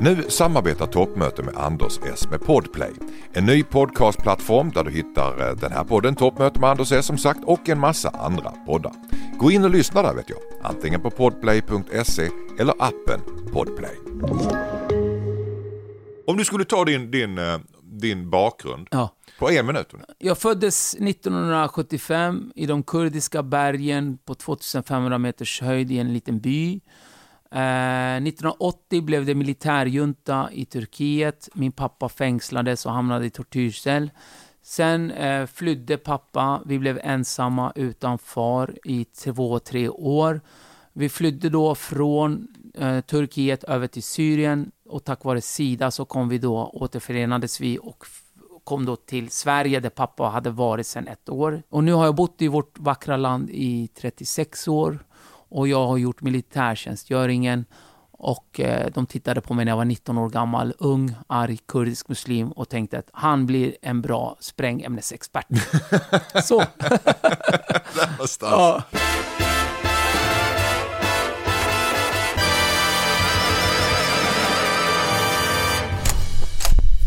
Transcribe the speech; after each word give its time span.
Nu 0.00 0.22
samarbetar 0.28 0.86
Toppmöte 0.86 1.42
med 1.42 1.56
Anders 1.56 1.98
S 2.12 2.28
med 2.30 2.40
Podplay. 2.40 2.92
En 3.32 3.46
ny 3.46 3.62
podcastplattform 3.62 4.70
där 4.70 4.84
du 4.84 4.90
hittar 4.90 5.48
eh, 5.48 5.56
den 5.56 5.72
här 5.72 5.84
podden 5.84 6.14
Toppmöte 6.14 6.60
med 6.60 6.70
Anders 6.70 6.92
S 6.92 7.06
som 7.06 7.18
sagt 7.18 7.40
och 7.44 7.68
en 7.68 7.78
massa 7.80 8.08
andra 8.08 8.50
poddar. 8.50 8.92
Gå 9.38 9.50
in 9.50 9.64
och 9.64 9.70
lyssna 9.70 10.02
där 10.02 10.14
vet 10.14 10.30
jag. 10.30 10.38
Antingen 10.62 11.00
på 11.00 11.10
podplay.se 11.10 12.28
eller 12.58 12.74
appen 12.78 13.20
Podplay. 13.52 13.96
Om 16.26 16.36
du 16.36 16.44
skulle 16.44 16.64
ta 16.64 16.84
din, 16.84 17.10
din, 17.10 17.38
eh, 17.38 17.58
din 17.82 18.30
bakgrund 18.30 18.88
Ja. 18.90 19.16
på 19.38 19.50
en 19.50 19.66
minut. 19.66 19.92
Jag 20.18 20.38
föddes 20.38 20.94
1975 20.94 22.52
i 22.54 22.66
de 22.66 22.82
kurdiska 22.82 23.42
bergen 23.42 24.18
på 24.24 24.34
2500 24.34 25.18
meters 25.18 25.60
höjd 25.60 25.90
i 25.92 25.98
en 25.98 26.12
liten 26.12 26.40
by. 26.40 26.80
Eh, 27.52 28.16
1980 28.16 29.02
blev 29.02 29.26
det 29.26 29.34
militärjunta 29.34 30.48
i 30.52 30.64
Turkiet. 30.64 31.48
Min 31.54 31.72
pappa 31.72 32.08
fängslades 32.08 32.86
och 32.86 32.92
hamnade 32.92 33.26
i 33.26 33.30
tortyrcell. 33.30 34.10
Sen 34.62 35.10
eh, 35.10 35.46
flydde 35.46 35.96
pappa. 35.96 36.62
Vi 36.66 36.78
blev 36.78 37.00
ensamma 37.02 37.72
utan 37.74 38.18
far 38.18 38.74
i 38.84 39.04
två, 39.04 39.58
tre 39.58 39.88
år. 39.88 40.40
Vi 40.92 41.08
flydde 41.08 41.48
då 41.48 41.74
från 41.74 42.48
eh, 42.74 43.00
Turkiet 43.00 43.64
över 43.64 43.86
till 43.86 44.02
Syrien 44.02 44.70
och 44.88 45.04
tack 45.04 45.24
vare 45.24 45.40
Sida 45.40 45.90
så 45.90 46.04
kom 46.04 46.28
vi 46.28 46.38
då, 46.38 46.70
återförenades 46.74 47.60
vi 47.60 47.78
och 47.78 48.04
kom 48.64 48.84
då 48.84 48.96
till 48.96 49.30
Sverige 49.30 49.80
där 49.80 49.90
pappa 49.90 50.24
hade 50.24 50.50
varit 50.50 50.86
sedan 50.86 51.08
ett 51.08 51.28
år. 51.28 51.62
Och 51.68 51.84
nu 51.84 51.92
har 51.92 52.04
jag 52.04 52.14
bott 52.14 52.42
i 52.42 52.48
vårt 52.48 52.78
vackra 52.78 53.16
land 53.16 53.50
i 53.50 53.88
36 53.88 54.68
år 54.68 54.98
och 55.50 55.68
jag 55.68 55.86
har 55.86 55.96
gjort 55.96 56.20
militärtjänstgöringen 56.20 57.64
och 58.12 58.60
eh, 58.60 58.90
de 58.94 59.06
tittade 59.06 59.40
på 59.40 59.54
mig 59.54 59.64
när 59.64 59.72
jag 59.72 59.76
var 59.76 59.84
19 59.84 60.18
år 60.18 60.28
gammal, 60.28 60.74
ung, 60.78 61.14
arg, 61.26 61.58
kurdisk 61.68 62.08
muslim 62.08 62.52
och 62.52 62.68
tänkte 62.68 62.98
att 62.98 63.08
han 63.12 63.46
blir 63.46 63.76
en 63.82 64.02
bra 64.02 64.36
sprängämnesexpert. 64.40 65.46
Så. 66.44 66.64
ja. 68.40 68.82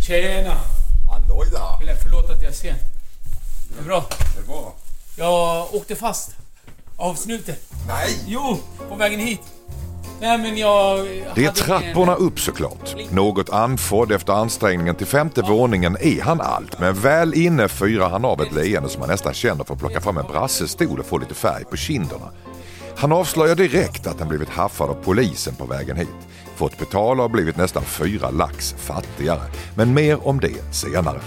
Tjena! 0.08 0.56
Halloj 1.10 1.48
där! 1.52 1.82
Eller 1.82 1.96
förlåt 1.96 2.30
att 2.30 2.42
jag 2.42 2.52
är 2.52 2.56
sen. 2.56 2.76
Det 3.70 3.80
är 3.80 3.84
bra. 3.84 4.06
Det 4.36 4.42
är 4.42 4.48
bra. 4.48 4.74
Jag 5.18 5.74
åkte 5.76 5.96
fast. 5.96 6.43
Av 6.98 7.16
snuten. 7.16 7.56
Nej! 7.88 8.18
Jo, 8.28 8.58
på 8.90 8.96
vägen 8.96 9.20
hit. 9.20 9.42
Nej 10.22 10.38
men 10.38 10.58
jag... 10.58 11.08
Det 11.36 11.46
är 11.46 11.52
trapporna 11.52 12.12
en- 12.16 12.18
upp 12.18 12.40
såklart. 12.40 12.96
Något 13.12 13.50
andfådd 13.50 14.12
efter 14.12 14.34
ansträngningen 14.34 14.96
till 14.96 15.08
femte 15.08 15.42
våningen 15.42 15.98
är 16.02 16.22
han 16.22 16.42
allt. 16.42 16.80
Men 16.80 16.94
väl 16.94 17.34
inne 17.34 17.68
fyrar 17.68 18.10
han 18.10 18.26
av 18.26 18.42
ett 18.42 18.52
leende 18.54 18.90
som 18.90 19.00
man 19.00 19.10
nästan 19.10 19.34
känner 19.34 19.64
för 19.64 19.74
att 19.74 19.80
plocka 19.80 20.02
fram 20.02 20.18
en 20.18 20.26
brassestol 20.28 21.00
och 21.00 21.06
få 21.06 21.18
lite 21.18 21.34
färg 21.34 21.64
på 21.66 21.78
kinderna. 21.78 22.32
Han 22.98 23.12
avslöjar 23.12 23.56
direkt 23.56 24.08
att 24.08 24.20
han 24.20 24.30
blivit 24.30 24.50
haffad 24.50 24.90
av 24.90 24.98
polisen 25.04 25.56
på 25.56 25.66
vägen 25.66 25.98
hit. 25.98 26.08
Fått 26.56 26.78
betala 26.80 27.24
och 27.24 27.32
blivit 27.32 27.58
nästan 27.58 27.84
fyra 27.84 28.30
lax 28.30 28.76
fattigare. 28.78 29.42
Men 29.76 29.94
mer 29.94 30.28
om 30.28 30.40
det 30.40 30.74
senare. 30.76 31.20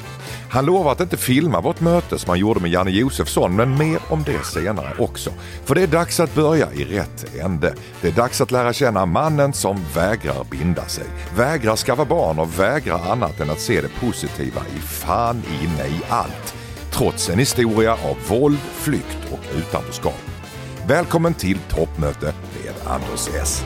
Han 0.50 0.66
lovar 0.66 0.92
att 0.92 1.00
inte 1.00 1.16
filma 1.16 1.60
vårt 1.60 1.80
möte 1.80 2.18
som 2.18 2.28
han 2.30 2.38
gjorde 2.38 2.60
med 2.60 2.70
Janne 2.70 2.90
Josefsson, 2.90 3.56
men 3.56 3.78
mer 3.78 3.98
om 4.08 4.22
det 4.22 4.44
senare 4.44 4.92
också. 4.98 5.30
För 5.64 5.74
det 5.74 5.82
är 5.82 5.86
dags 5.86 6.20
att 6.20 6.34
börja 6.34 6.72
i 6.72 6.84
rätt 6.84 7.36
ände. 7.40 7.74
Det 8.00 8.08
är 8.08 8.12
dags 8.12 8.40
att 8.40 8.50
lära 8.50 8.72
känna 8.72 9.06
mannen 9.06 9.52
som 9.52 9.84
vägrar 9.94 10.44
binda 10.50 10.86
sig, 10.86 11.04
vägrar 11.36 11.76
skaffa 11.76 12.04
barn 12.04 12.38
och 12.38 12.60
vägrar 12.60 13.12
annat 13.12 13.40
än 13.40 13.50
att 13.50 13.60
se 13.60 13.80
det 13.80 14.00
positiva 14.00 14.60
i 14.76 14.78
fan 14.78 15.42
inne 15.62 15.86
i 15.86 16.00
allt. 16.08 16.54
Trots 16.90 17.30
en 17.30 17.38
historia 17.38 17.92
av 17.92 18.16
våld, 18.28 18.58
flykt 18.58 19.18
och 19.32 19.58
utanförskap. 19.58 20.22
Välkommen 20.86 21.34
till 21.34 21.58
toppmöte 21.58 22.34
med 22.64 22.74
Anders 22.86 23.28
S. 23.42 23.64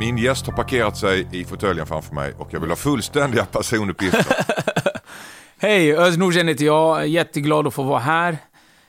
Min 0.00 0.18
gäst 0.18 0.46
har 0.46 0.52
parkerat 0.52 0.96
sig 0.98 1.28
i 1.32 1.44
fåtöljen 1.44 1.86
framför 1.86 2.14
mig 2.14 2.34
och 2.38 2.48
jag 2.52 2.60
vill 2.60 2.68
ha 2.70 2.76
fullständiga 2.76 3.44
personuppgifter. 3.44 4.36
Hej, 5.58 5.96
Özz 5.96 6.16
Nordsen 6.16 6.48
heter 6.48 6.64
jag. 6.64 7.08
Jätteglad 7.08 7.66
att 7.66 7.74
få 7.74 7.82
vara 7.82 7.98
här. 7.98 8.38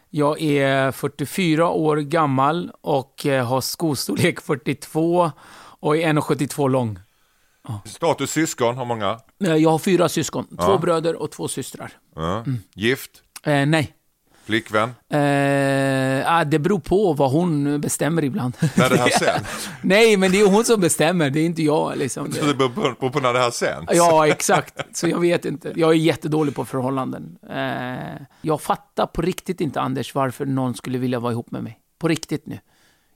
Jag 0.09 0.41
är 0.41 0.91
44 0.91 1.69
år 1.69 1.97
gammal 1.97 2.71
och 2.81 3.25
eh, 3.25 3.45
har 3.45 3.61
skostorlek 3.61 4.41
42 4.45 5.31
och 5.79 5.97
är 5.97 6.13
1,72 6.13 6.69
lång. 6.69 6.99
Status 7.85 8.31
syskon, 8.31 8.77
har 8.77 8.85
många? 8.85 9.19
Eh, 9.43 9.55
Jag 9.55 9.69
har 9.69 9.79
fyra 9.79 10.09
syskon. 10.09 10.47
Två 10.47 10.55
Ja. 10.57 10.77
bröder 10.77 11.15
och 11.15 11.31
två 11.31 11.47
systrar. 11.47 11.91
Ja. 12.15 12.45
Gift? 12.75 13.11
Eh, 13.43 13.65
nej. 13.65 13.93
Flickvän? 14.51 14.89
Eh, 15.09 16.33
ah, 16.33 16.43
det 16.43 16.59
beror 16.59 16.79
på 16.79 17.13
vad 17.13 17.31
hon 17.31 17.81
bestämmer 17.81 18.23
ibland. 18.23 18.57
När 18.75 18.89
det 18.89 18.97
här 18.97 19.09
sen? 19.19 19.45
nej, 19.81 20.17
men 20.17 20.31
det 20.31 20.41
är 20.41 20.51
hon 20.51 20.65
som 20.65 20.81
bestämmer. 20.81 21.29
Det 21.29 21.39
är 21.39 21.45
inte 21.45 21.63
jag. 21.63 21.97
Liksom. 21.97 22.31
Så 22.31 22.45
det 22.45 22.53
beror 22.53 22.93
på, 22.93 23.09
på 23.09 23.19
när 23.19 23.33
det 23.33 23.39
här 23.39 23.51
sen? 23.51 23.87
Ja, 23.91 24.27
exakt. 24.27 24.97
Så 24.97 25.07
jag 25.07 25.19
vet 25.19 25.45
inte. 25.45 25.73
Jag 25.75 25.89
är 25.89 25.95
jättedålig 25.95 26.55
på 26.55 26.65
förhållanden. 26.65 27.37
Eh, 27.49 28.21
jag 28.41 28.61
fattar 28.61 29.05
på 29.05 29.21
riktigt 29.21 29.61
inte, 29.61 29.81
Anders, 29.81 30.15
varför 30.15 30.45
någon 30.45 30.73
skulle 30.73 30.97
vilja 30.97 31.19
vara 31.19 31.31
ihop 31.31 31.51
med 31.51 31.63
mig. 31.63 31.79
På 31.99 32.07
riktigt 32.07 32.45
nu. 32.45 32.59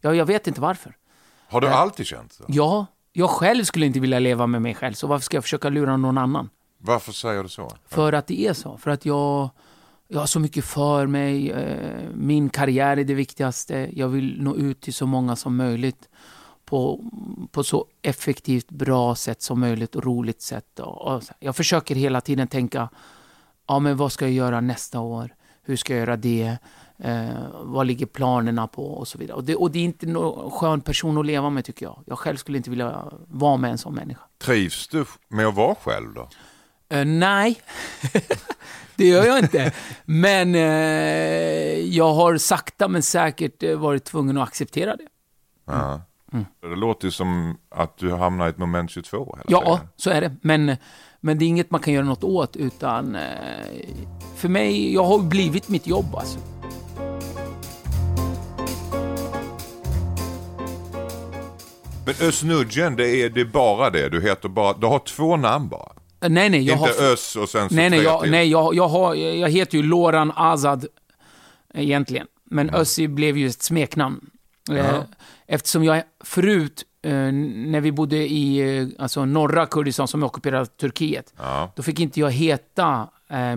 Jag, 0.02 0.16
jag 0.16 0.26
vet 0.26 0.48
inte 0.48 0.62
varför. 0.62 0.96
Har 1.48 1.62
du 1.62 1.68
alltid 1.68 2.06
känt 2.06 2.34
så? 2.34 2.44
Ja, 2.48 2.86
jag 3.14 3.30
själv 3.30 3.64
skulle 3.64 3.86
inte 3.86 4.00
vilja 4.00 4.20
leva 4.20 4.48
med 4.48 4.62
mig 4.62 4.76
själv, 4.76 4.94
så 4.94 5.08
varför 5.08 5.24
ska 5.24 5.38
jag 5.38 5.44
försöka 5.44 5.70
lura 5.70 5.98
någon 5.98 6.18
annan? 6.18 6.50
Varför 6.78 7.12
säger 7.12 7.44
du 7.44 7.50
så? 7.50 7.72
För 7.88 8.14
att 8.14 8.28
det 8.28 8.48
är 8.48 8.54
så. 8.54 8.78
För 8.78 8.92
att 8.92 9.06
jag, 9.06 9.50
jag 10.08 10.20
har 10.20 10.28
så 10.28 10.40
mycket 10.40 10.66
för 10.66 11.08
mig. 11.08 11.52
Eh, 11.52 12.10
min 12.14 12.50
karriär 12.50 12.98
är 12.98 13.04
det 13.04 13.14
viktigaste. 13.14 13.90
Jag 13.94 14.08
vill 14.08 14.42
nå 14.42 14.56
ut 14.56 14.82
till 14.82 14.94
så 14.94 15.06
många 15.06 15.36
som 15.36 15.56
möjligt 15.56 16.10
på, 16.66 17.12
på 17.52 17.64
så 17.64 17.86
effektivt, 18.02 18.70
bra 18.70 19.16
sätt 19.16 19.42
som 19.42 19.60
möjligt 19.60 19.96
och 19.96 20.04
roligt 20.04 20.42
sätt. 20.42 20.80
Och, 20.80 21.24
jag 21.40 21.56
försöker 21.56 21.96
hela 21.96 22.22
tiden 22.22 22.48
tänka, 22.48 22.90
ja 23.68 23.80
men 23.80 23.98
vad 23.98 24.12
ska 24.12 24.26
jag 24.26 24.34
göra 24.34 24.62
nästa 24.62 25.00
år? 25.00 25.36
Hur 25.64 25.76
ska 25.76 25.94
jag 25.94 26.00
göra 26.00 26.18
det? 26.18 26.58
Eh, 26.98 27.30
vad 27.64 27.88
ligger 27.88 28.06
planerna 28.06 28.68
på? 28.68 28.94
Och 28.94 29.08
så 29.08 29.18
vidare. 29.18 29.38
Och 29.38 29.44
det, 29.44 29.56
och 29.56 29.72
det 29.72 29.80
är 29.80 29.84
inte 29.84 30.06
någon 30.06 30.52
skön 30.52 30.82
person 30.82 31.18
att 31.18 31.26
leva 31.26 31.50
med 31.50 31.66
tycker 31.66 31.86
jag. 31.86 32.04
Jag 32.06 32.20
själv 32.20 32.38
skulle 32.38 32.58
inte 32.58 32.70
vilja 32.70 33.04
vara 33.28 33.58
med 33.58 33.72
en 33.72 33.78
sån 33.78 33.96
människa. 33.96 34.22
Trivs 34.38 34.88
du 34.88 35.06
med 35.28 35.46
att 35.48 35.56
vara 35.56 35.76
själv 35.76 36.14
då? 36.14 36.30
Eh, 36.90 37.06
nej, 37.06 37.62
det 38.96 39.06
gör 39.08 39.26
jag 39.26 39.40
inte. 39.40 39.72
Men 40.06 40.56
eh, 40.56 40.62
jag 41.80 42.14
har 42.14 42.38
sakta 42.38 42.88
men 42.88 43.04
säkert 43.04 43.64
eh, 43.64 43.76
varit 43.76 44.04
tvungen 44.04 44.38
att 44.38 44.48
acceptera 44.48 44.96
det. 44.96 45.08
Ja. 45.68 46.02
Det 46.62 46.76
låter 46.76 47.06
ju 47.08 47.12
som 47.12 47.58
att 47.70 47.98
du 47.98 48.12
hamnar 48.12 48.48
i 48.48 48.50
ett 48.50 48.58
moment 48.58 48.92
22 48.92 49.38
hela 49.38 49.60
Ja, 49.60 49.76
tiden. 49.78 49.88
så 49.96 50.10
är 50.10 50.22
det. 50.22 50.36
Men, 50.42 50.76
men 51.22 51.38
det 51.40 51.46
är 51.46 51.48
inget 51.48 51.72
man 51.72 51.82
kan 51.82 51.94
göra 51.94 52.06
något 52.06 52.24
åt, 52.24 52.56
utan 52.56 53.16
eh, 53.16 53.22
för 54.36 54.50
mig, 54.50 54.94
jag 54.94 55.04
har 55.04 55.20
blivit 55.20 55.70
mitt 55.70 55.88
jobb 55.88 56.16
alltså. 56.16 56.40
Men 62.06 62.14
Özz-Nudgen, 62.14 62.96
det 62.96 63.10
är, 63.10 63.30
det 63.30 63.42
är 63.42 63.46
bara 63.46 63.90
det? 63.90 64.10
Du 64.10 64.22
heter 64.22 64.50
bara, 64.50 64.74
du 64.74 64.88
har 64.88 65.00
två 65.00 65.38
namn 65.38 65.70
bara? 65.70 65.92
Eh, 66.26 66.30
Nej, 66.32 66.50
nej, 66.50 66.62
jag 66.62 66.78
Inte 66.78 67.02
har... 67.04 67.12
Özz 67.12 67.36
och 67.36 67.50
sen 67.50 67.70
så 67.70 67.76
Nej, 67.76 67.90
nej, 67.90 68.02
jag, 68.04 68.30
nej 68.30 68.50
jag, 68.50 68.76
jag, 68.76 68.88
har, 68.88 69.16
jag 69.16 69.50
heter 69.50 69.78
ju 69.78 69.84
Loran 69.84 70.32
Azad 70.36 70.86
egentligen. 71.74 72.28
Men 72.44 72.70
Mm. 72.70 72.82
Özzi 72.82 73.08
blev 73.08 73.38
ju 73.38 73.48
ett 73.48 73.62
smeknamn. 73.64 74.30
Eh, 74.72 75.04
Eftersom 75.48 75.84
jag 75.84 76.04
förut, 76.24 76.84
eh, 77.02 77.12
när 77.12 77.82
vi 77.82 77.92
bodde 77.92 78.18
i 78.18 78.96
alltså 79.00 79.26
norra 79.26 79.66
Kurdistan 79.66 80.08
som 80.08 80.24
är 80.24 80.28
ockuperat 80.28 80.78
Turkiet, 80.78 81.34
Ja. 81.38 81.72
då 81.76 81.84
fick 81.84 82.00
inte 82.00 82.20
jag 82.20 82.32
heta 82.32 83.08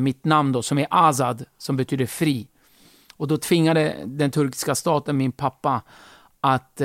mitt 0.00 0.24
namn 0.24 0.52
då, 0.52 0.62
som 0.62 0.78
är 0.78 0.86
Azad, 0.90 1.44
som 1.58 1.76
betyder 1.76 2.06
fri. 2.06 2.48
Och 3.16 3.28
då 3.28 3.36
tvingade 3.36 3.94
den 4.06 4.30
turkiska 4.30 4.74
staten 4.74 5.16
min 5.16 5.32
pappa 5.32 5.82
att 6.40 6.80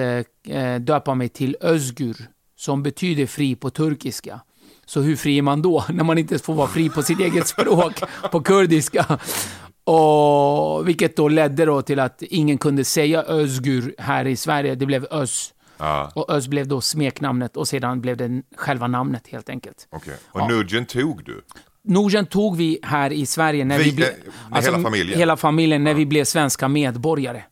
döpa 0.79 1.15
mig 1.15 1.29
till 1.29 1.57
Özgur, 1.62 2.15
som 2.56 2.83
betyder 2.83 3.25
fri 3.25 3.56
på 3.56 3.69
turkiska. 3.69 4.39
Så 4.85 5.01
hur 5.01 5.15
fri 5.15 5.38
är 5.38 5.41
man 5.41 5.62
då, 5.62 5.85
när 5.94 6.03
man 6.03 6.18
inte 6.18 6.39
får 6.39 6.53
vara 6.53 6.68
fri 6.68 6.89
på 6.89 7.03
sitt 7.03 7.19
eget 7.19 7.47
språk, 7.47 7.94
på 8.31 8.41
kurdiska? 8.41 9.19
Och, 9.83 10.88
vilket 10.88 11.15
då 11.15 11.27
ledde 11.27 11.65
då 11.65 11.81
till 11.81 12.00
att 12.00 12.21
ingen 12.21 12.57
kunde 12.57 12.85
säga 12.85 13.24
Özgur 13.24 13.95
här 13.97 14.25
i 14.27 14.35
Sverige, 14.35 14.75
det 14.75 14.85
blev 14.85 15.07
Öz. 15.12 15.53
Ja, 15.77 16.12
Och 16.15 16.30
Öz 16.33 16.47
blev 16.47 16.68
då 16.68 16.81
smeknamnet 16.81 17.57
och 17.57 17.68
sedan 17.68 18.01
blev 18.01 18.18
det 18.18 18.41
själva 18.57 18.88
namnet 18.88 19.27
helt 19.27 19.50
enkelt. 19.50 19.88
okej. 19.91 20.13
Och 20.31 20.39
Ja. 20.41 20.47
Nugent 20.47 20.89
tog 20.89 21.24
du? 21.25 21.41
Norgen 21.86 22.25
tog 22.25 22.57
vi 22.57 22.79
här 22.83 23.13
i 23.13 23.25
Sverige 23.25 23.65
när 23.65 23.77
vi, 23.77 23.83
Vi- 23.83 23.91
blev... 23.95 24.09
med 24.51 24.63
hela 24.63 24.79
familjen? 24.81 25.19
Hela 25.19 25.38
familjen, 25.38 25.83
när 25.83 25.94
vi 25.94 26.06
blev 26.06 26.24
svenska 26.25 26.68
medborgare. 26.68 27.44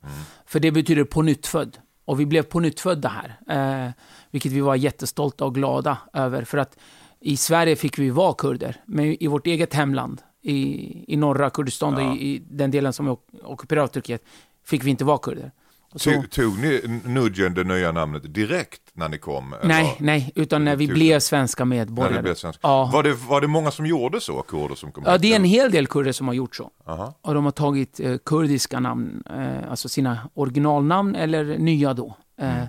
För 0.45 0.59
det 0.59 0.71
betyder 0.71 1.03
på 1.03 1.21
nytt 1.21 1.47
född. 1.47 1.77
Och 2.05 2.19
vi 2.19 2.25
blev 2.25 2.43
på 2.43 2.59
nytt 2.59 2.79
födda 2.79 3.09
här. 3.09 3.85
Eh, 3.85 3.91
vilket 4.31 4.51
vi 4.51 4.59
var 4.59 4.75
jättestolta 4.75 5.45
och 5.45 5.55
glada 5.55 5.97
över. 6.13 6.43
För 6.43 6.57
att 6.57 6.77
i 7.21 7.37
Sverige 7.37 7.75
fick 7.75 7.99
vi 7.99 8.09
vara 8.09 8.33
kurder. 8.33 8.81
Men 8.85 9.23
i 9.23 9.27
vårt 9.27 9.47
eget 9.47 9.73
hemland, 9.73 10.21
i, 10.43 11.13
i 11.13 11.17
norra 11.17 11.49
Kurdistan, 11.49 11.95
då, 11.95 12.01
i, 12.01 12.05
i 12.35 12.41
den 12.49 12.71
delen 12.71 12.93
som 12.93 13.07
är 13.07 13.17
ockuperad 13.43 13.83
av 13.83 13.87
Turkiet, 13.87 14.23
fick 14.65 14.83
vi 14.83 14.89
inte 14.89 15.05
vara 15.05 15.17
kurder. 15.17 15.51
Så- 15.95 16.23
Tog, 16.31 16.59
ni 16.59 17.01
Nugent 17.05 17.55
det 17.55 17.63
nya 17.63 17.91
namnet 17.91 18.33
direkt 18.33 18.81
när 18.93 19.09
ni 19.09 19.17
kom? 19.17 19.53
eller? 19.53 19.67
nej, 19.67 19.95
nej, 19.99 20.31
utan 20.35 20.65
när 20.65 20.75
vi 20.75 20.87
Tog 20.87 20.93
blev 20.93 21.19
svenska 21.19 21.65
medborgare. 21.65 22.21
blev 22.21 22.35
svensk. 22.35 22.59
Ja. 22.63 22.89
Var, 22.93 23.03
det, 23.03 23.13
var 23.13 23.41
det 23.41 23.47
många 23.47 23.71
som 23.71 23.85
gjorde 23.85 24.21
så, 24.21 24.41
kurder 24.41 24.75
som 24.75 24.91
kom 24.91 25.03
Ja, 25.07 25.11
hit? 25.13 25.21
det 25.21 25.31
är 25.31 25.35
en 25.35 25.43
hel 25.43 25.71
del 25.71 25.87
kurder 25.87 26.11
som 26.11 26.27
har 26.27 26.33
gjort 26.33 26.55
så. 26.55 26.69
Aha. 26.85 27.13
Och 27.21 27.33
de 27.33 27.43
har 27.45 27.51
tagit 27.51 27.99
eh, 27.99 28.17
kurdiska 28.25 28.79
namn, 28.79 29.23
eh, 29.29 29.69
alltså 29.71 29.89
sina 29.89 30.17
originalnamn 30.33 31.15
eller 31.15 31.57
nya 31.57 31.93
då. 31.93 32.15
Eh, 32.41 32.61
eh, 32.61 32.67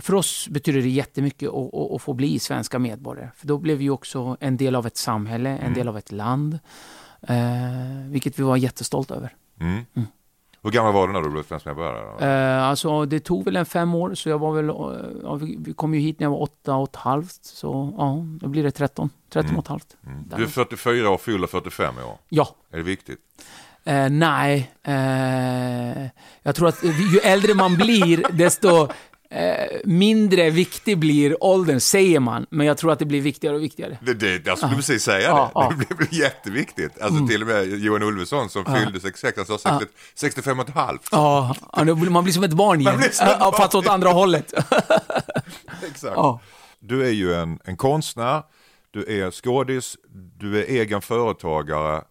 för 0.00 0.14
oss 0.14 0.48
betyder 0.48 0.80
det 0.80 0.88
jättemycket 0.88 1.48
att, 1.48 1.74
att, 1.74 1.92
att 1.92 2.02
få 2.02 2.12
bli 2.12 2.38
svenska 2.38 2.78
medborgare. 2.78 3.30
För 3.36 3.46
då 3.46 3.58
blev 3.58 3.78
vi 3.78 3.90
också 3.90 4.36
en 4.40 4.56
del 4.56 4.74
av 4.74 4.86
ett 4.86 4.96
samhälle, 4.96 5.50
en 5.50 5.74
del 5.74 5.88
av 5.88 5.98
ett 5.98 6.12
land. 6.12 6.58
Eh, 7.28 8.08
vilket 8.08 8.38
vi 8.38 8.42
var 8.42 8.56
jättestolta 8.56 9.14
över. 9.14 9.34
Mm. 9.60 9.84
Hur 10.62 10.70
gammal 10.70 10.92
var 10.92 11.06
du 11.06 11.12
när 11.12 11.20
du 11.20 11.30
blev 11.30 11.42
svensk 11.42 11.66
medborgare? 11.66 12.56
Eh, 12.58 12.64
alltså 12.64 13.04
det 13.04 13.20
tog 13.20 13.44
väl 13.44 13.56
en 13.56 13.66
fem 13.66 13.94
år, 13.94 14.14
så 14.14 14.28
jag 14.28 14.38
var 14.38 14.52
väl, 14.52 14.68
eh, 14.68 14.74
ja, 15.22 15.34
vi, 15.34 15.74
kom 15.74 15.94
ju 15.94 16.00
hit 16.00 16.20
när 16.20 16.24
jag 16.24 16.30
var 16.30 16.42
åtta 16.42 16.74
och 16.74 16.88
ett 16.88 16.96
halvt. 16.96 17.44
Så 17.44 17.94
ja, 17.98 18.24
då 18.40 18.48
blir 18.48 18.62
det 18.62 18.70
13, 18.70 19.10
13 19.32 19.56
och 19.56 19.64
ett 19.64 19.68
halvt. 19.68 19.96
Där. 20.00 20.36
Du 20.36 20.42
är 20.42 20.48
44 20.48 21.10
och 21.10 21.20
fyller 21.20 21.46
45 21.46 21.94
i 21.98 22.02
år. 22.02 22.18
Ja, 22.28 22.48
Är 22.70 22.76
det 22.76 22.82
viktigt? 22.82 23.18
Eh, 23.84 24.08
nej, 24.10 24.72
eh, 24.82 26.06
jag 26.42 26.54
tror 26.54 26.68
att 26.68 26.84
ju 26.84 27.18
äldre 27.18 27.54
man 27.54 27.76
blir, 27.76 28.26
desto 28.32 28.88
eh, 29.30 29.80
mindre 29.84 30.50
viktig 30.50 30.98
blir 30.98 31.44
åldern, 31.44 31.80
säger 31.80 32.20
man. 32.20 32.46
Men 32.50 32.66
jag 32.66 32.78
tror 32.78 32.92
att 32.92 32.98
det 32.98 33.04
blir 33.04 33.20
viktigare 33.20 33.56
och 33.56 33.62
viktigare. 33.62 33.98
Det, 34.02 34.14
det, 34.14 34.46
jag 34.46 34.58
skulle 34.58 34.76
precis 34.76 35.02
säga 35.02 35.50
det. 35.54 35.60
Mm. 35.60 35.84
Det 35.88 35.94
blir 35.94 36.14
jätteviktigt. 36.14 37.00
Alltså 37.00 37.26
till 37.26 37.42
och 37.42 37.48
med 37.48 37.68
Johan 37.68 38.02
Ulveson 38.02 38.48
som 38.48 38.64
fyllde 38.64 39.00
66, 39.00 39.36
han 39.36 39.46
sa 39.46 39.78
60, 39.78 39.94
65 40.14 40.60
och 40.60 40.68
ett 40.68 40.74
halvt. 40.74 41.08
Ja, 41.10 41.54
man 42.10 42.24
blir 42.24 42.32
som 42.32 42.44
ett 42.44 42.52
barn 42.52 42.80
igen. 42.80 43.00
barn. 43.20 43.52
fast 43.52 43.74
åt 43.74 43.88
andra 43.88 44.08
hållet. 44.08 44.54
Exakt. 45.90 46.16
Du 46.80 47.06
är 47.06 47.10
ju 47.10 47.34
en, 47.34 47.58
en 47.64 47.76
konstnär, 47.76 48.42
du 48.90 49.22
är 49.22 49.30
skådis, 49.30 49.96
du 50.36 50.58
är 50.58 50.64
egen 50.64 51.02
företagare. 51.02 52.02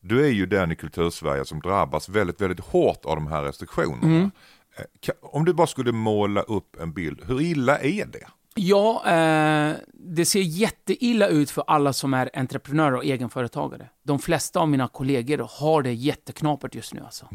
Du 0.00 0.24
är 0.24 0.30
ju 0.30 0.46
den 0.46 0.72
i 0.72 0.76
kultursverige 0.76 1.44
som 1.44 1.60
drabbas 1.60 2.08
väldigt, 2.08 2.40
väldigt 2.40 2.60
hårt 2.60 3.04
av 3.04 3.16
de 3.16 3.26
här 3.26 3.42
restriktionerna. 3.42 4.16
Mm. 4.16 4.30
Eh, 4.76 5.12
Om 5.22 5.44
du 5.44 5.52
bara 5.54 5.66
skulle 5.66 5.92
måla 5.92 6.42
upp 6.42 6.76
en 6.80 6.92
bild, 6.92 7.20
hur 7.26 7.40
illa 7.40 7.78
är 7.78 8.06
det? 8.06 8.26
Ja, 8.54 9.02
eh, 9.06 9.74
det 9.94 10.24
ser 10.24 10.40
jätteilla 10.40 11.26
ut 11.28 11.50
för 11.50 11.64
alla 11.66 11.92
som 11.92 12.14
är 12.14 12.30
entreprenörer 12.34 12.94
och 12.96 13.04
egenföretagare. 13.04 13.88
De 14.02 14.18
flesta 14.18 14.60
av 14.60 14.68
mina 14.68 14.88
kollegor 14.88 15.48
har 15.60 15.82
det 15.82 15.92
jätteknapert 15.92 16.74
just 16.74 16.94
nu 16.94 17.00
alltså. 17.04 17.28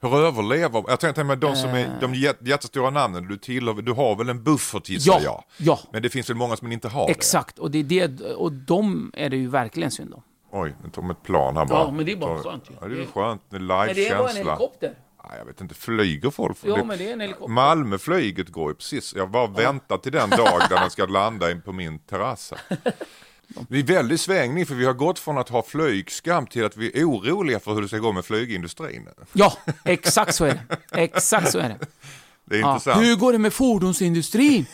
Hur 0.00 0.14
överlever, 0.16 0.84
jag 0.88 1.00
tänkte 1.00 1.24
med 1.24 1.38
de 1.38 1.56
som 1.56 1.70
är 1.70 1.90
de 2.00 2.14
jät- 2.14 2.46
jättestora 2.48 2.90
namnen, 2.90 3.28
du 3.28 3.36
tillhör, 3.36 3.74
du 3.74 3.92
har 3.92 4.16
väl 4.16 4.28
en 4.28 4.42
buffert 4.44 4.88
gissar 4.88 5.12
Ja, 5.12 5.20
jag? 5.24 5.44
ja. 5.56 5.78
Men 5.92 6.02
det 6.02 6.08
finns 6.08 6.30
väl 6.30 6.36
många 6.36 6.56
som 6.56 6.72
inte 6.72 6.88
har 6.88 7.10
Exakt, 7.10 7.58
och, 7.58 7.70
det 7.70 7.78
är 7.78 8.08
det, 8.08 8.34
och 8.34 8.52
de 8.52 9.10
är 9.14 9.30
det 9.30 9.36
ju 9.36 9.48
verkligen 9.48 9.90
synd 9.90 10.14
om. 10.14 10.20
det? 10.50 10.58
Oj, 10.58 10.74
nu 10.84 10.90
tog 10.90 11.10
ett 11.10 11.22
plan 11.22 11.56
här 11.56 11.66
bara. 11.66 11.78
Ja, 11.78 11.90
men 11.90 12.06
det 12.06 12.12
är 12.12 12.16
bara 12.16 12.38
skönt 12.38 12.70
ju. 12.70 12.74
Ja, 12.80 12.88
det 12.88 13.02
är 13.02 13.06
skönt, 13.06 13.42
det 13.50 13.56
är 13.56 13.60
Men 13.60 13.68
det 13.68 13.74
är 13.74 13.78
bara 13.78 13.88
en 13.88 13.94
live-känsla. 13.96 14.28
helikopter. 14.52 14.94
Jag 15.38 15.44
vet 15.44 15.60
inte, 15.60 15.74
flyger 15.74 16.30
folk? 16.30 16.56
Ja, 16.62 16.76
Det- 16.76 16.84
men 16.84 16.98
det 16.98 17.08
är 17.08 17.12
en 17.12 17.20
helikopter. 17.20 17.48
Malmöflyget 17.52 18.48
går 18.48 18.70
ju 18.70 18.74
precis, 18.74 19.14
jag 19.16 19.30
bara 19.30 19.46
väntar 19.46 19.98
till 19.98 20.12
den 20.12 20.30
dag 20.30 20.60
där 20.70 20.80
den 20.80 20.90
ska 20.90 21.06
landa 21.06 21.50
in 21.50 21.62
på 21.62 21.72
min 21.72 21.98
terrass. 21.98 22.52
Vi 23.68 23.78
är 23.80 23.84
väldigt 23.84 24.20
svängning 24.20 24.66
för 24.66 24.74
vi 24.74 24.84
har 24.84 24.92
gått 24.92 25.18
från 25.18 25.38
att 25.38 25.48
ha 25.48 25.62
flygskam 25.62 26.46
till 26.46 26.64
att 26.64 26.76
vi 26.76 27.00
är 27.00 27.04
oroliga 27.04 27.60
för 27.60 27.74
hur 27.74 27.82
det 27.82 27.88
ska 27.88 27.98
gå 27.98 28.12
med 28.12 28.24
flygindustrin. 28.24 29.08
Ja, 29.32 29.52
exakt 29.84 30.34
så 30.34 30.44
är 30.44 30.60
det. 30.68 31.00
Exakt 31.02 31.52
så 31.52 31.58
är 31.58 31.68
det. 31.68 31.78
Det 32.44 32.56
är 32.56 32.60
Ja. 32.60 32.72
intressant. 32.74 33.02
Hur 33.06 33.16
går 33.16 33.32
det 33.32 33.38
med 33.38 33.52
fordonsindustrin? 33.52 34.66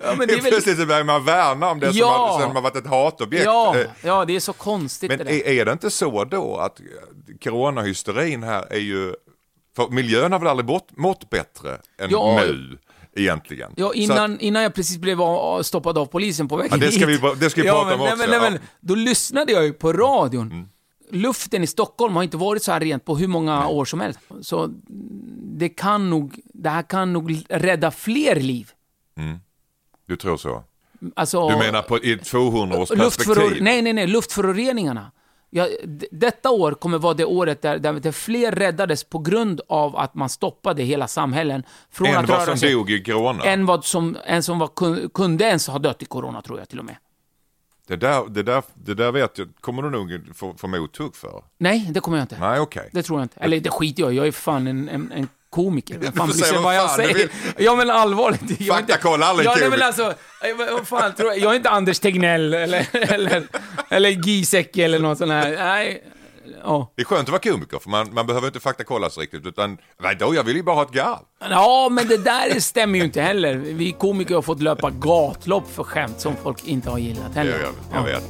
Ja, 0.00 0.14
men 0.18 0.28
det 0.28 0.34
är 0.34 0.42
väl... 0.42 0.50
plötsligt 0.52 0.88
börjar 0.88 1.04
man 1.04 1.24
värna 1.24 1.70
om 1.70 1.80
det 1.80 1.90
Ja. 1.90 2.38
som 2.42 2.54
har 2.56 2.62
varit 2.62 2.76
ett 2.76 2.86
hatobjekt. 2.86 3.44
Ja, 3.44 3.76
Eh, 3.78 3.86
ja, 4.02 4.24
det 4.24 4.36
är 4.36 4.40
så 4.40 4.52
konstigt 4.52 5.08
Men 5.10 5.18
det 5.26 5.48
är, 5.48 5.60
är 5.60 5.64
det 5.64 5.72
inte 5.72 5.90
så 5.90 6.24
då 6.24 6.56
att 6.56 6.80
eh, 6.80 6.86
coronahysterin 7.44 8.42
här 8.42 8.72
är 8.72 8.78
ju, 8.78 9.14
för 9.86 9.88
miljön 9.94 10.32
har 10.32 10.38
väl 10.38 10.48
aldrig 10.48 10.66
bort, 10.66 10.88
mått 10.96 11.30
bättre 11.30 11.70
än 11.98 12.10
Ja. 12.10 12.36
nu 12.40 12.78
egentligen? 13.16 13.72
Ja, 13.76 13.84
Så 13.86 13.90
att- 13.90 13.96
innan, 13.96 14.40
innan 14.40 14.62
jag 14.62 14.74
precis 14.74 14.98
blev 14.98 15.18
stoppad 15.62 15.98
av 15.98 16.06
polisen 16.06 16.48
på 16.48 16.56
vägen 16.56 16.70
Ja, 16.80 16.86
det 16.86 16.92
ska 16.92 17.06
hit. 17.06 17.20
vi- 17.22 17.40
det 17.40 17.50
ska 17.50 17.62
vi 17.62 17.68
prata 17.68 17.84
men, 17.84 17.94
om 17.94 18.00
nej, 18.00 18.12
också, 18.12 18.18
Men, 18.18 18.30
nej, 18.30 18.44
ja. 18.44 18.50
men, 18.50 18.60
då 18.80 18.94
lyssnade 18.94 19.52
jag 19.52 19.64
ju 19.64 19.72
på 19.72 19.92
radion. 19.92 20.52
Mm. 20.52 20.68
Luften 21.10 21.62
i 21.62 21.66
Stockholm 21.66 22.16
har 22.16 22.22
inte 22.22 22.36
varit 22.36 22.62
så 22.62 22.72
här 22.72 22.80
rent 22.80 23.04
på 23.04 23.16
hur 23.16 23.28
många 23.28 23.68
år 23.68 23.84
som 23.84 24.00
helst. 24.00 24.20
Så 24.40 24.64
mm, 24.64 24.80
det 25.58 25.68
kan 25.68 26.10
nog, 26.10 26.40
det 26.54 26.68
här 26.70 26.82
kan 26.82 27.12
nog 27.12 27.42
rädda 27.48 27.90
fler 27.90 28.36
liv. 28.36 28.70
Du 30.06 30.16
tror 30.16 30.36
så? 30.36 30.64
Alltså, 31.16 31.48
Du 31.48 31.56
menar 31.56 31.82
på, 31.82 31.98
i 31.98 32.12
ett 32.12 32.24
200 32.24 32.78
års 32.78 32.88
perspektiv? 32.88 33.62
Nej, 33.62 33.82
nej, 33.82 33.92
nej, 33.92 34.06
luftföroreningarna. 34.06 35.10
Ja, 35.50 35.68
detta 36.10 36.50
år 36.50 36.72
kommer 36.72 36.98
vara 36.98 37.14
det 37.14 37.24
året 37.24 37.62
där, 37.62 37.78
där, 37.78 38.12
fler 38.12 38.52
räddades 38.52 39.04
på 39.04 39.18
grund 39.18 39.60
av 39.68 39.96
att 39.96 40.14
man 40.14 40.28
stoppade 40.28 40.82
hela 40.82 41.08
samhällen 41.08 41.62
från 41.90 42.06
Än 42.06 42.16
att 42.16 42.28
vad 42.28 42.38
röra 42.38 42.46
som 42.46 42.56
sig. 42.58 42.72
dog 42.72 42.90
i 42.90 43.02
corona? 43.04 43.44
Än 43.44 43.66
vad 43.66 43.84
som, 43.84 44.16
en 44.26 44.42
som 44.42 44.58
var, 44.58 44.66
kun- 44.66 45.08
kunde 45.14 45.44
ens 45.44 45.68
ha 45.68 45.78
dött 45.78 46.02
i 46.02 46.04
corona, 46.04 46.42
tror 46.42 46.58
jag 46.58 46.68
till 46.68 46.78
och 46.78 46.84
med. 46.84 46.96
Det, 47.86 47.96
där, 47.96 48.24
det, 48.28 48.42
där, 48.42 48.62
det 48.74 48.94
där 48.94 49.12
vet 49.12 49.38
jag, 49.38 49.48
kommer 49.60 49.82
du 49.82 49.90
nog 49.90 50.22
få, 50.34 50.54
få 50.56 50.66
mothugg 50.68 51.16
för? 51.16 51.42
Nej, 51.58 51.88
det 51.90 52.00
kommer 52.00 52.18
jag 52.18 52.24
inte. 52.24 52.38
Nej, 52.40 52.60
okej. 52.60 52.88
Det 52.92 53.02
tror 53.02 53.18
jag 53.18 53.24
inte. 53.24 53.40
Eller 53.40 53.60
det 53.60 53.70
skiter 53.70 54.02
jag 54.02 54.12
i. 54.12 54.16
Jag 54.16 54.26
är 54.26 54.32
fan 54.32 54.66
en, 54.66 54.88
en, 54.88 55.12
en 55.12 55.28
komiker. 55.50 55.98
Vem 55.98 56.12
fan 56.12 56.28
bryr 56.28 56.38
sig 56.42 56.58
vad 56.58 56.76
jag 56.76 56.90
säger? 56.90 57.28
Ja 57.58 57.74
men 57.76 57.90
allvarligt. 57.90 58.40
Jag 58.60 58.76
är 58.76 58.80
inte- 58.80 58.92
Faktakolla 58.92 59.26
aldrig 59.26 59.46
ja, 59.48 59.56
nej, 59.60 59.70
men 59.70 59.82
alltså, 59.82 60.14
vad 60.72 60.88
fan 60.88 61.14
tror 61.14 61.28
jag? 61.28 61.38
Jag 61.38 61.52
är 61.52 61.56
inte 61.56 61.70
Anders 61.70 62.00
Tegnell 62.00 62.54
eller, 62.54 62.86
eller, 62.92 63.42
eller 63.88 64.08
Giesecke 64.10 64.84
eller 64.84 64.98
något 64.98 65.18
sånt 65.18 65.32
här. 65.32 65.50
Nej. 65.56 66.04
Ja. 66.64 66.92
Det 66.96 67.02
är 67.02 67.06
skönt 67.06 67.22
att 67.22 67.28
vara 67.28 67.52
komiker 67.52 67.78
för 67.78 67.90
man, 67.90 68.14
man 68.14 68.26
behöver 68.26 68.46
inte 68.46 68.60
faktakolla 68.60 69.10
sig 69.10 69.22
riktigt 69.22 69.46
utan, 69.46 69.78
nej 70.02 70.16
då, 70.20 70.34
jag 70.34 70.44
vill 70.44 70.56
ju 70.56 70.62
bara 70.62 70.76
ha 70.76 70.82
ett 70.82 70.90
garv. 70.90 71.18
ja, 71.50 71.88
men 71.90 72.08
det 72.08 72.16
där 72.16 72.60
stämmer 72.60 72.98
ju 72.98 73.04
inte 73.04 73.20
heller. 73.22 73.54
Vi 73.54 73.92
komiker 73.92 74.34
har 74.34 74.42
fått 74.42 74.62
löpa 74.62 74.90
gatlopp 74.90 75.70
för 75.74 75.84
skämt 75.84 76.20
som 76.20 76.36
folk 76.42 76.64
inte 76.64 76.90
har 76.90 76.98
gillat 76.98 77.34
heller. 77.34 77.50
gör 77.52 77.58
jag, 77.60 77.72
jag 77.92 78.00
Ja. 78.00 78.04
vet. 78.04 78.24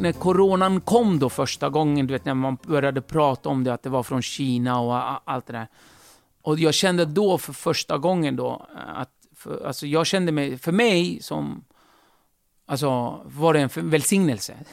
När 0.00 0.12
coronan 0.12 0.80
kom 0.80 1.18
då 1.18 1.30
första 1.30 1.68
gången, 1.68 2.06
du 2.06 2.12
vet 2.12 2.24
när 2.24 2.34
man 2.34 2.58
började 2.66 3.02
prata 3.02 3.48
om 3.48 3.64
det, 3.64 3.74
att 3.74 3.82
det 3.82 3.90
var 3.90 4.02
från 4.02 4.22
Kina 4.22 4.80
och 4.80 5.30
allt 5.30 5.46
det 5.46 5.52
där. 5.52 5.68
Och 6.42 6.58
jag 6.58 6.74
kände 6.74 7.04
då 7.04 7.38
för 7.38 7.52
första 7.52 7.98
gången 7.98 8.36
då 8.36 8.66
att, 8.94 9.10
för, 9.36 9.66
alltså 9.66 9.86
jag 9.86 10.06
kände 10.06 10.32
mig, 10.32 10.58
för 10.58 10.72
mig 10.72 11.22
som, 11.22 11.64
alltså 12.66 13.20
var 13.24 13.54
det 13.54 13.60
en 13.60 13.90
välsignelse. 13.90 14.54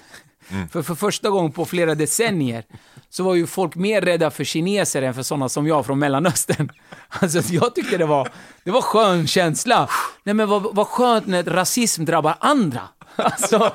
För, 0.72 0.82
för 0.82 0.96
första 0.96 1.30
gången 1.30 1.52
på 1.52 1.66
flera 1.66 1.96
decennier 1.96 2.64
så 3.10 3.24
var 3.24 3.36
ju 3.36 3.48
folk 3.48 3.76
mer 3.76 4.02
rädda 4.02 4.32
för 4.32 4.44
kineser 4.44 5.02
än 5.02 5.14
för 5.14 5.24
sådana 5.24 5.50
som 5.50 5.68
jag 5.68 5.86
från 5.86 6.00
Mellanöstern. 6.00 6.72
Alltså 7.10 7.54
jag 7.54 7.76
tyckte 7.76 7.98
det 7.98 8.06
var, 8.06 8.30
det 8.64 8.72
var 8.72 8.82
skön 8.82 9.28
känsla. 9.28 9.90
Nej 10.24 10.36
men 10.36 10.50
vad, 10.50 10.76
vad 10.76 10.88
skönt 10.88 11.28
när 11.28 11.44
rasism 11.44 12.06
drabbar 12.06 12.36
andra. 12.40 12.82
Alltså, 13.16 13.72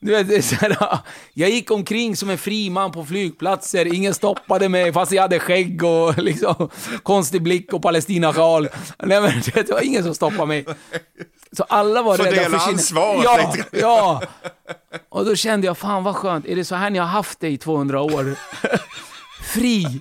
du 0.00 0.12
vet, 0.12 0.28
det 0.28 0.36
är 0.36 0.42
så 0.42 0.54
här, 0.54 0.98
jag 1.34 1.50
gick 1.50 1.70
omkring 1.70 2.16
som 2.16 2.30
en 2.30 2.38
fri 2.38 2.70
man 2.70 2.92
på 2.92 3.04
flygplatser, 3.04 3.94
ingen 3.94 4.14
stoppade 4.14 4.68
mig 4.68 4.92
fast 4.92 5.12
jag 5.12 5.22
hade 5.22 5.38
skägg 5.38 5.84
och 5.84 6.18
liksom, 6.22 6.70
konstig 7.02 7.42
blick 7.42 7.72
och 7.72 7.82
palestinasjal. 7.82 8.68
Nej 9.02 9.20
men 9.20 9.42
det 9.54 9.70
var 9.70 9.84
ingen 9.84 10.04
som 10.04 10.14
stoppade 10.14 10.46
mig. 10.46 10.66
Så 11.52 11.62
alla 11.62 12.02
var 12.02 12.16
rädda 12.16 12.30
Fördela 12.30 12.58
för 12.58 12.66
Kina. 12.66 12.72
ansvaret 12.72 13.24
Ja, 13.24 13.52
lite. 13.56 13.68
ja. 13.80 14.22
Och 15.08 15.24
då 15.24 15.34
kände 15.36 15.66
jag, 15.66 15.78
fan 15.78 16.04
vad 16.04 16.16
skönt, 16.16 16.46
är 16.46 16.56
det 16.56 16.64
så 16.64 16.74
här 16.74 16.90
ni 16.90 16.98
har 16.98 17.06
haft 17.06 17.40
det 17.40 17.48
i 17.48 17.58
200 17.58 18.02
år? 18.02 18.36
Fri. 19.54 20.00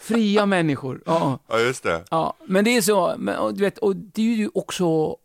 Fria 0.00 0.46
människor. 0.46 1.02
Ja. 1.06 1.38
Ja, 1.48 1.58
just 1.58 1.82
det. 1.82 2.04
Ja, 2.10 2.36
men 2.46 2.64
det 2.64 2.76
är 2.76 2.82
så, 2.82 3.14
men, 3.18 3.36
och, 3.36 3.54
du 3.54 3.60
vet, 3.60 3.78
och 3.78 3.96
det 3.96 4.22
är 4.22 4.36
ju 4.36 4.50
också, 4.54 5.16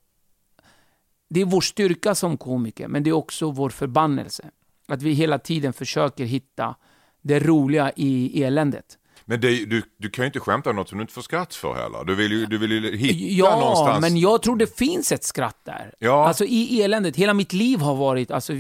det 1.30 1.42
är 1.42 1.46
vår 1.46 1.62
styrka 1.62 2.16
som 2.16 2.38
komiker, 2.38 2.88
men 2.88 3.04
det 3.04 3.10
är 3.10 3.14
också 3.14 3.52
vår 3.52 3.70
förbannelse. 3.70 4.50
Att 4.88 5.02
vi 5.02 5.14
hela 5.14 5.40
tiden 5.40 5.74
försöker 5.74 6.26
hitta 6.26 6.76
det 7.22 7.40
roliga 7.40 7.92
i 7.96 8.44
eländet. 8.44 8.98
Men 9.30 9.42
det, 9.42 9.66
du, 9.66 9.82
du 9.98 10.10
kan 10.10 10.24
ju 10.24 10.28
inte 10.28 10.40
skämta 10.40 10.70
om 10.70 10.76
något 10.76 10.90
som 10.90 10.98
du 10.98 11.02
inte 11.02 11.14
får 11.14 11.22
skratt 11.22 11.56
för 11.56 11.74
heller. 11.74 12.04
Du 12.06 12.16
vill 12.16 12.32
ju, 12.32 12.46
du 12.46 12.58
vill 12.58 12.72
ju 12.72 12.98
hitta 12.98 13.16
Ja, 13.20 13.60
någonstans. 13.60 14.02
men 14.02 14.18
jag 14.18 14.42
tror 14.42 14.56
det 14.56 14.78
finns 14.78 15.12
ett 15.12 15.24
skratt 15.24 15.58
där. 15.64 15.94
Ja. 16.00 16.28
Alltså 16.28 16.46
i 16.46 16.82
eländet, 16.82 17.16
hela 17.16 17.34
mitt 17.34 17.54
liv 17.54 17.80
har 17.80 17.96
varit, 17.96 18.32
alltså, 18.32 18.54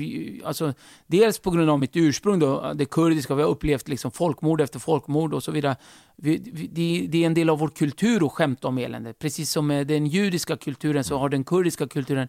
alltså, 0.46 0.74
dels 1.08 1.40
på 1.40 1.52
grund 1.52 1.70
av 1.70 1.80
mitt 1.80 1.96
ursprung, 1.96 2.40
då, 2.40 2.72
det 2.76 2.86
kurdiska, 2.86 3.36
vi 3.36 3.42
har 3.44 3.50
upplevt 3.50 3.88
liksom 3.88 4.12
folkmord 4.12 4.62
efter 4.62 4.80
folkmord 4.80 5.34
och 5.34 5.44
så 5.44 5.52
vidare. 5.52 5.76
Vi, 6.16 6.52
vi, 6.54 6.68
det, 6.68 7.08
det 7.08 7.24
är 7.24 7.26
en 7.28 7.34
del 7.34 7.50
av 7.50 7.60
vår 7.60 7.70
kultur 7.70 8.26
att 8.26 8.32
skämta 8.32 8.68
om 8.68 8.78
eländet. 8.78 9.20
Precis 9.20 9.52
som 9.52 9.68
med 9.68 9.88
den 9.88 10.08
judiska 10.08 10.58
kulturen 10.58 11.04
så 11.04 11.18
har 11.18 11.30
den 11.30 11.44
kurdiska 11.44 11.88
kulturen 11.88 12.28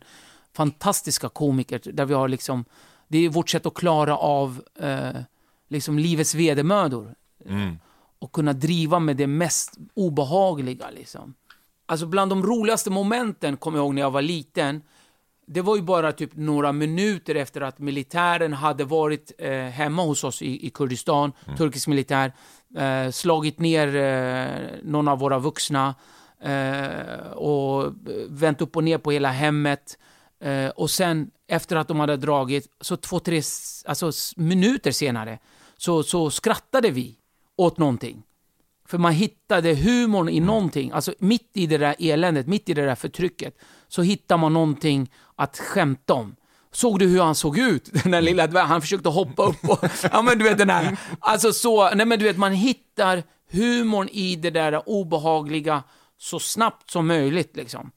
fantastiska 0.58 1.28
komiker 1.28 1.80
där 1.92 2.04
vi 2.04 2.14
har 2.14 2.28
liksom, 2.28 2.64
det 3.08 3.18
är 3.18 3.28
vårt 3.28 3.50
sätt 3.50 3.66
att 3.66 3.74
klara 3.74 4.16
av 4.16 4.62
eh, 4.80 5.20
liksom 5.68 5.98
livets 5.98 6.34
vedermödor 6.34 7.14
och 8.18 8.32
kunna 8.32 8.52
driva 8.52 8.98
med 8.98 9.16
det 9.16 9.26
mest 9.26 9.78
obehagliga. 9.94 10.90
Liksom. 10.90 11.34
Alltså 11.86 12.06
bland 12.06 12.30
de 12.30 12.42
roligaste 12.42 12.90
momenten, 12.90 13.56
kommer 13.56 13.78
jag 13.78 13.84
ihåg 13.84 13.94
när 13.94 14.02
jag 14.02 14.10
var 14.10 14.22
liten, 14.22 14.82
det 15.46 15.62
var 15.62 15.76
ju 15.76 15.82
bara 15.82 16.12
typ 16.12 16.36
några 16.36 16.72
minuter 16.72 17.34
efter 17.34 17.60
att 17.60 17.78
militären 17.78 18.52
hade 18.52 18.84
varit 18.84 19.32
eh, 19.38 19.50
hemma 19.52 20.02
hos 20.02 20.24
oss 20.24 20.42
i, 20.42 20.66
i 20.66 20.70
Kurdistan, 20.70 21.32
turkisk 21.58 21.88
militär, 21.88 22.32
eh, 22.76 23.10
slagit 23.10 23.58
ner 23.58 23.96
eh, 23.96 24.48
någon 24.82 25.08
av 25.08 25.18
våra 25.18 25.38
vuxna 25.38 25.94
eh, 26.40 27.30
och 27.32 27.92
vänt 28.28 28.60
upp 28.60 28.76
och 28.76 28.84
ner 28.84 28.98
på 28.98 29.10
hela 29.10 29.30
hemmet. 29.30 29.98
Eh, 30.40 30.68
och 30.68 30.90
sen 30.90 31.30
efter 31.48 31.76
att 31.76 31.88
de 31.88 32.00
hade 32.00 32.16
dragit, 32.16 32.66
så 32.80 32.96
två, 32.96 33.20
tre 33.20 33.42
alltså, 33.84 34.12
minuter 34.36 34.90
senare, 34.90 35.38
så, 35.76 36.02
så 36.02 36.30
skrattade 36.30 36.90
vi 36.90 37.16
åt 37.56 37.78
någonting. 37.78 38.22
För 38.88 38.98
man 38.98 39.12
hittade 39.12 39.74
humorn 39.74 40.28
i 40.28 40.40
någonting, 40.40 40.90
alltså 40.90 41.14
mitt 41.18 41.50
i 41.54 41.66
det 41.66 41.78
där 41.78 41.96
eländet, 41.98 42.46
mitt 42.46 42.68
i 42.68 42.74
det 42.74 42.86
där 42.86 42.94
förtrycket, 42.94 43.58
så 43.88 44.02
hittar 44.02 44.36
man 44.36 44.52
någonting 44.52 45.12
att 45.36 45.58
skämta 45.58 46.14
om. 46.14 46.36
Såg 46.72 46.98
du 46.98 47.06
hur 47.06 47.20
han 47.20 47.34
såg 47.34 47.58
ut? 47.58 47.90
Den 48.02 48.12
där 48.12 48.20
lilla 48.20 48.46
dvärgen, 48.46 48.68
han 48.68 48.80
försökte 48.80 49.08
hoppa 49.08 49.46
upp 49.46 49.68
och, 49.68 49.84
ja 50.12 50.22
men 50.22 50.38
du 50.38 50.44
vet 50.44 50.58
den 50.58 50.70
här, 50.70 50.96
alltså 51.20 51.52
så, 51.52 51.94
nej 51.94 52.06
men 52.06 52.18
du 52.18 52.24
vet 52.24 52.36
man 52.38 52.52
hittar 52.52 53.22
humorn 53.50 54.08
i 54.08 54.36
det 54.36 54.50
där 54.50 54.88
obehagliga 54.88 55.82
så 56.18 56.38
snabbt 56.38 56.90
som 56.90 57.06
möjligt 57.06 57.56
liksom. 57.56 57.90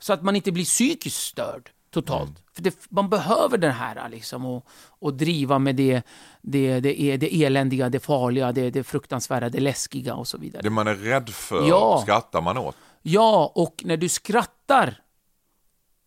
Så 0.00 0.12
att 0.12 0.22
man 0.22 0.36
inte 0.36 0.52
blir 0.52 0.64
psykiskt 0.64 1.22
störd 1.22 1.70
totalt. 1.90 2.42
För 2.52 2.62
det, 2.62 2.76
man 2.88 3.10
behöver 3.10 3.58
den 3.58 3.72
här 3.72 4.08
liksom 4.08 4.46
och, 4.46 4.66
och 4.88 5.14
driva 5.14 5.58
med 5.58 5.76
det, 5.76 6.02
det, 6.42 6.80
det, 6.80 7.00
är 7.02 7.18
det 7.18 7.44
eländiga, 7.44 7.88
det 7.88 8.00
farliga, 8.00 8.52
det, 8.52 8.70
det 8.70 8.84
fruktansvärda, 8.84 9.48
det 9.48 9.60
läskiga 9.60 10.14
och 10.14 10.28
så 10.28 10.38
vidare. 10.38 10.62
Det 10.62 10.70
man 10.70 10.86
är 10.86 10.94
rädd 10.94 11.28
för 11.28 11.68
Ja. 11.68 12.00
skrattar 12.02 12.40
man 12.40 12.58
åt. 12.58 12.76
Ja, 13.02 13.52
och 13.54 13.82
när 13.84 13.96
du 13.96 14.08
skrattar, 14.08 15.02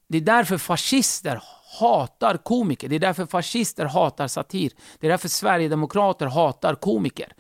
det 0.07 0.17
är 0.17 0.21
därför 0.21 0.57
fascister 0.57 1.41
hatar 1.79 2.37
komiker. 2.37 2.89
Det 2.89 2.95
är 2.95 2.99
därför 2.99 3.25
fascister 3.25 3.85
hatar 3.85 4.27
satir. 4.27 4.71
Det 4.99 5.07
är 5.07 5.11
därför 5.11 5.29
Sverigedemokrater 5.29 6.25
hatar 6.25 6.75
komiker. 6.75 7.33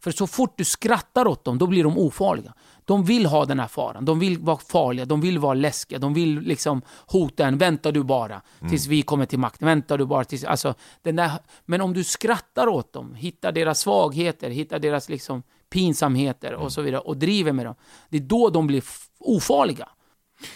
För 0.00 0.10
så 0.10 0.26
fort 0.26 0.54
du 0.56 0.64
skrattar 0.64 1.26
åt 1.26 1.44
dem, 1.44 1.58
då 1.58 1.66
blir 1.66 1.84
de 1.84 1.98
ofarliga. 1.98 2.54
De 2.92 3.04
vill 3.04 3.26
ha 3.26 3.44
den 3.44 3.60
här 3.60 3.68
faran, 3.68 4.04
de 4.04 4.18
vill 4.18 4.38
vara 4.38 4.56
farliga, 4.56 5.04
de 5.04 5.20
vill 5.20 5.38
vara 5.38 5.54
läskiga, 5.54 5.98
de 5.98 6.14
vill 6.14 6.40
liksom 6.40 6.82
hota 7.06 7.46
en. 7.46 7.58
Vänta 7.58 7.92
du 7.92 8.02
bara 8.02 8.42
tills 8.70 8.86
vi 8.86 9.02
kommer 9.02 9.26
till 9.26 9.38
makten, 9.38 9.66
vänta 9.66 9.96
du 9.96 10.06
bara 10.06 10.24
tills... 10.24 10.44
Alltså, 10.44 10.74
den 11.02 11.16
där, 11.16 11.30
men 11.64 11.80
om 11.80 11.94
du 11.94 12.04
skrattar 12.04 12.66
åt 12.66 12.92
dem, 12.92 13.14
hittar 13.14 13.52
deras 13.52 13.80
svagheter, 13.80 14.50
hittar 14.50 14.78
deras 14.78 15.08
liksom 15.08 15.42
pinsamheter 15.70 16.54
och 16.54 16.72
så 16.72 16.82
vidare 16.82 17.00
och 17.00 17.16
driver 17.16 17.52
med 17.52 17.66
dem, 17.66 17.74
det 18.08 18.16
är 18.16 18.20
då 18.20 18.50
de 18.50 18.66
blir 18.66 18.84
ofarliga. 19.18 19.88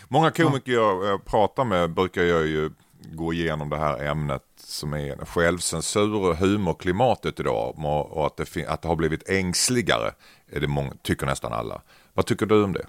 Många 0.09 0.31
komiker 0.31 0.73
jag 0.73 1.11
eh, 1.11 1.19
pratar 1.19 1.65
med 1.65 1.95
brukar 1.95 2.23
jag 2.23 2.47
ju 2.47 2.71
gå 3.13 3.33
igenom 3.33 3.71
det 3.71 3.79
här 3.79 4.05
ämnet 4.05 4.43
som 4.57 4.93
är 4.93 5.25
självcensur 5.25 6.15
och 6.15 6.37
humorklimatet 6.37 7.41
idag 7.41 7.85
och 8.11 8.27
att 8.27 8.37
det, 8.37 8.67
att 8.67 8.83
det 8.83 8.89
har 8.89 8.97
blivit 8.97 9.29
ängsligare, 9.29 10.13
är 10.47 10.61
det 10.61 10.69
många, 10.69 10.93
tycker 11.03 11.27
nästan 11.27 11.53
alla. 11.53 11.83
Vad 12.17 12.27
tycker 12.27 12.47
du 12.47 12.65
om 12.65 12.73
det? 12.73 12.87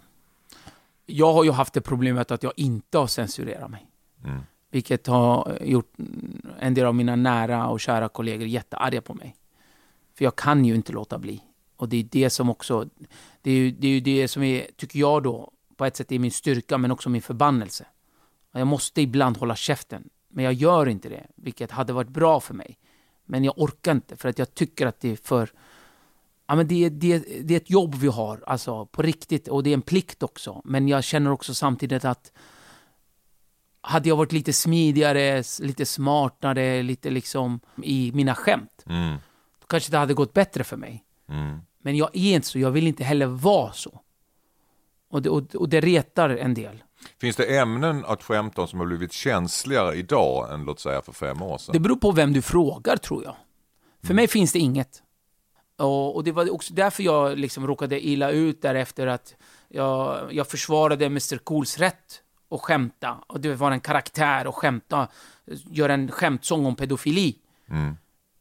jag 1.07 1.33
har 1.33 1.43
ju 1.43 1.51
haft 1.51 1.73
det 1.73 1.81
problemet 1.81 2.31
att 2.31 2.43
jag 2.43 2.53
inte 2.55 2.97
har 2.97 3.07
censurerat 3.07 3.71
mig. 3.71 3.87
Vilket 4.71 5.07
har 5.07 5.57
gjort 5.61 5.93
en 6.59 6.73
del 6.73 6.85
av 6.85 6.95
mina 6.95 7.15
nära 7.15 7.67
och 7.67 7.79
kära 7.79 8.09
kollegor 8.09 8.47
jättearga 8.47 9.01
på 9.01 9.13
mig. 9.13 9.35
För 10.17 10.25
jag 10.25 10.35
kan 10.35 10.65
ju 10.65 10.75
inte 10.75 10.93
låta 10.93 11.17
bli. 11.17 11.43
Och 11.75 11.89
det 11.89 11.97
är 11.97 12.03
det 12.03 12.29
som 12.29 12.49
också, 12.49 12.89
det 13.41 13.51
är 13.51 13.55
ju 13.55 13.71
det, 13.71 13.87
är 13.87 14.01
det 14.01 14.27
som 14.27 14.43
är, 14.43 14.67
tycker 14.75 14.99
jag 14.99 15.23
då, 15.23 15.51
på 15.75 15.85
ett 15.85 15.95
sätt 15.95 16.11
är 16.11 16.19
min 16.19 16.31
styrka 16.31 16.77
men 16.77 16.91
också 16.91 17.09
min 17.09 17.21
förbannelse. 17.21 17.85
Jag 18.51 18.67
måste 18.67 19.01
ibland 19.01 19.37
hålla 19.37 19.55
käften, 19.55 20.09
men 20.27 20.45
jag 20.45 20.53
gör 20.53 20.89
inte 20.89 21.09
det, 21.09 21.27
vilket 21.35 21.71
hade 21.71 21.93
varit 21.93 22.09
bra 22.09 22.39
för 22.39 22.53
mig. 22.53 22.77
Men 23.25 23.43
jag 23.43 23.53
orkar 23.57 23.91
inte, 23.91 24.17
för 24.17 24.29
att 24.29 24.39
jag 24.39 24.53
tycker 24.53 24.87
att 24.87 24.99
det 24.99 25.11
är 25.11 25.15
för... 25.15 25.51
Ja, 26.47 26.55
men 26.55 26.67
det, 26.67 26.85
är- 26.85 26.89
det, 26.89 27.17
det 27.43 27.53
är 27.53 27.57
ett 27.57 27.69
jobb 27.69 27.95
vi 27.95 28.07
har, 28.07 28.43
alltså 28.47 28.85
på 28.85 29.01
riktigt, 29.01 29.47
och 29.47 29.63
det 29.63 29.69
är 29.69 29.73
en 29.73 29.81
plikt 29.81 30.23
också. 30.23 30.61
Men 30.65 30.87
jag 30.87 31.03
känner 31.03 31.31
också 31.31 31.53
samtidigt 31.53 32.05
att 32.05 32.31
hade 33.81 34.09
jag 34.09 34.15
varit 34.15 34.31
lite 34.31 34.53
smidigare, 34.53 35.43
lite 35.59 35.85
smartare, 35.85 36.83
lite 36.83 37.09
liksom 37.09 37.59
i 37.83 38.11
mina 38.13 38.35
skämt, 38.35 38.83
då 39.59 39.67
kanske 39.67 39.91
det 39.91 39.97
hade 39.97 40.13
gått 40.13 40.33
bättre 40.33 40.63
för 40.63 40.77
mig. 40.77 41.03
Men 41.83 41.95
jag 41.97 42.09
är 42.13 42.35
inte 42.35 42.47
så, 42.47 42.59
jag 42.59 42.71
vill 42.71 42.87
inte 42.87 43.03
heller 43.03 43.25
vara 43.25 43.71
så. 43.73 44.01
Och 45.09 45.21
det, 45.21 45.29
och, 45.29 45.55
och 45.55 45.69
det 45.69 45.81
retar 45.81 46.29
en 46.29 46.53
del. 46.53 46.83
Finns 47.21 47.35
det 47.35 47.57
ämnen 47.57 48.05
att 48.05 48.23
skämta 48.23 48.61
om 48.61 48.67
som 48.67 48.79
har 48.79 48.85
blivit 48.87 49.11
känsligare 49.13 49.95
idag 49.95 50.53
än 50.53 50.63
låt 50.63 50.79
säga 50.79 51.01
för 51.01 51.11
fem 51.13 51.41
år 51.41 51.57
sedan? 51.57 51.73
Det 51.73 51.79
beror 51.79 51.95
på 51.95 52.11
vem 52.11 52.33
du 52.33 52.41
frågar, 52.41 52.97
tror 52.97 53.23
jag. 53.23 53.35
För 54.03 54.13
mig 54.13 54.27
finns 54.27 54.53
det 54.53 54.59
inget. 54.59 55.03
Och, 55.77 56.15
och 56.15 56.23
det 56.23 56.31
var 56.31 56.53
också 56.53 56.73
därför 56.73 57.03
jag 57.03 57.37
liksom 57.37 57.67
råkade 57.67 58.07
illa 58.07 58.31
ut 58.31 58.61
därefter 58.61 59.07
att 59.07 59.35
jag, 59.67 60.33
jag 60.33 60.47
försvarade 60.47 61.05
Mr 61.05 61.37
Cools 61.37 61.77
rätt 61.77 62.21
att 62.51 62.61
skämta. 62.61 63.17
Och 63.27 63.39
det 63.39 63.55
var 63.55 63.71
en 63.71 63.79
karaktär 63.79 64.47
och 64.47 64.55
skämta, 64.55 65.07
göra 65.69 65.93
en 65.93 66.11
skämtsång 66.11 66.65
om 66.65 66.75
pedofili. 66.75 67.35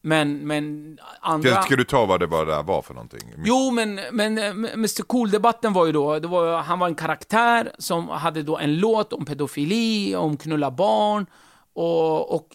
Men, 0.07 0.47
men 0.47 0.99
andra... 1.21 1.50
Ska, 1.50 1.62
ska 1.62 1.76
du 1.76 1.85
ta 1.85 2.07
vad 2.07 2.21
det 2.21 2.26
var 2.26 2.47
där 2.47 2.62
var 2.62 2.83
för 2.83 2.95
någonting? 2.95 3.21
Jo, 3.45 3.71
men, 3.71 4.00
men 4.12 4.38
eh, 4.38 4.50
Mr 4.50 5.02
Cool-debatten 5.02 5.73
var 5.73 5.87
ju 5.87 5.93
då, 5.93 6.19
det 6.19 6.28
var, 6.28 6.62
han 6.62 6.78
var 6.78 6.87
en 6.87 6.95
karaktär 6.95 7.73
som 7.78 8.09
hade 8.09 8.43
då 8.43 8.59
en 8.59 8.78
låt 8.78 9.12
om 9.12 9.25
pedofili, 9.25 10.16
om 10.16 10.37
knulla 10.37 10.71
barn 10.71 11.26
och, 11.73 12.35
och 12.35 12.49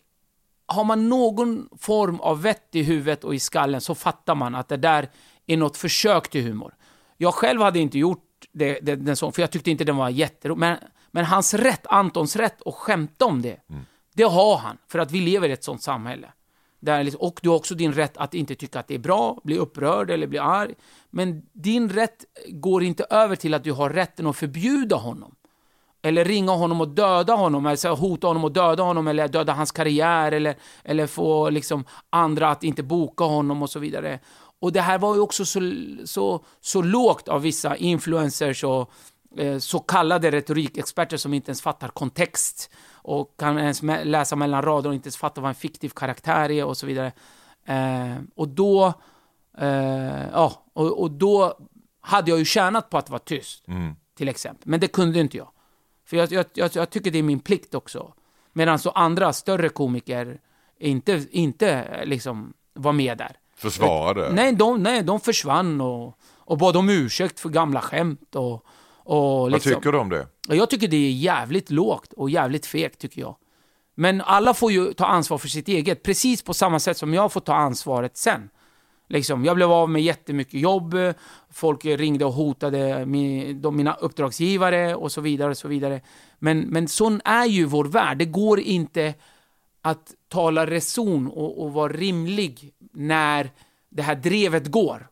har 0.72 0.84
man 0.84 1.10
någon 1.10 1.70
form 1.78 2.20
av 2.20 2.42
vett 2.42 2.68
i 2.72 2.84
huvudet 2.84 3.24
och 3.24 3.36
i 3.36 3.40
skallen 3.40 3.82
så 3.82 3.96
fattar 3.96 4.36
man 4.36 4.56
att 4.56 4.68
det 4.68 4.78
där 4.78 5.10
är 5.48 5.58
något 5.58 5.78
försök 5.78 6.30
till 6.30 6.44
humor. 6.44 6.76
Jag 7.18 7.34
själv 7.34 7.62
hade 7.62 7.80
inte 7.80 8.00
gjort 8.00 8.28
det, 8.52 8.80
det, 8.82 8.96
den 8.96 9.16
sång, 9.16 9.32
för 9.32 9.42
jag 9.42 9.52
tyckte 9.52 9.72
inte 9.72 9.84
den 9.84 9.96
var 9.96 10.10
jätterolig. 10.10 10.60
Men, 10.60 10.78
men 11.12 11.26
hans 11.26 11.54
rätt, 11.54 11.88
Antons 11.88 12.36
rätt 12.36 12.68
att 12.68 12.76
skämta 12.76 13.26
om 13.26 13.42
det, 13.42 13.58
det 14.14 14.24
har 14.24 14.58
han. 14.58 14.78
För 14.88 15.00
att 15.00 15.12
vi 15.12 15.22
lever 15.22 15.50
i 15.50 15.52
ett 15.52 15.64
sånt 15.64 15.84
samhälle. 15.84 16.28
Där, 16.80 17.04
liksom- 17.04 17.22
och 17.22 17.40
du 17.44 17.50
har 17.50 17.56
också 17.56 17.76
din 17.76 17.94
rätt 17.94 18.18
att 18.18 18.34
inte 18.34 18.56
tycka 18.56 18.80
att 18.80 18.88
det 18.88 18.96
är 18.96 19.00
bra, 19.00 19.40
bli 19.44 19.58
upprörd 19.58 20.10
eller 20.10 20.28
bli 20.28 20.40
arg. 20.40 20.74
Men 21.10 21.42
din 21.54 21.90
rätt 21.90 22.26
går 22.48 22.84
inte 22.84 23.06
över 23.10 23.36
till 23.36 23.54
att 23.54 23.64
du 23.64 23.72
har 23.72 23.90
rätten 23.90 24.28
att 24.28 24.38
förbjuda 24.38 24.96
honom. 24.96 25.36
Eller 26.02 26.26
ringa 26.26 26.52
honom 26.52 26.82
och 26.82 26.88
döda 26.88 27.34
honom, 27.34 27.66
eller 27.66 27.76
så 27.76 27.96
hota 27.96 28.28
honom 28.28 28.44
och 28.44 28.52
döda 28.52 28.84
honom, 28.84 29.08
eller 29.08 29.28
döda 29.28 29.54
hans 29.54 29.72
karriär, 29.72 30.32
eller, 30.32 30.56
eller 30.84 31.08
få 31.08 31.50
liksom 31.50 31.86
andra 32.10 32.50
att 32.50 32.64
inte 32.64 32.84
boka 32.84 33.24
honom 33.24 33.62
och 33.62 33.70
så 33.70 33.80
vidare. 33.80 34.20
Och 34.62 34.72
det 34.72 34.82
här 34.82 34.98
var 34.98 35.16
ju 35.16 35.22
också 35.22 35.46
så, 35.46 35.60
så, 36.06 36.46
så 36.62 36.82
lågt 36.82 37.28
av 37.28 37.42
vissa 37.42 37.76
influencers 37.76 38.64
och 38.64 38.92
eh, 39.38 39.58
så 39.58 39.80
kallade 39.80 40.32
retorikexperter 40.32 41.18
som 41.18 41.34
inte 41.34 41.50
ens 41.50 41.62
fattar 41.62 41.88
kontext 41.88 42.70
och 42.94 43.38
kan 43.38 43.58
ens 43.58 43.82
läsa 44.04 44.36
mellan 44.36 44.62
rader 44.62 44.90
och 44.90 44.96
inte 44.96 45.08
ens 45.08 45.18
fatta 45.18 45.42
vad 45.42 45.50
en 45.50 45.56
fiktiv 45.56 45.90
karaktär 45.90 46.52
är 46.52 46.66
och 46.66 46.78
så 46.78 46.86
vidare. 46.86 47.12
Eh, 47.66 48.16
och 48.36 48.48
då, 48.48 48.94
eh, 49.58 50.30
ja, 50.32 50.66
och, 50.74 51.02
och 51.02 51.12
då 51.12 51.58
hade 52.02 52.32
jag 52.32 52.40
ju 52.40 52.46
tjänat 52.46 52.90
på 52.90 52.98
att 52.98 53.10
vara 53.10 53.20
tyst, 53.20 53.66
till 54.18 54.30
exempel. 54.30 54.70
Men 54.70 54.80
det 54.80 54.88
kunde 54.88 55.20
inte 55.20 55.38
jag. 55.38 55.50
För 56.12 56.18
jag, 56.18 56.32
jag, 56.32 56.46
jag, 56.54 56.72
jag 56.74 56.90
tycker 56.90 57.12
det 57.12 57.20
är 57.20 57.24
min 57.24 57.40
plikt 57.40 57.76
också. 57.76 58.14
Medan 58.54 58.80
så 58.80 58.90
andra 58.90 59.34
större 59.34 59.70
komiker 59.70 60.40
inte, 60.80 61.26
inte 61.32 61.70
eh, 61.70 62.06
liksom 62.06 62.54
var 62.74 62.94
med 62.94 63.18
där. 63.18 63.36
Försvarade? 63.58 64.32
Nej, 64.34 64.54
de, 64.54 64.84
nej, 64.84 65.04
de 65.04 65.20
försvann 65.20 65.82
och, 65.82 66.18
och 66.38 66.58
bad 66.58 66.78
om 66.78 66.90
ursäkt 66.90 67.40
för 67.40 67.50
gamla 67.50 67.82
skämt 67.82 68.36
och, 68.36 68.54
och 68.96 69.40
Vad 69.42 69.52
liksom. 69.52 69.72
tycker 69.74 69.92
du 69.92 69.98
om 69.98 70.10
det? 70.10 70.28
Jag 70.50 70.70
tycker 70.70 70.88
det 70.88 70.98
är 70.98 71.12
jävligt 71.12 71.72
lågt 71.72 72.14
och 72.14 72.30
jävligt 72.30 72.66
fegt 72.66 73.00
tycker 73.00 73.22
jag. 73.22 73.36
Men 73.96 74.22
alla 74.22 74.54
får 74.54 74.72
ju 74.72 74.94
ta 74.94 75.06
ansvar 75.06 75.38
för 75.38 75.48
sitt 75.48 75.68
eget, 75.68 76.04
precis 76.04 76.42
på 76.42 76.54
samma 76.54 76.80
sätt 76.80 76.98
som 76.98 77.14
jag 77.14 77.32
får 77.32 77.42
ta 77.42 77.56
ansvaret 77.56 78.18
sen. 78.18 78.50
Liksom, 79.12 79.46
jag 79.46 79.56
blev 79.56 79.72
av 79.72 79.90
med 79.90 80.02
jättemycket 80.02 80.60
jobb, 80.60 80.96
folk 81.50 81.86
ringde 81.86 82.26
och 82.26 82.34
hotade 82.34 83.06
min, 83.06 83.62
de, 83.62 83.76
mina 83.76 83.94
uppdragsgivare 83.94 84.96
och 84.96 85.12
så 85.12 85.22
vidare. 85.22 85.50
och 85.50 85.58
så 85.58 85.68
vidare. 85.68 86.02
Men, 86.40 86.60
men 86.60 86.88
sån 86.88 87.22
är 87.26 87.46
ju 87.46 87.66
vår 87.66 87.86
värld. 87.86 88.18
Det 88.18 88.26
går 88.26 88.60
inte 88.60 89.14
att 89.82 90.14
tala 90.28 90.66
reson 90.66 91.28
och, 91.28 91.64
och 91.64 91.74
vara 91.74 91.94
rimlig 91.94 92.74
när 92.92 93.52
det 93.90 94.02
här 94.02 94.16
drevet 94.16 94.68
går. 94.68 95.08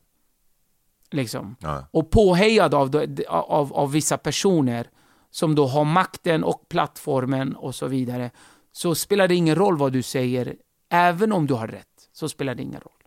Liksom. 1.12 1.56
Och 1.92 2.10
påhejad 2.10 2.74
av, 2.74 3.16
av, 3.28 3.74
av 3.74 3.92
vissa 3.92 4.18
personer 4.18 4.90
som 5.32 5.56
då 5.56 5.68
har 5.68 5.86
makten 5.86 6.44
och 6.44 6.70
plattformen 6.70 7.56
och 7.56 7.76
så 7.76 7.88
vidare, 7.88 8.32
så 8.72 8.96
spelar 8.96 9.28
det 9.28 9.36
ingen 9.36 9.56
roll 9.56 9.78
vad 9.78 9.94
du 9.94 10.02
säger, 10.02 10.56
även 10.90 11.32
om 11.32 11.48
du 11.48 11.54
har 11.54 11.68
rätt, 11.68 12.10
så 12.14 12.30
spelar 12.30 12.56
det 12.56 12.64
ingen 12.64 12.82
roll. 12.82 12.99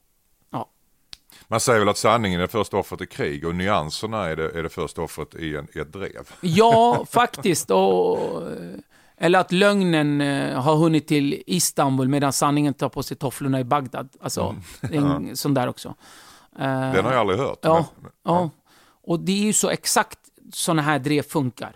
Ja. 1.52 1.54
Man 1.54 1.60
säger 1.60 1.78
väl 1.78 1.88
att 1.88 1.96
sanningen 1.98 2.40
är 2.40 2.46
första 2.46 2.76
offret 2.76 3.00
i 3.00 3.06
krig 3.06 3.46
och 3.46 3.54
nyanserna 3.54 4.24
är 4.26 4.36
det, 4.36 4.58
är 4.58 4.62
det 4.62 4.68
första 4.68 5.02
offret 5.02 5.34
i, 5.34 5.56
en, 5.56 5.68
i 5.74 5.78
ett 5.78 5.92
drev. 5.92 6.28
Ja, 6.40 7.04
faktiskt. 7.10 7.70
Och, 7.70 8.42
eller 9.16 9.38
att 9.38 9.52
lögnen 9.52 10.20
eh, 10.20 10.60
har 10.62 10.76
hunnit 10.76 11.06
till 11.06 11.42
Istanbul 11.46 12.08
medan 12.08 12.32
sanningen 12.32 12.74
tar 12.74 12.88
på 12.88 13.02
sig 13.02 13.16
tofflorna 13.16 13.60
i 13.60 13.64
Bagdad. 13.64 14.08
Alltså, 14.20 14.56
en 14.80 15.36
sån 15.36 15.54
där 15.54 15.68
också. 15.68 15.88
Eh, 16.58 16.92
Den 16.92 17.04
har 17.04 17.12
jag 17.12 17.20
aldrig 17.20 17.38
hört. 17.38 17.58
Ja, 17.62 17.86
men- 18.00 18.10
ja. 18.24 18.50
Och 19.04 19.20
det 19.20 19.32
är 19.32 19.44
ju 19.44 19.52
så 19.52 19.70
exakt 19.70 20.18
såna 20.52 20.82
här 20.82 20.98
drev 20.98 21.22
funkar. 21.22 21.72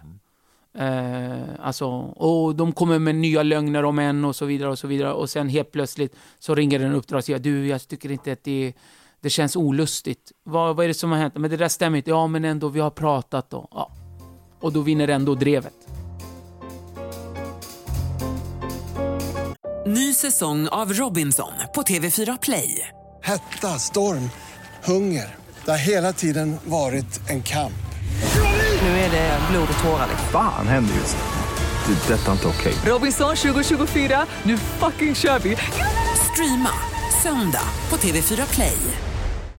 Eh, 0.78 1.42
alltså, 1.62 1.86
och 2.00 2.54
de 2.54 2.72
kommer 2.72 2.98
med 2.98 3.14
nya 3.14 3.42
lögner 3.42 3.84
om 3.84 3.98
en 3.98 4.24
och 4.24 4.36
så 4.36 4.44
vidare 4.46 4.70
och 4.70 4.78
så 4.78 4.86
vidare. 4.86 5.12
Och 5.12 5.30
sen 5.30 5.48
helt 5.48 5.72
plötsligt 5.72 6.16
så 6.38 6.54
ringer 6.54 6.80
en 6.80 6.92
uppdragsgivare. 6.94 7.42
Du, 7.42 7.66
jag 7.66 7.88
tycker 7.88 8.10
inte 8.10 8.32
att 8.32 8.44
det, 8.44 8.72
det 9.20 9.30
känns 9.30 9.56
olustigt. 9.56 10.32
Vad, 10.44 10.76
vad 10.76 10.84
är 10.84 10.88
det 10.88 10.94
som 10.94 11.10
har 11.12 11.18
hänt? 11.18 11.34
Men 11.36 11.50
det 11.50 11.56
där 11.56 11.68
stämmer 11.68 11.98
inte. 11.98 12.10
Ja, 12.10 12.26
men 12.26 12.44
ändå, 12.44 12.68
vi 12.68 12.80
har 12.80 12.90
pratat 12.90 13.50
då. 13.50 13.68
Ja. 13.70 13.92
Och 14.60 14.72
då 14.72 14.80
vinner 14.80 15.08
ändå 15.08 15.34
drevet. 15.34 15.74
Ny 19.86 20.14
säsong 20.14 20.68
av 20.68 20.92
Robinson 20.92 21.52
på 21.74 21.82
TV4 21.82 22.38
Play. 22.42 22.88
Hetta, 23.22 23.68
storm, 23.78 24.30
hunger. 24.84 25.34
Det 25.64 25.70
har 25.70 25.78
hela 25.78 26.12
tiden 26.12 26.56
varit 26.64 27.30
en 27.30 27.42
kamp. 27.42 27.72
Nu 28.82 28.88
är 28.88 29.10
det 29.10 29.38
blod 29.50 29.68
och 29.78 29.84
tårar. 29.84 30.06
liksom. 30.10 30.28
Fan 30.32 30.68
händer 30.68 30.94
just 30.94 31.16
nu. 31.16 31.94
Det. 31.94 32.14
Detta 32.14 32.28
är 32.28 32.32
inte 32.32 32.48
okej. 32.48 32.74
Robinson 32.84 33.36
2024, 33.36 34.26
nu 34.42 34.58
fucking 34.58 35.14
kör 35.14 35.38
vi! 35.38 35.56
Streama 36.32 36.70
söndag 37.22 37.68
på 37.88 37.96
TV4 37.96 38.54
Play. 38.54 38.76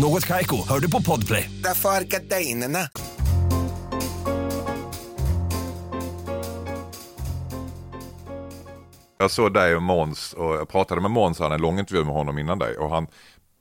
Något 0.00 0.26
Kaiko, 0.26 0.56
hör 0.68 0.80
du 0.80 0.90
på 0.90 1.02
Podplay. 1.02 1.50
Därför 1.62 1.88
är 1.88 2.04
gardinerna. 2.04 2.78
Jag 9.18 9.30
såg 9.30 9.54
dig 9.54 9.76
och 9.76 9.82
Måns 9.82 10.32
och 10.32 10.54
jag 10.54 10.68
pratade 10.68 11.00
med 11.00 11.10
Måns, 11.10 11.38
han 11.38 11.52
en 11.52 11.60
lång 11.60 11.78
intervju 11.78 12.04
med 12.04 12.14
honom 12.14 12.38
innan 12.38 12.58
dig 12.58 12.76
och 12.76 12.90
han 12.90 13.06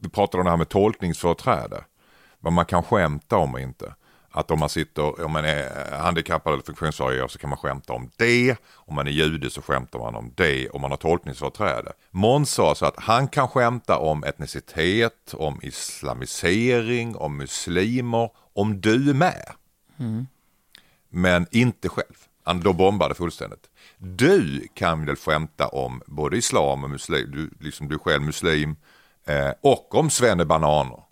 vi 0.02 0.10
pratade 0.10 0.41
om 0.41 0.45
det 0.45 0.50
här 0.50 0.58
med 0.58 0.69
tolkningsföreträde. 0.69 1.84
Vad 2.39 2.54
man 2.54 2.65
kan 2.65 2.84
skämta 2.84 3.38
om 3.38 3.54
och 3.54 3.60
inte. 3.60 3.93
Att 4.38 4.52
om 4.52 4.60
man 4.60 4.69
sitter, 4.69 5.26
om 5.26 5.32
man 5.32 5.45
är 5.45 5.91
handikappad 5.91 6.54
eller 6.54 6.63
funktionsvarierad 6.63 7.32
så 7.32 7.39
kan 7.39 7.50
man 7.50 7.58
skämta 7.58 7.93
om 7.93 8.12
det. 8.17 8.58
Om 8.73 8.95
man 8.95 9.08
är 9.08 9.12
jude 9.12 9.50
så 9.50 9.62
skämtar 9.62 10.00
man 10.00 10.15
om 10.15 10.34
det. 10.36 10.69
Om 10.69 10.82
man 10.82 10.91
har 10.91 10.97
tolkningsföreträde. 10.97 11.93
Måns 12.12 12.52
sa 12.52 12.76
så 12.76 12.86
att 12.86 13.00
han 13.00 13.28
kan 13.28 13.47
skämta 13.47 13.97
om 13.97 14.23
etnicitet, 14.23 15.34
om 15.34 15.60
islamisering, 15.62 17.15
om 17.15 17.38
muslimer, 17.38 18.30
om 18.54 18.82
du 18.82 19.10
är 19.10 19.13
med. 19.13 19.52
Men 21.10 21.47
inte 21.52 21.89
själv. 21.89 22.15
Han 22.43 22.60
då 22.60 22.73
bombade 22.73 23.15
fullständigt. 23.15 23.69
Du 23.97 24.67
kan 24.73 25.06
väl 25.06 25.15
skämta 25.15 25.67
om 25.67 26.02
både 26.08 26.38
islam 26.38 26.84
och 26.84 26.89
muslim, 26.89 27.32
du, 27.32 27.65
liksom 27.65 27.88
du 27.88 28.00
själv 28.00 28.21
muslim, 28.21 28.76
eh, 29.26 29.52
och 29.62 29.95
om 29.95 30.10
svennebananer. 30.10 31.07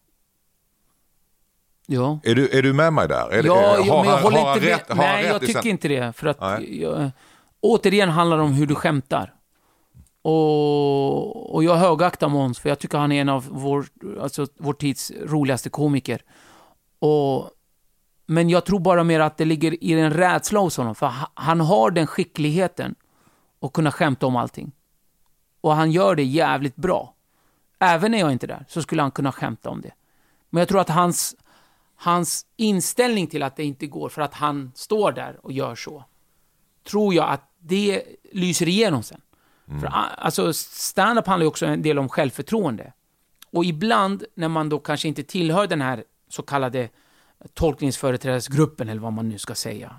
Ja. 1.87 2.19
Är 2.23 2.35
du, 2.35 2.49
är 2.49 2.61
du 2.61 2.73
med 2.73 2.93
mig 2.93 3.07
där? 3.07 3.29
Är 3.29 3.41
det- 3.43 3.47
Ja, 3.47 3.77
är- 3.77 3.85
ja, 3.87 4.01
men 4.03 4.11
jag 4.11 4.17
håller 4.21 4.37
har 4.37 4.55
inte 4.55 4.67
rätt- 4.69 4.89
har 4.89 4.95
Nej, 4.95 5.23
rätt 5.23 5.31
jag 5.31 5.41
tycker 5.41 5.53
sen- 5.61 5.67
inte 5.71 5.87
det. 5.87 6.13
För 6.17 6.27
att, 6.27 6.63
jag, 6.69 7.11
återigen 7.61 8.09
handlar 8.09 8.37
det 8.37 8.43
om 8.43 8.53
hur 8.53 8.67
du 8.67 8.75
skämtar. 8.75 9.33
Och, 10.21 11.55
och 11.55 11.63
jag 11.63 11.75
högaktar 11.75 12.29
Måns, 12.29 12.59
för 12.59 12.69
jag 12.69 12.79
tycker 12.79 12.97
han 12.97 13.11
är 13.11 13.21
en 13.21 13.29
av 13.29 13.45
vår, 13.51 13.85
alltså, 14.21 14.47
vår 14.57 14.73
tids 14.73 15.11
roligaste 15.25 15.69
komiker. 15.69 16.21
Och, 16.99 17.49
men 18.25 18.49
jag 18.49 18.65
tror 18.65 18.79
bara 18.79 19.03
mer 19.03 19.19
att 19.19 19.37
det 19.37 19.45
ligger 19.45 19.83
i 19.83 19.93
en 19.93 20.13
rädsla 20.13 20.59
hos 20.59 20.77
honom, 20.77 20.95
för 20.95 21.05
ha- 21.05 21.31
han 21.33 21.59
har 21.59 21.91
den 21.91 22.07
skickligheten 22.07 22.95
att 23.61 23.73
kunna 23.73 23.91
skämta 23.91 24.25
om 24.25 24.35
allting. 24.35 24.71
Och 25.61 25.75
han 25.75 25.91
gör 25.91 26.15
det 26.15 26.23
jävligt 26.23 26.75
bra. 26.75 27.13
Även 27.79 28.11
när 28.11 28.19
jag 28.19 28.31
inte 28.31 28.45
är 28.45 28.47
där, 28.47 28.65
så 28.67 28.81
skulle 28.81 29.01
han 29.01 29.11
kunna 29.11 29.31
skämta 29.31 29.69
om 29.69 29.81
det. 29.81 29.91
Men 30.49 30.59
jag 30.61 30.67
tror 30.67 30.81
att 30.81 30.89
hans, 30.89 31.35
hans 31.95 32.45
inställning 32.57 33.27
till 33.27 33.43
att 33.43 33.55
det 33.55 33.63
inte 33.63 33.87
går 33.87 34.09
för 34.09 34.21
att 34.21 34.33
han 34.33 34.71
står 34.75 35.11
där 35.11 35.39
och 35.45 35.51
gör 35.51 35.75
så, 35.75 36.03
tror 36.89 37.13
jag 37.13 37.29
att 37.29 37.51
det 37.59 38.03
lyser 38.31 38.67
igenom 38.67 39.03
sen. 39.03 39.21
För, 39.81 39.87
a- 39.87 40.09
alltså, 40.17 40.53
stand-up 40.53 41.27
handlar 41.27 41.43
ju 41.43 41.47
också 41.47 41.65
en 41.65 41.81
del 41.81 41.99
om 41.99 42.09
självförtroende. 42.09 42.93
Och 43.51 43.65
ibland 43.65 44.23
när 44.35 44.47
man 44.47 44.69
då 44.69 44.79
kanske 44.79 45.07
inte 45.07 45.23
tillhör 45.23 45.67
den 45.67 45.81
här 45.81 46.03
så 46.29 46.41
kallade 46.41 46.89
tolkningsföreträdarsgruppen, 47.53 48.89
eller 48.89 49.01
vad 49.01 49.13
man 49.13 49.29
nu 49.29 49.37
ska 49.37 49.55
säga, 49.55 49.95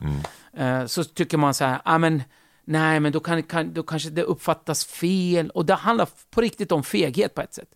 eh, 0.52 0.86
så 0.86 1.04
tycker 1.04 1.36
man 1.38 1.54
så 1.54 1.64
här, 1.64 1.80
ah, 1.84 1.98
men, 1.98 2.22
nej, 2.64 3.00
men 3.00 3.12
då, 3.12 3.20
kan, 3.20 3.42
kan, 3.42 3.72
då 3.72 3.82
kanske 3.82 4.10
det 4.10 4.22
uppfattas 4.22 4.84
fel. 4.84 5.50
Och 5.50 5.66
det 5.66 5.74
handlar 5.74 6.08
på 6.30 6.40
riktigt 6.40 6.72
om 6.72 6.82
feghet 6.84 7.34
på 7.34 7.40
ett 7.42 7.54
sätt. 7.54 7.74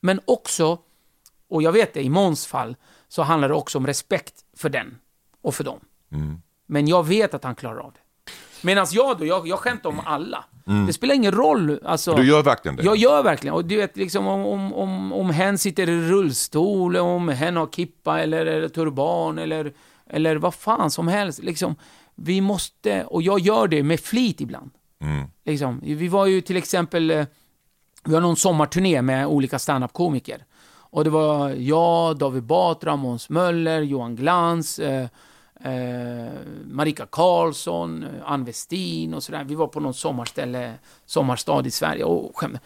Men 0.00 0.20
också, 0.24 0.78
och 1.48 1.62
jag 1.62 1.72
vet 1.72 1.94
det, 1.94 2.02
i 2.02 2.08
Måns 2.08 2.46
fall, 2.46 2.76
så 3.08 3.22
handlar 3.22 3.48
det 3.48 3.54
också 3.54 3.78
om 3.78 3.86
respekt 3.86 4.34
för 4.56 4.68
den 4.68 4.98
och 5.42 5.54
för 5.54 5.64
dem. 5.64 5.80
Men 6.66 6.88
jag 6.88 7.06
vet 7.06 7.34
att 7.34 7.44
han 7.44 7.54
klarar 7.54 7.78
av 7.78 7.92
det. 7.92 8.00
Medan 8.62 8.86
jag 8.90 9.18
då, 9.18 9.26
jag, 9.26 9.48
jag 9.48 9.58
skämtar 9.58 9.90
om 9.90 10.00
alla. 10.04 10.44
Det 10.86 10.92
spelar 10.92 11.14
ingen 11.14 11.32
roll. 11.32 11.80
Alltså, 11.84 12.14
Du 12.14 12.26
gör 12.26 12.42
verkligen 12.42 12.76
det? 12.76 12.82
Jag 12.82 12.96
gör 12.96 13.22
verkligen. 13.22 13.54
Och 13.54 13.64
du 13.64 13.76
vet, 13.76 13.96
liksom, 13.96 14.26
om, 14.26 14.46
om, 14.46 14.74
om, 14.74 15.12
om 15.12 15.30
hen 15.30 15.58
sitter 15.58 15.88
i 15.88 16.08
rullstol, 16.08 16.96
om 16.96 17.28
hen 17.28 17.56
har 17.56 17.66
kippa 17.66 18.20
eller, 18.20 18.46
eller 18.46 18.68
turban 18.68 19.38
eller, 19.38 19.72
eller 20.06 20.36
vad 20.36 20.54
fan 20.54 20.90
som 20.90 21.08
helst. 21.08 21.42
Liksom, 21.42 21.76
vi 22.14 22.40
måste, 22.40 23.04
och 23.04 23.22
jag 23.22 23.40
gör 23.40 23.68
det 23.68 23.82
med 23.82 24.00
flit 24.00 24.40
ibland. 24.40 24.70
Liksom, 25.44 25.80
vi 25.84 26.08
var 26.08 26.26
ju 26.26 26.40
till 26.40 26.56
exempel, 26.56 27.10
eh, 27.10 27.26
vi 28.04 28.14
har 28.14 28.20
någon 28.20 28.36
sommarturné 28.36 29.02
med 29.02 29.26
olika 29.26 29.58
standup-komiker. 29.58 30.44
Och 30.94 31.04
det 31.04 31.10
var 31.10 31.50
jag, 31.50 32.18
David 32.18 32.42
Batra, 32.42 32.96
Måns 32.96 33.28
Möller, 33.28 33.80
Johan 33.82 34.16
Glans, 34.16 34.78
eh, 34.78 35.08
eh, 35.60 36.32
Marika 36.64 37.06
Karlsson, 37.06 38.06
Ann 38.24 38.44
Westin 38.44 39.14
och 39.14 39.22
sådär. 39.22 39.44
Vi 39.44 39.54
var 39.54 39.66
på 39.66 39.80
någon 39.80 39.94
sommarställe, 39.94 40.74
sommarstad 41.06 41.66
i 41.66 41.70
Sverige 41.70 42.04
och 42.04 42.38
skämde. 42.38 42.60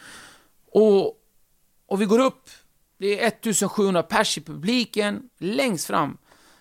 Och, 0.72 1.14
och 1.86 2.00
vi 2.00 2.04
går 2.04 2.18
upp, 2.18 2.50
det 2.98 3.24
är 3.24 3.28
1700 3.28 4.02
pers 4.02 4.38
i 4.38 4.40
publiken, 4.40 5.28
längst 5.38 5.86
fram 5.86 6.18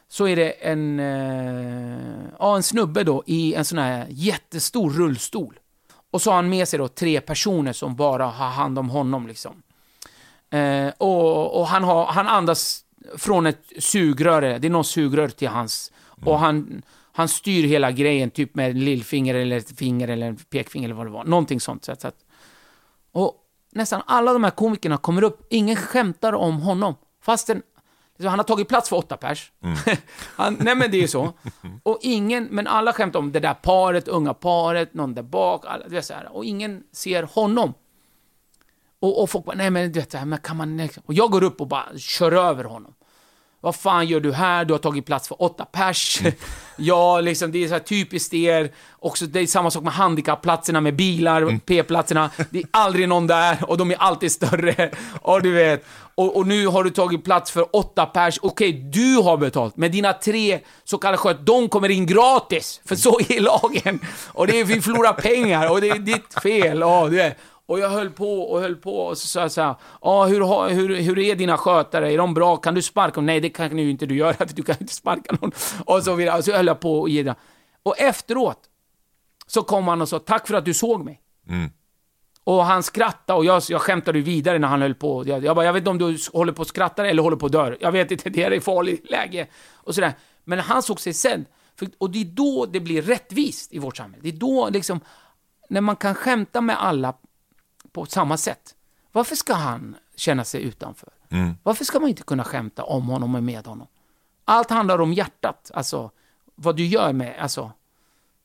så 0.08 0.28
är 0.28 0.36
det 0.36 0.50
en, 0.50 1.00
eh, 1.00 2.30
ja, 2.40 2.56
en 2.56 2.64
snubbe 2.64 3.04
då 3.04 3.24
i 3.26 3.54
en 3.54 3.66
sån 3.66 3.78
här 3.78 4.08
jättestor 4.10 4.90
rullstol. 4.90 5.60
Och 6.12 6.22
så 6.22 6.30
har 6.30 6.36
han 6.36 6.50
med 6.50 6.68
sig 6.68 6.80
då 6.80 6.88
tre 6.88 7.22
personer 7.22 7.74
som 7.74 7.96
bara 7.96 8.26
har 8.26 8.50
hand 8.50 8.80
om 8.80 8.90
honom 8.90 9.28
liksom. 9.28 9.64
Eh, 10.50 10.90
och 10.98 11.17
och 11.48 11.68
han, 11.68 11.84
har, 11.84 12.06
han 12.06 12.28
andas 12.28 12.84
från 13.18 13.46
ett 13.46 13.64
sugrör, 13.80 14.42
det 14.42 14.68
är 14.68 14.70
någon 14.70 14.84
sugrör 14.84 15.28
till 15.28 15.48
hans, 15.48 15.92
och 16.26 16.40
han, 16.40 16.82
han 17.12 17.28
styr 17.28 17.68
hela 17.68 17.92
grejen, 17.92 18.30
typ 18.30 18.56
med 18.56 18.72
en 18.72 18.80
lillfinger 18.80 19.36
eller 19.36 19.58
ett 19.58 19.78
finger 19.78 20.08
eller 20.08 20.28
en 20.28 20.36
pekfinger 20.36 20.88
eller 20.88 20.96
vad 20.96 21.06
det 21.06 21.12
var, 21.12 21.24
någonting 21.24 21.60
sånt. 21.60 21.86
Så 21.86 21.92
att, 21.92 22.02
så 22.02 22.08
att, 22.08 22.26
och 23.12 23.36
nästan 23.72 24.02
alla 24.06 24.34
de 24.34 24.44
här 24.44 24.52
komikerna 24.52 24.98
kommer 24.98 25.24
upp, 25.24 25.48
ingen 25.50 25.76
skämtar 25.76 26.34
om 26.34 26.60
honom, 26.60 26.96
fastän 27.22 27.62
han 28.26 28.40
har 28.40 28.44
tagit 28.44 28.68
plats 28.68 28.90
för 28.90 28.96
åtta 28.96 29.18
pers. 29.18 29.52
han, 30.36 30.58
nej 30.60 30.76
men 30.76 30.92
det 30.92 30.98
är 30.98 31.02
ju 31.02 31.08
så. 31.08 31.34
Och 31.84 32.00
ingen, 32.02 32.44
men 32.44 32.68
alla 32.68 32.94
skämtar 32.94 33.20
om 33.20 33.32
det 33.32 33.40
där 33.40 33.54
paret, 33.54 34.08
unga 34.08 34.34
paret, 34.34 34.94
någon 34.94 35.14
där 35.14 35.24
bak, 35.24 35.66
alla, 35.68 35.88
det 35.88 35.98
är 35.98 36.02
så 36.02 36.14
här, 36.14 36.36
och 36.36 36.46
ingen 36.46 36.84
ser 36.92 37.24
honom. 37.24 37.74
Och, 39.00 39.22
och 39.22 39.30
folk 39.30 39.46
bara, 39.46 39.56
nej 39.56 39.70
men 39.70 39.92
du 39.92 40.00
vet, 40.00 40.14
här, 40.14 40.26
men 40.26 40.40
kan 40.40 40.58
man... 40.58 40.90
Och 41.06 41.14
jag 41.14 41.32
går 41.32 41.44
upp 41.44 41.62
och 41.62 41.68
bara 41.68 41.98
kör 41.98 42.32
över 42.32 42.64
honom. 42.64 42.94
Vad 43.62 43.76
fan 43.76 44.08
gör 44.08 44.20
du 44.20 44.34
här? 44.34 44.66
Du 44.66 44.74
har 44.74 44.80
tagit 44.80 45.06
plats 45.06 45.28
för 45.28 45.42
åtta 45.42 45.66
pers. 45.66 46.22
ja, 46.76 47.22
liksom, 47.22 47.52
det 47.52 47.64
är 47.64 47.68
så 47.68 47.74
här 47.74 47.80
typiskt 47.80 48.34
er. 48.34 48.72
Också, 49.00 49.26
det 49.26 49.40
är 49.40 49.48
samma 49.48 49.72
sak 49.72 49.84
med 49.84 49.94
handikappplatserna 49.94 50.82
med 50.82 50.96
bilar, 50.96 51.60
P-platserna. 51.66 52.30
Det 52.50 52.60
är 52.60 52.66
aldrig 52.72 53.10
någon 53.10 53.28
där 53.28 53.58
och 53.68 53.78
de 53.78 53.92
är 53.92 53.96
alltid 53.96 54.32
större. 54.32 54.92
Och 55.22 55.42
du 55.42 55.52
vet. 55.54 55.86
Och, 56.16 56.38
och 56.38 56.48
nu 56.48 56.68
har 56.68 56.84
du 56.84 56.90
tagit 56.90 57.24
plats 57.24 57.52
för 57.52 57.76
åtta 57.76 58.06
pers. 58.06 58.40
Okej, 58.42 58.74
du 58.74 59.16
har 59.16 59.38
betalt. 59.38 59.78
Men 59.78 59.92
dina 59.92 60.14
tre 60.14 60.60
så 60.84 60.98
kallade 60.98 61.18
sköt, 61.18 61.46
de 61.46 61.70
kommer 61.70 61.90
in 61.90 62.06
gratis. 62.06 62.82
För 62.86 62.96
så 62.96 63.20
är 63.20 63.40
lagen. 63.42 64.00
Och 64.28 64.48
det 64.48 64.60
är, 64.60 64.64
vi 64.64 64.82
förlorar 64.82 65.14
pengar 65.14 65.72
och 65.72 65.82
det 65.82 65.90
är 65.90 66.00
ditt 66.00 66.42
fel. 66.44 66.80
Ja, 66.80 67.08
du 67.10 67.16
vet. 67.16 67.38
Och 67.68 67.80
jag 67.80 67.90
höll 67.90 68.10
på 68.10 68.42
och 68.52 68.62
höll 68.62 68.76
på 68.76 69.00
och 69.00 69.18
så 69.18 69.28
sa 69.28 69.42
jag 69.42 69.52
så 69.52 69.62
här, 69.62 69.76
ja 70.02 70.26
hur, 70.26 70.70
hur, 70.70 70.96
hur 70.96 71.20
är 71.20 71.36
dina 71.36 71.58
skötare, 71.58 72.14
är 72.14 72.18
de 72.18 72.34
bra, 72.34 72.58
kan 72.58 72.76
du 72.76 72.82
sparka 72.82 73.16
dem? 73.16 73.26
Nej 73.26 73.40
det 73.40 73.50
kan 73.50 73.78
ju 73.78 73.90
inte 73.90 74.06
du 74.06 74.16
göra, 74.16 74.34
för 74.34 74.46
du 74.56 74.64
kan 74.64 74.76
inte 74.80 74.94
sparka 74.94 75.38
någon. 75.42 75.52
Och 75.86 76.04
så 76.04 76.16
vidare, 76.16 76.38
och 76.38 76.46
så 76.46 76.52
höll 76.52 76.68
jag 76.68 76.80
på 76.80 77.00
och 77.00 77.10
ge. 77.10 77.34
Och 77.84 78.00
efteråt 78.00 78.60
så 79.48 79.64
kom 79.64 79.88
han 79.88 80.02
och 80.02 80.10
sa, 80.10 80.20
tack 80.20 80.48
för 80.48 80.54
att 80.54 80.66
du 80.66 80.74
såg 80.74 81.06
mig. 81.06 81.22
Och 82.44 82.66
han 82.66 82.84
skrattade 82.84 83.38
och 83.38 83.46
jag, 83.46 83.64
jag 83.70 83.82
skämtade 83.82 84.20
vidare 84.22 84.60
när 84.60 84.68
han 84.68 84.82
höll 84.82 84.96
på. 84.96 85.24
Jag, 85.28 85.44
jag 85.44 85.56
bara, 85.56 85.66
jag 85.66 85.74
vet 85.74 85.82
inte 85.82 85.90
om 85.90 85.98
du 85.98 86.18
håller 86.34 86.54
på 86.54 86.62
att 86.62 86.68
skratta 86.68 87.08
eller 87.08 87.24
håller 87.24 87.38
på 87.38 87.46
att 87.46 87.52
dö. 87.52 87.76
Jag 87.80 87.92
vet 87.92 88.12
inte, 88.12 88.30
det 88.30 88.44
är 88.44 88.52
ett 88.52 88.64
farligt 88.64 89.12
läge. 89.12 89.48
Och 89.74 89.96
sådär. 89.96 90.14
Men 90.44 90.60
han 90.60 90.84
såg 90.84 91.00
sig 91.00 91.14
sedd. 91.14 91.46
Och 91.98 92.10
det 92.12 92.22
är 92.22 92.26
då 92.26 92.66
det 92.66 92.80
blir 92.80 93.02
rättvist 93.02 93.74
i 93.74 93.80
vårt 93.80 93.98
samhälle. 93.98 94.24
Det 94.24 94.30
är 94.30 94.40
då 94.40 94.70
liksom, 94.70 95.00
när 95.70 95.82
man 95.82 95.96
kan 95.96 96.16
skämta 96.16 96.62
med 96.62 96.84
alla 96.84 97.14
på 97.92 98.06
samma 98.06 98.38
sätt. 98.38 98.76
Varför 99.12 99.36
ska 99.36 99.54
han 99.54 99.96
känna 100.16 100.44
sig 100.44 100.64
utanför? 100.64 101.10
Varför 101.64 101.86
ska 101.86 102.00
man 102.00 102.10
inte 102.10 102.24
kunna 102.24 102.44
skämta 102.44 102.84
om 102.84 103.08
honom 103.08 103.36
och 103.36 103.44
med 103.44 103.68
honom? 103.68 103.88
Allt 104.46 104.70
handlar 104.70 105.02
om 105.02 105.14
hjärtat, 105.14 105.72
alltså 105.74 106.12
vad 106.56 106.76
du 106.76 106.86
gör 106.86 107.14
med, 107.14 107.40
alltså. 107.40 107.72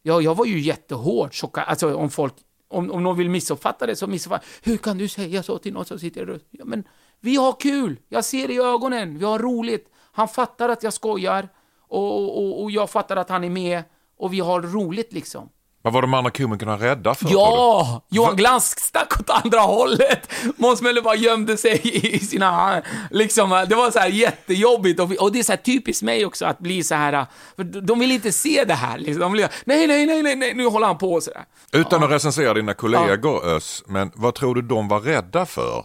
Ja, 0.03 0.21
jag 0.21 0.35
var 0.35 0.47
ju 0.47 0.61
jättehård, 0.61 1.35
chocka, 1.35 1.63
alltså 1.63 1.95
om 1.95 2.11
folk, 2.11 2.35
om, 2.69 2.91
om 2.91 3.03
någon 3.03 3.17
vill 3.17 3.31
missuppfatta 3.31 3.87
det 3.87 3.97
så 3.97 4.07
missuppfatta. 4.07 4.45
Hur 4.63 4.77
kan 4.77 4.99
du 4.99 5.09
säga 5.09 5.43
så 5.43 5.59
till 5.59 5.73
någon 5.73 5.85
som 5.85 5.99
sitter 5.99 6.31
och 6.31 6.41
ja, 6.51 6.65
men 6.65 6.85
vi 7.21 7.37
har 7.37 7.53
kul, 7.61 7.97
jag 8.09 8.25
ser 8.25 8.49
det 8.49 8.55
i 8.55 8.59
ögonen, 8.59 9.19
vi 9.19 9.25
har 9.25 9.39
roligt. 9.39 9.89
Han 10.13 10.29
fattar 10.29 10.69
att 10.69 10.83
jag 10.83 10.93
skojar 10.93 11.49
och, 11.79 12.39
och, 12.39 12.63
och 12.63 12.71
jag 12.71 12.91
fattar 12.91 13.17
att 13.17 13.29
han 13.29 13.45
är 13.45 13.51
med 13.51 13.83
och 14.17 14.33
vi 14.33 14.41
har 14.41 14.63
roligt 14.63 15.13
liksom. 15.13 15.49
Vad 15.85 15.92
var 15.92 16.03
de 16.03 16.14
andra 16.14 16.31
komikerna 16.31 16.77
rädda 16.77 17.14
för? 17.14 17.29
Ja! 17.31 18.03
Johan 18.09 18.37
Glans 18.37 18.79
stack 18.81 19.21
åt 19.21 19.31
andra 19.31 19.61
hållet. 19.61 20.31
Måns 20.57 20.83
Möller 20.83 21.03
bara 21.03 21.14
gömde 21.14 21.57
sig 21.57 21.81
i 21.85 22.18
sina... 22.18 22.83
Liksom, 23.11 23.51
det 23.68 23.75
var 23.75 23.90
så 23.90 23.99
här 23.99 24.09
jättejobbigt. 24.09 25.01
Och, 25.01 25.33
det 25.33 25.38
är 25.38 25.42
så 25.42 25.53
här 25.53 25.57
typiskt 25.57 26.03
mig 26.03 26.27
också 26.27 26.47
att 26.47 26.59
bli 26.59 26.83
så 26.83 26.95
här... 26.95 27.27
För 27.57 27.64
de 27.64 27.99
vill 27.99 28.12
inte 28.12 28.33
se 28.33 28.64
det 28.64 28.75
här. 28.75 28.99
Liksom. 28.99 29.21
De 29.21 29.33
vill, 29.33 29.47
nej, 29.64 29.87
nej, 29.87 30.07
nej, 30.07 30.23
nej, 30.23 30.37
nej, 30.37 30.55
nu 30.55 30.66
håller 30.66 30.87
han 30.87 30.99
på 30.99 31.12
och 31.12 31.23
så 31.23 31.31
där. 31.31 31.45
du? 31.71 31.79
Utan 31.79 32.03
att 32.05 32.11
recensera 32.11 32.55
dina 32.55 32.75
kollegor 32.75 33.45
Ös, 33.47 33.83
men 33.87 34.11
vad 34.14 34.35
tror 34.35 34.55
du 34.55 34.62
de 34.62 34.88
var 34.88 35.01
rädda 35.01 35.47
för? 35.47 35.85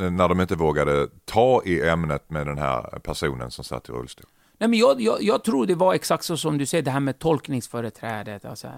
eh, 0.00 0.10
När 0.10 0.28
de 0.28 0.40
inte 0.40 0.54
vågade 0.54 1.08
ta 1.24 1.62
i 1.64 1.88
ämnet 1.88 2.30
med 2.30 2.46
den 2.46 2.58
här 2.58 2.82
personen 2.82 3.50
som 3.50 3.64
satt 3.64 3.88
i 3.88 3.92
rullstol. 3.92 4.26
Nej, 4.62 4.68
men 4.68 4.78
jag, 4.78 5.00
jag, 5.00 5.22
jag 5.22 5.44
tror 5.44 5.66
det 5.66 5.74
var 5.74 5.94
exakt 5.94 6.24
så 6.24 6.36
som 6.36 6.58
du 6.58 6.66
säger, 6.66 6.82
det 6.82 6.90
här 6.90 7.00
med 7.00 7.18
tolkningsföreträdet. 7.18 8.44
Alltså, 8.44 8.68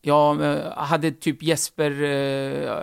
jag 0.00 0.34
hade 0.76 1.10
typ 1.10 1.42
Jesper, 1.42 2.02
eh, 2.02 2.82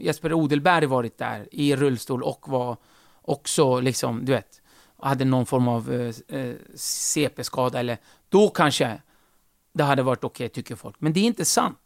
Jesper 0.00 0.32
Odelberg 0.32 0.86
varit 0.86 1.18
där 1.18 1.48
i 1.52 1.76
rullstol 1.76 2.22
och 2.22 2.48
var 2.48 2.76
också 3.22 3.80
liksom, 3.80 4.24
du 4.24 4.32
vet, 4.32 4.62
hade 5.02 5.24
någon 5.24 5.46
form 5.46 5.68
av 5.68 5.92
eh, 5.92 6.38
eh, 6.40 6.54
CP-skada 6.76 7.80
eller 7.80 7.98
då 8.28 8.48
kanske 8.48 9.02
det 9.74 9.84
hade 9.84 10.02
varit 10.02 10.24
okej 10.24 10.48
tycker 10.48 10.76
folk. 10.76 10.96
Men 10.98 11.12
det 11.12 11.20
är 11.20 11.24
inte 11.24 11.44
sant. 11.44 11.78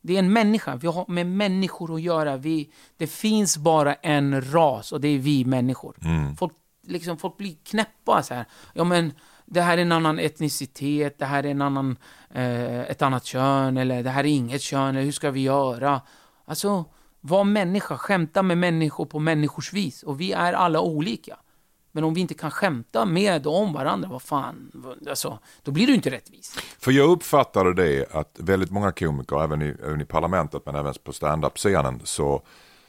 Det 0.00 0.14
är 0.14 0.18
en 0.18 0.32
människa. 0.32 0.76
Vi 0.76 0.86
har 0.86 1.04
med 1.08 1.26
människor 1.26 1.94
att 1.94 2.02
göra. 2.02 2.36
Vi, 2.36 2.70
det 2.96 3.06
finns 3.06 3.56
bara 3.56 3.94
en 3.94 4.52
ras 4.52 4.92
och 4.92 5.00
det 5.00 5.08
är 5.08 5.18
vi 5.18 5.44
människor. 5.44 5.96
Folk, 6.38 6.52
liksom, 6.86 7.16
folk 7.16 7.36
blir 7.36 7.56
knäppa 7.64 8.22
så 8.22 8.34
här. 8.34 8.44
Ja, 8.72 8.84
men 8.84 9.12
det 9.46 9.60
här 9.60 9.78
är 9.78 9.82
en 9.82 9.92
annan 9.92 10.18
etnicitet, 10.18 11.18
det 11.18 11.24
här 11.24 11.46
är 11.46 11.50
en 11.50 11.62
annan, 11.62 11.96
eh, 12.34 12.80
ett 12.80 13.02
annat 13.02 13.24
kön, 13.24 13.76
eller 13.76 14.02
det 14.02 14.10
här 14.10 14.24
är 14.24 14.28
inget 14.28 14.62
kön, 14.62 14.88
eller 14.88 15.02
hur 15.02 15.12
ska 15.12 15.30
vi 15.30 15.40
göra? 15.40 16.00
Alltså, 16.44 16.84
var 17.20 17.44
människa, 17.44 17.98
skämta 17.98 18.42
med 18.42 18.58
människor 18.58 19.06
på 19.06 19.18
människors 19.18 19.72
vis. 19.72 20.02
Och 20.02 20.20
vi 20.20 20.32
är 20.32 20.52
alla 20.52 20.80
olika. 20.80 21.36
Men 21.92 22.04
om 22.04 22.14
vi 22.14 22.20
inte 22.20 22.34
kan 22.34 22.50
skämta 22.50 23.04
med 23.04 23.46
och 23.46 23.56
om 23.56 23.72
varandra, 23.72 24.08
vad 24.08 24.22
fan, 24.22 24.72
alltså, 25.08 25.38
då 25.62 25.72
blir 25.72 25.86
det 25.86 25.90
ju 25.90 25.96
inte 25.96 26.10
rättvist. 26.10 26.60
För 26.78 26.92
jag 26.92 27.10
uppfattade 27.10 27.74
det 27.74 28.12
att 28.12 28.36
väldigt 28.38 28.70
många 28.70 28.92
komiker, 28.92 29.44
även 29.44 29.62
i, 29.62 29.74
även 29.84 30.00
i 30.00 30.04
parlamentet 30.04 30.62
men 30.66 30.74
även 30.74 30.94
på 31.04 31.12
standup-scenen, 31.12 32.00
så, 32.04 32.42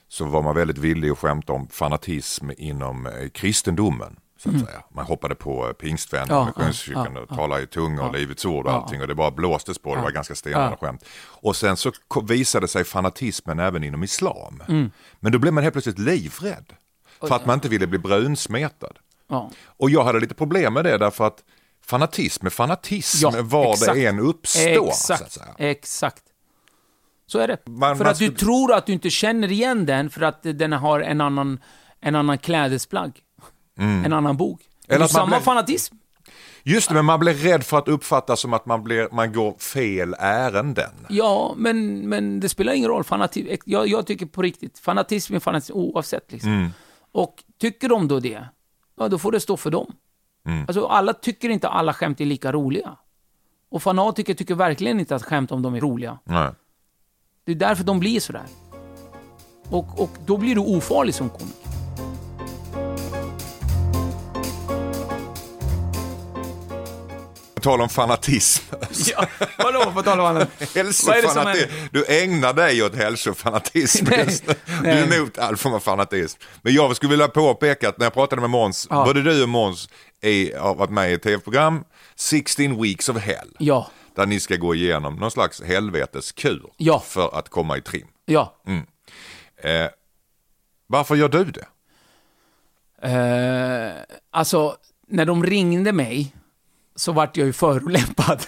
så 0.08 0.26
var 0.26 0.42
man 0.42 0.56
väldigt 0.56 0.78
villig 0.78 1.10
att 1.10 1.18
skämta 1.18 1.54
om 1.54 1.68
fanatism 1.68 2.50
inom 2.58 3.06
eh, 3.06 3.30
kristendomen. 3.30 4.20
Så 4.52 4.58
att 4.64 4.66
säga. 4.70 4.84
Man 4.94 5.06
hoppade 5.06 5.36
på 5.36 5.74
pingstvänner, 5.74 6.26
Mm. 6.42 6.54
Ja, 6.56 6.66
missionskyrkan 6.68 7.12
ja, 7.16 7.22
och 7.22 7.28
ja. 7.30 7.36
talade 7.36 7.64
i 7.64 7.68
tungor 7.68 8.08
och 8.08 8.14
livets 8.14 8.46
ord 8.46 8.66
och 8.66 8.74
allting 8.74 9.02
och 9.02 9.08
det 9.08 9.16
bara 9.16 9.32
blåstes 9.32 9.80
på, 9.80 9.96
det 9.96 10.02
var 10.02 10.12
ganska 10.12 10.36
stenade 10.36 10.78
skämt. 10.78 11.06
Och 11.24 11.56
sen 11.56 11.78
så 11.78 11.92
visade 12.28 12.68
sig 12.68 12.84
fanatismen 12.84 13.60
även 13.60 13.84
inom 13.84 14.04
islam. 14.04 14.64
Mm. 14.68 14.92
Men 15.20 15.32
då 15.32 15.40
blev 15.40 15.54
man 15.54 15.64
helt 15.64 15.74
plötsligt 15.74 16.00
livrädd. 16.00 16.74
För 17.20 17.36
att 17.36 17.46
man 17.46 17.54
inte 17.54 17.70
ville 17.70 17.88
bli 17.88 18.00
brunsmetad. 18.00 18.94
Och 19.66 19.90
jag 19.90 20.04
hade 20.04 20.20
lite 20.20 20.36
problem 20.36 20.74
med 20.74 20.84
det 20.86 20.98
därför 20.98 21.28
att 21.28 21.44
fanatism 21.86 22.46
är 22.46 22.50
fanatism 22.50 23.30
var 23.42 23.72
exakt. 23.74 23.94
det 23.94 24.06
än 24.06 24.20
uppstår. 24.20 24.88
Exakt, 24.88 25.32
Så 25.32 25.42
exakt. 25.58 26.24
Så 27.28 27.40
är 27.40 27.48
det. 27.48 27.58
Man- 27.66 27.98
för 27.98 28.04
man 28.04 28.12
att 28.12 28.20
du 28.20 28.26
skulle- 28.26 28.40
tror 28.40 28.74
att 28.74 28.86
du 28.86 28.94
inte 28.94 29.10
känner 29.10 29.52
igen 29.52 29.86
den 29.86 30.10
för 30.10 30.22
att 30.22 30.40
den 30.44 30.72
har 30.72 31.00
en 31.00 31.22
annan, 31.22 31.60
en 32.02 32.16
annan 32.16 32.38
klädesplagg. 32.38 33.22
En 33.78 34.14
annan 34.14 34.38
bok. 34.38 34.62
Eller 34.88 35.00
det 35.00 35.06
är 35.06 35.08
samma 35.08 35.28
blir- 35.28 35.40
fanatism. 35.40 35.96
Just 36.64 36.90
det, 36.90 36.96
men 36.96 37.06
man 37.06 37.20
blir 37.20 37.34
rädd 37.34 37.64
för 37.64 37.78
att 37.78 37.88
uppfattas 37.88 38.40
som 38.40 38.54
att 38.54 38.66
man, 38.66 38.84
blir, 38.84 39.08
man 39.12 39.34
går 39.34 39.54
fel 39.60 40.16
ärenden. 40.20 40.92
Ja, 41.10 41.54
men, 41.58 42.10
men 42.10 42.40
det 42.40 42.50
spelar 42.50 42.74
ingen 42.74 42.90
roll. 42.90 43.04
Fanatism, 43.04 43.48
jag, 43.66 43.88
jag 43.88 44.08
tycker 44.08 44.26
på 44.26 44.42
riktigt, 44.42 44.80
fanatism 44.80 45.36
är 45.36 45.40
fanatism 45.40 45.74
oavsett. 45.74 46.32
Liksom. 46.32 46.52
Mm. 46.52 46.70
Och 47.12 47.44
tycker 47.62 47.90
de 47.90 48.08
då 48.08 48.20
det, 48.20 48.46
ja 49.00 49.08
då 49.08 49.18
får 49.20 49.32
det 49.32 49.40
stå 49.40 49.58
för 49.58 49.72
dem. 49.72 49.92
Mm. 50.48 50.66
Alltså 50.68 50.86
alla 50.86 51.14
tycker 51.14 51.50
inte 51.50 51.68
alla 51.68 51.94
skämt 51.94 52.22
är 52.22 52.26
lika 52.26 52.52
roliga. 52.52 52.96
Och 53.70 53.84
fanatiker 53.84 54.34
tycker 54.34 54.56
verkligen 54.56 55.00
inte 55.00 55.16
att 55.16 55.24
skämt 55.24 55.52
om 55.52 55.62
de 55.62 55.76
är 55.76 55.80
roliga. 55.82 56.20
Nej. 56.24 56.52
Det 57.46 57.52
är 57.52 57.56
därför 57.56 57.84
de 57.84 58.00
blir 58.00 58.20
sådär. 58.20 58.46
Och, 59.70 60.02
och 60.02 60.18
då 60.26 60.38
blir 60.38 60.56
du 60.56 60.62
ofarlig 60.62 61.16
som 61.16 61.30
komiker. 61.30 61.65
Tal 67.66 67.82
om 67.82 67.90
fanatism. 67.90 68.64
Ja, 69.12 69.28
vadå 69.58 69.92
på 69.92 70.04
tal 70.04 70.20
om 70.20 70.26
annat? 70.26 70.50
Vad 70.60 70.78
är 70.78 70.84
Hälsofanatism. 70.84 71.70
Du 71.92 72.06
ägnar 72.06 72.54
dig 72.54 72.84
åt 72.84 72.96
hälsofanatism 72.96 74.06
Nej. 74.10 74.28
Du 74.46 74.54
nej. 74.82 74.92
är 74.92 75.16
emot 75.18 75.38
all 75.38 75.58
form 75.58 75.74
av 75.74 75.80
fanatism. 75.80 76.40
Men 76.62 76.74
jag 76.74 76.96
skulle 76.96 77.10
vilja 77.10 77.28
påpeka 77.28 77.90
att 77.90 77.98
när 77.98 78.06
jag 78.06 78.14
pratade 78.14 78.42
med 78.42 78.50
Måns, 78.50 78.88
Ja. 78.90 79.06
både 79.06 79.22
du 79.22 79.44
och 79.44 79.50
Måns 79.50 79.90
har 80.60 80.76
varit 80.76 80.90
med 80.90 81.12
i 81.12 81.14
ett 81.14 81.22
tv-program, 81.24 81.84
16 82.16 82.82
weeks 82.84 83.10
of 83.10 83.18
hell. 83.18 83.56
Ja, 83.60 83.88
Där 84.16 84.26
ni 84.26 84.40
ska 84.40 84.56
gå 84.56 84.76
igenom 84.76 85.16
någon 85.16 85.32
slags 85.32 85.62
helveteskur 85.62 86.64
Ja. 86.78 87.00
för 87.00 87.38
att 87.40 87.50
komma 87.50 87.78
i 87.78 87.82
trim. 87.82 88.08
ja. 88.26 88.56
Eh, 89.64 89.88
varför 90.88 91.16
gör 91.16 91.30
du 91.30 91.44
det? 91.44 91.66
Eh, 93.02 93.92
alltså, 94.32 94.76
när 95.08 95.26
de 95.26 95.44
ringde 95.46 95.92
mig 95.92 96.36
så 96.96 97.12
vart 97.12 97.38
jag 97.38 97.48
ju 97.48 97.54
förolämpad. 97.54 98.46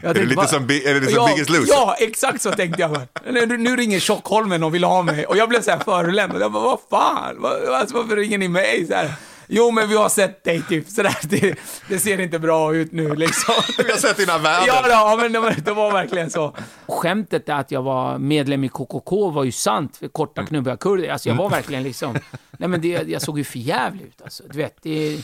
Jag 0.00 0.10
Är 0.10 0.14
det 0.14 0.22
lite 0.22 0.36
bara- 0.36 0.46
som, 0.46 0.64
är 0.64 0.94
det 0.94 1.00
lite 1.00 1.12
som 1.12 1.14
ja, 1.14 1.26
Biggest 1.34 1.50
Loser? 1.50 1.72
Ja, 1.74 1.96
exakt 1.98 2.42
så 2.42 2.50
tänkte 2.52 2.80
jag. 2.82 3.00
Nu, 3.32 3.46
nu 3.58 3.76
ringer 3.76 4.00
Tjockholmen 4.00 4.62
och 4.62 4.74
vill 4.74 4.84
ha 4.84 5.02
mig. 5.02 5.26
Och 5.26 5.36
jag 5.36 5.48
blev 5.48 5.62
så 5.62 5.70
här 5.70 5.78
förolämpad. 5.78 6.42
Jag 6.42 6.52
bara, 6.52 6.62
vad 6.62 6.78
fan? 6.90 7.44
Alltså, 7.74 7.96
varför 7.96 8.16
ringer 8.16 8.38
ni 8.38 8.48
mig? 8.48 8.86
Så 8.86 8.94
här. 8.94 9.14
Jo, 9.46 9.70
men 9.70 9.88
vi 9.88 9.96
har 9.96 10.08
sett 10.08 10.44
dig 10.44 10.62
typ 10.68 10.88
sådär. 10.88 11.16
Det, 11.22 11.54
det 11.88 11.98
ser 11.98 12.20
inte 12.20 12.38
bra 12.38 12.74
ut 12.74 12.92
nu 12.92 13.14
liksom. 13.14 13.54
Vi 13.84 13.90
har 13.90 13.98
sett 13.98 14.16
dina 14.16 14.38
värden. 14.38 14.64
Ja, 14.66 14.88
ja 14.88 15.16
men 15.20 15.32
det 15.32 15.40
var, 15.40 15.50
det 15.64 15.72
var 15.72 15.92
verkligen 15.92 16.30
så. 16.30 16.56
Skämtet 16.88 17.48
att 17.48 17.70
jag 17.70 17.82
var 17.82 18.18
medlem 18.18 18.64
i 18.64 18.68
KKK 18.68 19.30
var 19.30 19.44
ju 19.44 19.52
sant, 19.52 19.96
för 19.96 20.08
korta 20.08 20.46
knubbiga 20.46 20.76
kurder. 20.76 21.08
Alltså 21.08 21.28
jag 21.28 21.36
var 21.36 21.50
verkligen 21.50 21.82
liksom... 21.82 22.18
Nej 22.50 22.68
men 22.68 22.80
det, 22.80 22.88
jag 22.88 23.22
såg 23.22 23.38
ju 23.38 23.44
för 23.44 23.58
jävligt 23.58 24.06
ut 24.06 24.22
alltså. 24.22 24.42
Du 24.50 24.58
vet, 24.58 24.76
det... 24.82 25.20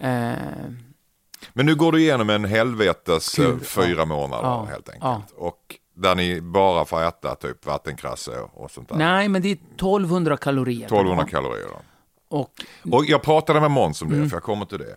Eh, 0.00 0.32
Men 1.52 1.66
nu 1.66 1.74
går 1.74 1.92
du 1.92 2.00
igenom 2.00 2.30
en 2.30 2.44
helvetes 2.44 3.34
Kul, 3.34 3.50
eh, 3.50 3.58
fyra 3.60 3.98
ja. 3.98 4.04
månader 4.04 4.48
Ja, 4.48 4.64
helt 4.64 4.88
enkelt. 4.88 5.04
ja. 5.04 5.22
Och 5.36 5.76
där 5.94 6.14
ni 6.14 6.40
bara 6.40 6.84
får 6.84 7.02
äta 7.02 7.34
typ 7.34 7.66
vattenkrasse 7.66 8.38
och 8.54 8.70
sånt 8.70 8.88
där. 8.88 8.96
nej, 8.96 9.28
men 9.28 9.42
det 9.42 9.48
är 9.48 9.52
1200 9.52 10.36
kalorier. 10.36 10.84
1200 10.86 11.24
kalorier. 11.26 11.66
Då. 11.68 11.80
Och, 12.38 12.50
Och 12.92 13.04
jag 13.04 13.22
pratade 13.22 13.60
med 13.60 13.70
Måns 13.70 14.02
om 14.02 14.08
det, 14.08 14.16
Mm. 14.16 14.30
för 14.30 14.36
jag 14.36 14.42
kommer 14.42 14.64
till 14.66 14.78
det. 14.78 14.96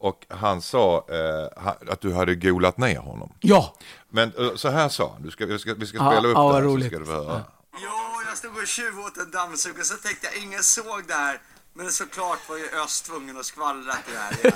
Och 0.00 0.26
han 0.28 0.62
sa 0.62 1.06
eh, 1.08 1.68
att 1.92 2.00
du 2.00 2.12
hade 2.14 2.34
golat 2.34 2.78
ner 2.78 2.98
honom. 2.98 3.32
ja, 3.40 3.74
Men 4.08 4.32
eh, 4.38 4.54
så 4.54 4.68
här 4.68 4.88
sa 4.88 5.10
han, 5.12 5.22
du 5.22 5.30
ska, 5.30 5.46
vi 5.46 5.58
ska, 5.58 5.74
vi 5.74 5.86
ska 5.86 5.98
Ja, 5.98 6.10
spela 6.12 6.28
upp 6.28 6.34
ja, 6.34 6.48
det 6.48 6.54
här 6.54 6.62
så 6.62 6.66
roligt. 6.68 6.86
ska 6.86 6.98
du 6.98 7.04
få 7.04 7.12
höra. 7.12 7.42
Jo, 7.72 8.22
jag 8.28 8.36
stod 8.38 8.56
och 8.56 8.66
tjuvåt 8.66 9.16
en 9.16 9.30
dammsugare 9.30 9.84
så 9.84 9.96
tänkte 9.96 10.26
jag 10.32 10.42
ingen 10.42 10.62
såg 10.62 11.02
det 11.08 11.14
här. 11.14 11.40
Men 11.74 11.90
såklart 11.90 12.38
var 12.48 12.56
ju 12.56 12.64
Öst 12.84 13.06
tvungen 13.06 13.36
att 13.36 13.44
skvallra 13.46 13.92
till 13.92 14.14
det 14.14 14.20
här 14.20 14.54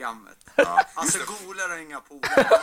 i 0.00 0.04
allt 0.04 0.16
i 0.18 0.50
programmet. 0.54 0.88
Alltså 0.94 1.18
golar 1.18 1.74
och 1.74 1.80
inga 1.82 2.00
polare. 2.00 2.48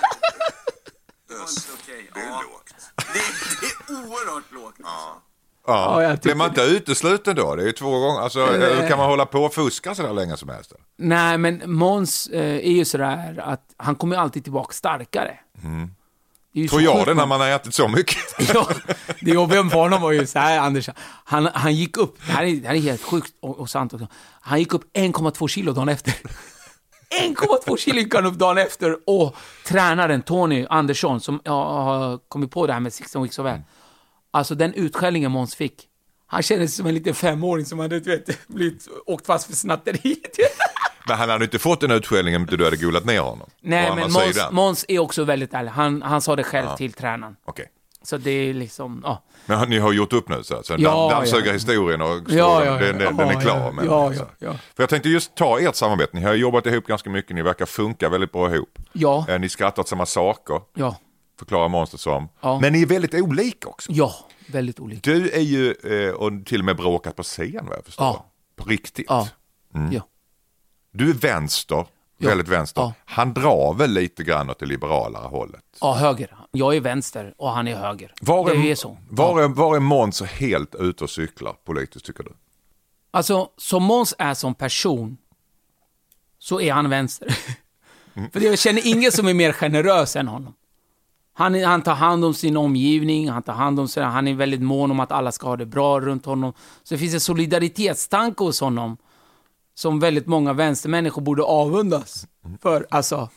Det 1.27 1.33
var 1.33 1.41
inte 1.49 1.71
okej. 1.83 2.09
Det 2.13 2.19
är 2.19 2.29
lågt. 2.29 2.73
Det 2.95 3.19
är, 3.19 3.61
det 3.61 3.93
är 3.93 4.05
oerhört 4.07 4.51
lågt 4.51 4.75
alltså. 4.83 5.21
Ja, 5.67 6.03
Ja. 6.03 6.15
Blir 6.21 6.35
man 6.35 6.49
inte 6.49 6.61
utesluten 6.61 7.35
då? 7.35 7.55
Det 7.55 7.63
är 7.63 7.65
ju 7.65 7.71
två 7.71 7.99
gånger. 7.99 8.21
Alltså, 8.21 8.39
eller 8.39 8.89
kan 8.89 8.97
man 8.97 9.07
hålla 9.09 9.25
på 9.25 9.39
och 9.43 9.53
fuska 9.53 9.95
så 9.95 10.01
där 10.03 10.13
länge 10.13 10.37
som 10.37 10.49
helst? 10.49 10.73
nej 10.97 11.37
men 11.37 11.61
Måns 11.73 12.27
eh, 12.27 12.55
är 12.55 12.71
ju 12.71 12.85
sådär 12.85 13.39
att 13.45 13.73
han 13.77 13.95
kommer 13.95 14.15
alltid 14.17 14.43
tillbaka 14.43 14.73
starkare. 14.73 15.39
Det 16.53 16.59
ju 16.59 16.67
Tror 16.67 16.81
jag 16.81 17.05
det 17.05 17.13
när 17.13 17.25
man- 17.25 17.39
har 17.41 17.47
ätit 17.49 17.73
så 17.75 17.87
mycket. 17.87 18.17
Ja, 18.53 18.67
det 19.21 19.31
jobbiga 19.31 19.63
för 19.69 19.77
honom 19.79 20.01
var 20.01 20.11
ju 20.11 20.27
så 20.27 20.39
här, 20.39 20.59
Anders. 20.59 20.89
Han, 21.25 21.45
han 21.53 21.75
gick 21.75 21.97
upp, 21.97 22.17
det 22.25 22.31
här 22.31 22.43
är, 22.43 22.55
det 22.55 22.67
här 22.67 22.75
är 22.75 22.79
helt 22.79 23.03
sjukt 23.03 23.33
och, 23.41 23.59
och 23.59 23.69
sant 23.69 23.93
också. 23.93 24.07
Han 24.41 24.59
gick 24.59 24.73
upp 24.73 24.83
1,2 24.97 25.47
kilo 25.47 25.73
dagen 25.73 25.89
efter. 25.89 26.13
1,2 27.21 27.77
kilo 27.77 27.97
gick 27.97 28.15
han 28.15 28.25
upp 28.25 28.33
dagen 28.35 28.57
efter 28.57 28.97
och 29.09 29.35
tränaren 29.65 30.21
Tony 30.21 30.65
Andersson, 30.69 31.21
som 31.21 31.41
har 31.45 32.17
kommit 32.17 32.51
på 32.51 32.67
det 32.67 32.73
här 32.73 32.79
med 32.79 32.93
16 32.93 33.23
weeks 33.23 33.39
of 33.39 33.47
hell. 33.47 33.61
Alltså 34.31 34.55
den 34.55 34.73
utskällningen 34.73 35.31
Måns 35.31 35.55
fick. 35.55 35.87
Han 36.27 36.43
kände 36.43 36.67
sig 36.67 36.77
som 36.77 36.87
en 36.87 36.93
liten 36.93 37.15
femåring 37.15 37.65
som 37.65 37.79
hade 37.79 37.99
vet, 37.99 38.47
blivit, 38.47 38.87
åkt 39.05 39.25
fast 39.25 39.47
för 39.47 39.53
snatteri. 39.53 40.15
Men 41.07 41.17
han 41.17 41.29
hade 41.29 41.45
inte 41.45 41.59
fått 41.59 41.81
den 41.81 41.91
utskällningen 41.91 42.41
om 42.41 42.43
inte 42.43 42.57
du 42.57 42.63
hade 42.63 42.77
golat 42.77 43.05
ner 43.05 43.19
honom. 43.19 43.49
Nej, 43.61 43.91
men 43.95 44.11
Måns, 44.51 44.85
är 44.87 44.99
också 44.99 45.23
väldigt 45.23 45.53
ärlig. 45.53 45.71
Han, 45.71 46.01
han 46.01 46.21
sa 46.21 46.35
det 46.35 46.43
själv 46.43 46.67
till 46.77 46.93
tränaren. 46.93 47.35
Okej. 47.45 47.65
Så 48.03 48.17
det 48.17 48.31
är 48.31 48.53
liksom, 48.53 49.01
ja. 49.05 49.23
Men 49.45 49.69
ni 49.69 49.79
har 49.79 49.93
gjort 49.93 50.13
upp 50.13 50.29
nu 50.29 50.43
så? 50.43 50.63
så 50.63 50.75
Ja, 50.77 51.09
Dammsugarhistorien 51.11 52.01
och 52.01 52.07
Ja, 52.07 52.21
ja, 52.29 52.65
ja. 52.65 52.71
den, 52.77 52.97
den, 52.97 53.17
den 53.17 53.27
är 53.27 53.33
Ja, 53.33 53.39
klar 53.39 53.73
ja. 53.77 53.83
Ja, 53.85 54.05
alltså. 54.07 54.23
ja, 54.39 54.47
ja. 54.47 54.53
För 54.75 54.83
jag 54.83 54.89
tänkte 54.89 55.09
just 55.09 55.35
ta 55.35 55.59
ert 55.59 55.75
samarbete. 55.75 56.17
Ni 56.17 56.21
har 56.23 56.33
jobbat 56.33 56.65
ihop 56.65 56.85
ganska 56.85 57.09
mycket. 57.09 57.35
Ni 57.35 57.41
verkar 57.41 57.65
funka 57.65 58.09
väldigt 58.09 58.31
bra 58.31 58.55
ihop. 58.55 58.79
Ja. 58.93 59.25
Eh, 59.29 59.39
Ni 59.39 59.49
skrattar 59.49 59.81
åt 59.81 59.87
samma 59.87 60.05
saker, 60.05 60.61
Ja, 60.75 60.95
förklarar 61.39 61.67
monstret 61.69 62.01
som. 62.01 62.29
Ja. 62.41 62.59
Men 62.59 62.73
ni 62.73 62.81
är 62.81 62.85
väldigt 62.85 63.13
olika 63.13 63.67
också. 63.69 63.91
ja, 63.91 64.13
väldigt 64.47 64.79
olika. 64.79 65.11
Du 65.11 65.29
är 65.31 65.39
ju, 65.41 65.71
eh, 65.71 66.13
och 66.13 66.31
till 66.45 66.59
och 66.61 66.65
med 66.65 66.75
bråkat 66.77 67.15
på 67.15 67.23
scen 67.23 67.65
vad 67.69 67.77
jag 67.77 67.85
förstår. 67.85 68.05
Ja. 68.05 68.25
På 68.55 68.69
riktigt. 68.69 69.05
Ja. 69.09 69.27
ja. 69.91 70.01
Du 70.91 71.09
är 71.09 71.13
vänster, 71.13 71.85
Ja. 72.17 72.29
väldigt 72.29 72.47
vänster. 72.47 72.81
Ja. 72.81 72.93
Han 73.05 73.33
drar 73.33 73.73
väl 73.73 73.91
lite 73.91 74.23
grann 74.23 74.49
åt 74.49 74.59
det 74.59 74.65
liberalare 74.65 75.27
hållet. 75.27 75.63
Ja, 75.81 75.93
höger. 75.93 76.35
Jag 76.55 76.75
är 76.75 76.81
vänster 76.81 77.33
och 77.37 77.49
han 77.49 77.67
är 77.67 77.75
höger. 77.75 78.13
Var 78.21 78.49
är, 78.49 78.57
det 78.57 78.71
är 78.71 78.75
så. 78.75 78.97
Var 79.09 79.41
är, 79.41 79.47
var 79.47 79.75
är 79.75 79.79
Måns 79.79 80.21
helt 80.21 80.75
ute 80.75 81.03
och 81.03 81.09
cyklar 81.09 81.55
politiskt 81.65 82.05
tycker 82.05 82.23
du? 82.23 82.31
Alltså, 83.11 83.49
som 83.57 83.83
Måns 83.83 84.15
är 84.17 84.33
som 84.33 84.55
person, 84.55 85.17
så 86.39 86.61
är 86.61 86.73
han 86.73 86.89
vänster. 86.89 87.37
Mm. 88.13 88.29
För 88.33 88.39
jag 88.39 88.59
känner 88.59 88.87
ingen 88.87 89.11
som 89.11 89.27
är 89.27 89.33
mer 89.33 89.51
generös 89.51 90.15
än 90.15 90.27
honom. 90.27 90.53
Han, 91.33 91.63
han 91.63 91.81
tar 91.81 91.95
hand 91.95 92.25
om 92.25 92.33
sin 92.33 92.57
omgivning, 92.57 93.29
han 93.29 93.43
tar 93.43 93.53
hand 93.53 93.79
om 93.79 93.87
sig, 93.87 94.03
han 94.03 94.27
är 94.27 94.33
väldigt 94.33 94.61
mån 94.61 94.91
om 94.91 94.99
att 94.99 95.11
alla 95.11 95.31
ska 95.31 95.47
ha 95.47 95.57
det 95.57 95.65
bra 95.65 95.99
runt 95.99 96.25
honom. 96.25 96.53
Så 96.83 96.93
det 96.93 96.99
finns 96.99 97.13
en 97.13 97.19
solidaritetstanke 97.19 98.43
hos 98.43 98.59
honom 98.59 98.97
som 99.75 99.99
väldigt 99.99 100.27
många 100.27 100.53
vänstermänniskor 100.53 101.21
borde 101.21 101.43
avundas. 101.43 102.27
För, 102.61 102.87
alltså, 102.89 103.29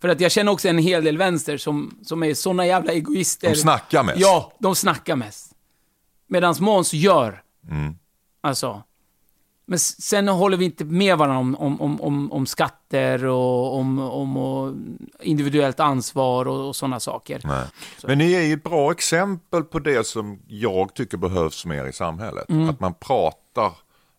för 0.00 0.08
att 0.08 0.20
jag 0.20 0.32
känner 0.32 0.52
också 0.52 0.68
en 0.68 0.78
hel 0.78 1.04
del 1.04 1.18
vänster 1.18 1.56
som, 1.56 1.98
som 2.02 2.22
är 2.22 2.34
såna 2.34 2.66
jävla 2.66 2.92
egoister. 2.92 3.48
De 3.48 3.56
snackar 3.56 4.02
mest. 4.02 4.18
Ja, 4.20 4.52
de 4.58 4.76
snackar 4.76 5.16
mest. 5.16 5.52
Medan 6.26 6.54
Måns 6.60 6.92
gör. 6.94 7.42
Mm. 7.70 7.98
Alltså. 8.40 8.82
Men 9.66 9.78
sen 9.78 10.28
håller 10.28 10.56
vi 10.56 10.64
inte 10.64 10.84
med 10.84 11.18
varandra 11.18 11.38
om, 11.38 11.56
om, 11.56 11.80
om, 11.80 12.00
om, 12.00 12.32
om 12.32 12.46
skatter 12.46 13.24
och 13.24 13.76
om, 13.76 13.98
om 13.98 14.36
och 14.36 14.74
individuellt 15.20 15.80
ansvar 15.80 16.48
och, 16.48 16.68
och 16.68 16.76
sådana 16.76 17.00
saker. 17.00 17.40
Nej. 17.44 17.66
Men 18.04 18.18
ni 18.18 18.32
är 18.32 18.42
ju 18.42 18.54
ett 18.54 18.62
bra 18.62 18.92
exempel 18.92 19.64
på 19.64 19.78
det 19.78 20.06
som 20.06 20.38
jag 20.46 20.94
tycker 20.94 21.16
behövs 21.16 21.66
mer 21.66 21.86
i 21.86 21.92
samhället. 21.92 22.44
Att 22.70 22.80
man 22.80 22.94
pratar 22.94 23.72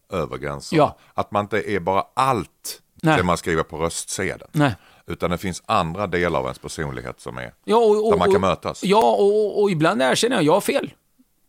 över 0.10 0.38
gränserna. 0.38 0.84
Mm. 0.84 0.94
Ja. 0.98 1.22
Att 1.22 1.32
man 1.32 1.46
inte 1.46 1.72
är 1.72 1.80
bara 1.80 2.04
allt 2.14 2.82
Nej. 3.02 3.18
det 3.18 3.24
man 3.24 3.38
skriver 3.38 3.64
på 3.64 3.78
röstsedeln. 3.78 4.50
Nej. 4.52 4.76
Utan 5.10 5.32
det 5.32 5.38
finns 5.38 5.64
andra 5.66 6.08
delar 6.08 6.40
av 6.40 6.46
ens 6.46 6.60
personlighet 6.60 7.20
som 7.20 7.38
är 7.38 7.54
Ja, 7.64 7.76
och, 7.78 8.06
och, 8.06 8.12
där 8.12 8.18
man 8.18 8.32
kan 8.32 8.42
mötas. 8.42 8.84
Ja, 8.84 9.16
och, 9.16 9.62
och, 9.62 9.72
ibland 9.72 10.02
erkänner 10.02 10.36
jag, 10.36 10.44
jag 10.46 10.54
har 10.54 10.62
fel. 10.62 10.94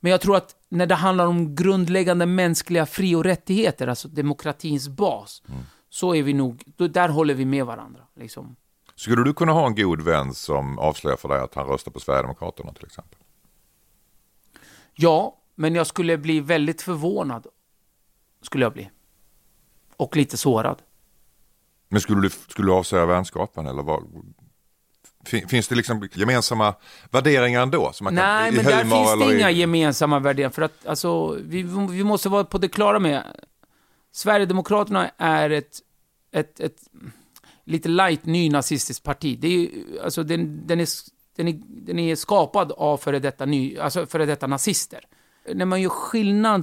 Men 0.00 0.12
jag 0.12 0.20
tror 0.20 0.36
att 0.36 0.56
när 0.68 0.86
det 0.86 0.94
handlar 0.94 1.26
om 1.26 1.54
grundläggande 1.54 2.26
mänskliga 2.26 2.86
fri 2.86 3.14
och 3.14 3.24
rättigheter, 3.24 3.86
alltså 3.86 4.08
demokratins 4.08 4.88
bas, 4.88 5.42
Mm. 5.48 5.60
så 5.88 6.14
är 6.14 6.22
vi 6.22 6.32
nog, 6.32 6.62
där 6.76 7.08
håller 7.08 7.34
vi 7.34 7.44
med 7.44 7.66
varandra. 7.66 8.00
Liksom. 8.16 8.56
Skulle 8.94 9.24
du 9.24 9.34
kunna 9.34 9.52
ha 9.52 9.66
en 9.66 9.74
god 9.74 10.00
vän 10.02 10.34
som 10.34 10.78
avslöjar 10.78 11.16
för 11.16 11.28
dig 11.28 11.40
att 11.40 11.54
han 11.54 11.66
röstar 11.66 11.92
på 11.92 12.00
Sverigedemokraterna 12.00 12.72
till 12.72 12.86
exempel? 12.86 13.18
Ja, 14.94 15.36
men 15.54 15.74
jag 15.74 15.86
skulle 15.86 16.18
bli 16.18 16.40
väldigt 16.40 16.82
förvånad. 16.82 17.46
Skulle 18.42 18.64
jag 18.64 18.72
bli. 18.72 18.90
Och 19.96 20.16
lite 20.16 20.36
sårad. 20.36 20.82
Men 21.92 22.00
skulle 22.00 22.20
du, 22.22 22.30
skulle 22.48 22.68
du 22.68 22.72
avslöja 22.72 23.06
vänskapen 23.06 23.66
eller 23.66 23.82
vad? 23.82 24.02
Fin- 25.24 25.48
Finns 25.48 25.68
det 25.68 25.74
liksom 25.74 26.08
gemensamma 26.14 26.74
värderingar 27.10 27.62
ändå? 27.62 27.92
Som 27.92 28.04
man 28.04 28.14
Nej, 28.14 28.46
kan, 28.46 28.56
men 28.56 28.64
där 28.64 28.80
finns 28.80 28.92
det 29.06 29.12
eller 29.12 29.32
i- 29.32 29.38
inga 29.38 29.50
gemensamma 29.50 30.18
värderingar. 30.18 30.50
För 30.50 30.62
att 30.62 30.86
alltså, 30.86 31.38
vi, 31.44 31.62
vi 31.90 32.04
måste 32.04 32.28
vara 32.28 32.44
på 32.44 32.58
det 32.58 32.68
klara 32.68 32.98
med, 32.98 33.22
Sverigedemokraterna 34.12 35.10
är 35.16 35.50
ett, 35.50 35.78
ett, 36.32 36.60
ett 36.60 36.76
lite 37.64 37.88
light 37.88 38.24
nynazistiskt 38.26 39.04
parti. 39.04 39.38
Det 39.40 39.48
är, 39.48 39.68
alltså, 40.04 40.22
den, 40.22 40.66
den, 40.66 40.80
är, 40.80 40.88
den, 41.36 41.48
är, 41.48 41.60
den 41.66 41.98
är 41.98 42.16
skapad 42.16 42.72
av 42.72 42.96
före 42.98 43.18
detta, 43.18 43.46
ny, 43.46 43.78
alltså 43.78 44.06
före 44.06 44.26
detta 44.26 44.46
nazister. 44.46 45.00
När 45.54 45.64
man 45.64 45.82
gör 45.82 45.90
skillnad 45.90 46.62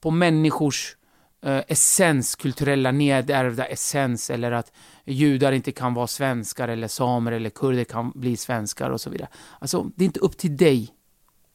på 0.00 0.10
människors 0.10 0.96
essens, 1.42 2.34
kulturella 2.34 2.92
nedärvda 2.92 3.64
essens, 3.64 4.30
eller 4.30 4.52
att 4.52 4.72
judar 5.04 5.52
inte 5.52 5.72
kan 5.72 5.94
vara 5.94 6.06
svenskar, 6.06 6.68
eller 6.68 6.88
samer 6.88 7.32
eller 7.32 7.50
kurder 7.50 7.84
kan 7.84 8.10
bli 8.14 8.36
svenskar 8.36 8.90
och 8.90 9.00
så 9.00 9.10
vidare. 9.10 9.28
Alltså, 9.58 9.90
det 9.96 10.04
är 10.04 10.06
inte 10.06 10.20
upp 10.20 10.36
till 10.36 10.56
dig 10.56 10.94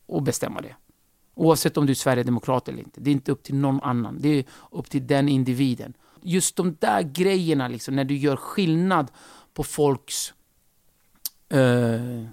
att 0.08 0.24
bestämma 0.24 0.62
det. 0.62 0.76
Oavsett 1.34 1.78
om 1.78 1.86
du 1.86 1.92
är 1.92 1.96
sverigedemokrat 1.96 2.70
eller 2.70 2.80
inte. 2.80 3.02
Det 3.02 3.10
är 3.10 3.12
inte 3.12 3.32
upp 3.32 3.44
till 3.44 3.56
någon 3.56 3.82
annan. 3.82 4.18
Det 4.22 4.30
är 4.30 4.46
upp 4.72 4.90
till 4.90 5.08
den 5.08 5.30
individen. 5.30 5.94
Just 6.22 6.56
de 6.56 6.76
där 6.80 7.02
grejerna, 7.02 7.68
liksom, 7.68 7.96
när 7.96 8.04
du 8.04 8.18
gör 8.18 8.36
skillnad 8.36 9.12
på 9.54 9.64
folks 9.64 10.34
eh, 11.50 12.28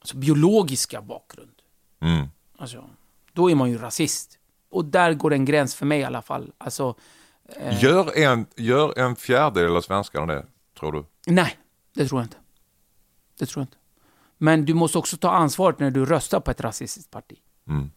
alltså 0.00 0.16
biologiska 0.16 1.02
bakgrund. 1.02 1.62
Mm. 2.00 2.26
Alltså, 2.56 2.90
då 3.32 3.50
är 3.50 3.54
man 3.54 3.70
ju 3.70 3.78
rasist. 3.78 4.39
Och 4.70 4.84
där 4.84 5.14
går 5.14 5.32
en 5.32 5.44
gräns 5.44 5.74
för 5.74 5.86
mig 5.86 6.00
i 6.00 6.04
alla 6.04 6.22
fall. 6.22 6.52
Alltså, 6.58 6.94
Gör, 7.80 8.18
en, 8.18 8.46
gör 8.56 8.98
en 8.98 9.16
fjärdedel 9.16 9.76
av 9.76 9.80
svenskarna 9.80 10.26
det, 10.26 10.46
tror 10.78 10.92
du? 10.92 11.04
nej, 11.26 11.58
det 11.94 12.08
tror 12.08 12.20
jag 12.20 12.26
inte. 12.26 12.36
Det 13.38 13.46
tror 13.46 13.60
jag 13.60 13.66
inte. 13.66 13.76
Men 14.38 14.64
du 14.64 14.74
måste 14.74 14.98
också 14.98 15.16
ta 15.16 15.30
ansvaret 15.30 15.78
när 15.78 15.90
du 15.90 16.04
röstar 16.04 16.40
på 16.40 16.50
ett 16.50 16.60
rasistiskt 16.60 17.10
parti. 17.10 17.36
Mm. 17.68 17.90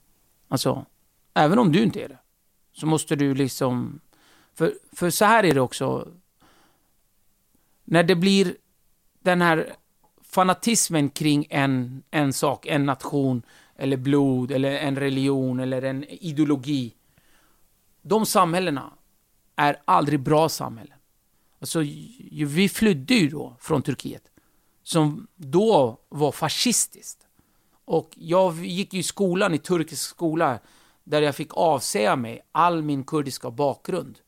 Alltså, 0.47 0.85
även 1.33 1.59
om 1.59 1.71
du 1.71 1.83
inte 1.83 2.03
är 2.03 2.09
det, 2.09 2.17
så 2.73 2.85
måste 2.85 3.15
du 3.15 3.35
liksom... 3.35 3.99
För, 4.53 4.73
för 4.91 5.09
så 5.09 5.25
här 5.25 5.43
är 5.43 5.53
det 5.53 5.61
också. 5.61 6.07
När 7.83 8.03
det 8.03 8.15
blir 8.15 8.55
den 9.19 9.41
här 9.41 9.75
fanatismen 10.23 11.09
kring 11.09 11.47
en, 11.49 12.03
en 12.11 12.33
sak, 12.33 12.65
en 12.65 12.85
nation, 12.85 13.41
eller 13.77 13.97
blod, 13.97 14.51
eller 14.51 14.71
en 14.71 14.95
religion, 14.95 15.59
eller 15.59 15.81
en 15.81 16.03
ideologi. 16.03 16.93
De 18.01 18.25
samhällena 18.25 18.93
är 19.55 19.81
aldrig 19.85 20.19
bra 20.19 20.49
samhällen. 20.49 20.97
Alltså, 21.59 21.79
vi 22.45 22.69
flydde 22.73 23.13
ju 23.13 23.29
då 23.29 23.55
från 23.59 23.81
Turkiet, 23.81 24.23
som 24.83 25.27
då 25.35 25.97
var 26.09 26.31
fascistiskt. 26.31 27.27
Och 27.85 28.11
jag 28.15 28.65
gick 28.65 28.93
ju 28.93 28.99
i 28.99 29.03
skolan, 29.03 29.53
i 29.53 29.57
turkisk 29.57 30.09
skola, 30.09 30.59
där 31.03 31.21
jag 31.21 31.35
fick 31.35 31.49
avsäga 31.53 32.15
mig 32.15 32.41
all 32.51 32.81
min 32.81 33.03
kurdiska 33.03 33.51
bakgrund. 33.51 34.19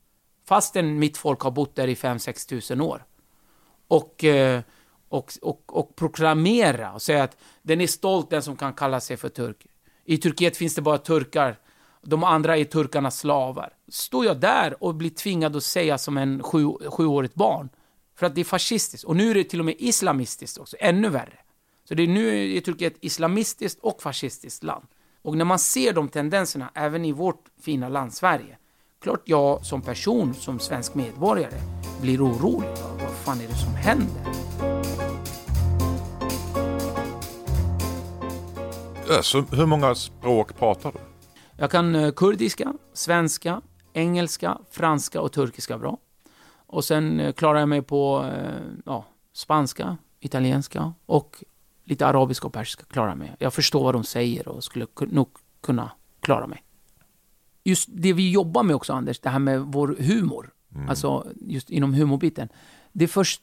Fastän 0.45 0.99
mitt 0.99 1.17
folk 1.17 1.39
har 1.39 1.51
bott 1.51 1.75
där 1.75 1.87
i 1.87 1.95
5-6 1.95 2.49
tusen 2.49 2.81
år. 2.81 3.05
Och, 3.87 4.23
eh, 4.23 4.61
och, 5.09 5.33
och, 5.41 5.77
och 5.77 5.95
proklamera 5.95 6.91
och 6.91 7.01
säga 7.01 7.23
att 7.23 7.37
den 7.61 7.81
är 7.81 7.87
stolt 7.87 8.29
den 8.29 8.41
som 8.41 8.55
kan 8.55 8.73
kalla 8.73 8.99
sig 8.99 9.17
för 9.17 9.29
turk. 9.29 9.67
I 10.05 10.17
Turkiet 10.17 10.57
finns 10.57 10.75
det 10.75 10.81
bara 10.81 10.97
turkar. 10.97 11.59
De 12.01 12.23
andra 12.23 12.57
är 12.57 12.63
turkarnas 12.63 13.19
slavar. 13.19 13.73
Står 13.87 14.25
jag 14.25 14.39
där 14.39 14.83
och 14.83 14.95
blir 14.95 15.09
tvingad 15.09 15.55
att 15.55 15.63
säga 15.63 15.97
som 15.97 16.17
en 16.17 16.43
sju, 16.43 16.67
sjuårigt 16.89 17.35
barn. 17.35 17.69
För 18.15 18.25
att 18.25 18.35
det 18.35 18.41
är 18.41 18.45
fascistiskt. 18.45 19.05
Och 19.05 19.15
nu 19.15 19.31
är 19.31 19.35
det 19.35 19.43
till 19.43 19.59
och 19.59 19.65
med 19.65 19.75
islamistiskt 19.77 20.57
också. 20.57 20.77
Ännu 20.79 21.09
värre. 21.09 21.39
Så 21.83 21.93
det 21.93 22.03
är 22.03 22.07
nu 22.07 22.55
är 22.57 22.61
Turkiet 22.61 22.93
ett 22.93 22.99
islamistiskt 23.01 23.79
och 23.81 24.01
fascistiskt 24.01 24.63
land. 24.63 24.85
Och 25.21 25.37
när 25.37 25.45
man 25.45 25.59
ser 25.59 25.93
de 25.93 26.09
tendenserna 26.09 26.71
även 26.75 27.05
i 27.05 27.11
vårt 27.11 27.45
fina 27.61 27.89
land 27.89 28.13
Sverige. 28.13 28.57
Klart 29.01 29.21
jag 29.25 29.65
som 29.65 29.81
person, 29.81 30.33
som 30.33 30.59
svensk 30.59 30.95
medborgare, 30.95 31.59
blir 32.01 32.25
orolig. 32.25 32.69
Vad 32.99 33.11
fan 33.23 33.41
är 33.41 33.47
det 33.47 33.55
som 33.55 33.75
händer? 33.75 34.74
Så 39.21 39.41
hur 39.41 39.65
många 39.65 39.95
språk 39.95 40.57
pratar 40.57 40.91
du? 40.91 40.99
Jag 41.57 41.71
kan 41.71 41.95
eh, 41.95 42.11
kurdiska, 42.11 42.73
svenska, 42.93 43.61
engelska, 43.93 44.57
franska 44.71 45.21
och 45.21 45.31
turkiska 45.31 45.77
bra. 45.77 45.97
Och 46.67 46.83
sen 46.85 47.19
eh, 47.19 47.33
klarar 47.33 47.59
jag 47.59 47.69
mig 47.69 47.81
på 47.81 48.23
eh, 48.23 48.61
ja, 48.85 49.05
spanska, 49.33 49.97
italienska 50.19 50.93
och 51.05 51.43
lite 51.83 52.07
arabiska 52.07 52.47
och 52.47 52.53
persiska 52.53 52.83
klarar 52.85 53.09
jag 53.09 53.17
mig. 53.17 53.35
Jag 53.39 53.53
förstår 53.53 53.83
vad 53.83 53.95
de 53.95 54.03
säger 54.03 54.47
och 54.47 54.63
skulle 54.63 54.85
ku- 54.85 55.13
nog 55.13 55.29
kunna 55.61 55.91
klara 56.19 56.47
mig. 56.47 56.63
Just 57.63 57.89
det 57.91 58.13
vi 58.13 58.31
jobbar 58.31 58.63
med 58.63 58.75
också, 58.75 58.93
Anders, 58.93 59.19
det 59.19 59.29
här 59.29 59.39
med 59.39 59.61
vår 59.61 59.95
humor. 59.99 60.51
Alltså 60.89 61.27
just 61.35 61.69
inom 61.69 61.93
humorbiten. 61.93 62.49
Det 62.93 63.03
är 63.03 63.07
först 63.07 63.41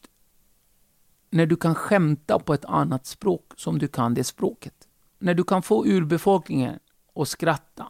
när 1.30 1.46
du 1.46 1.56
kan 1.56 1.74
skämta 1.74 2.38
på 2.38 2.54
ett 2.54 2.64
annat 2.64 3.06
språk 3.06 3.52
som 3.56 3.78
du 3.78 3.88
kan 3.88 4.14
det 4.14 4.24
språket. 4.24 4.81
När 5.22 5.34
du 5.34 5.44
kan 5.44 5.62
få 5.62 5.86
urbefolkningen 5.86 6.78
att 7.14 7.28
skratta 7.28 7.86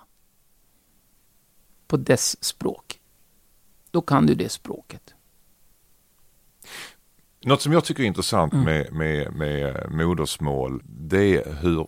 på 1.87 1.97
dess 1.97 2.45
språk, 2.45 3.01
då 3.91 4.01
kan 4.01 4.27
du 4.27 4.35
det 4.35 4.49
språket. 4.49 5.15
Något 7.45 7.63
som 7.63 7.73
jag 7.73 7.85
tycker 7.85 8.03
är 8.03 8.07
intressant 8.07 8.53
med, 8.53 8.93
med, 8.93 9.33
med 9.35 9.91
modersmål, 9.91 10.83
det 10.85 11.37
är 11.45 11.55
hur 11.55 11.87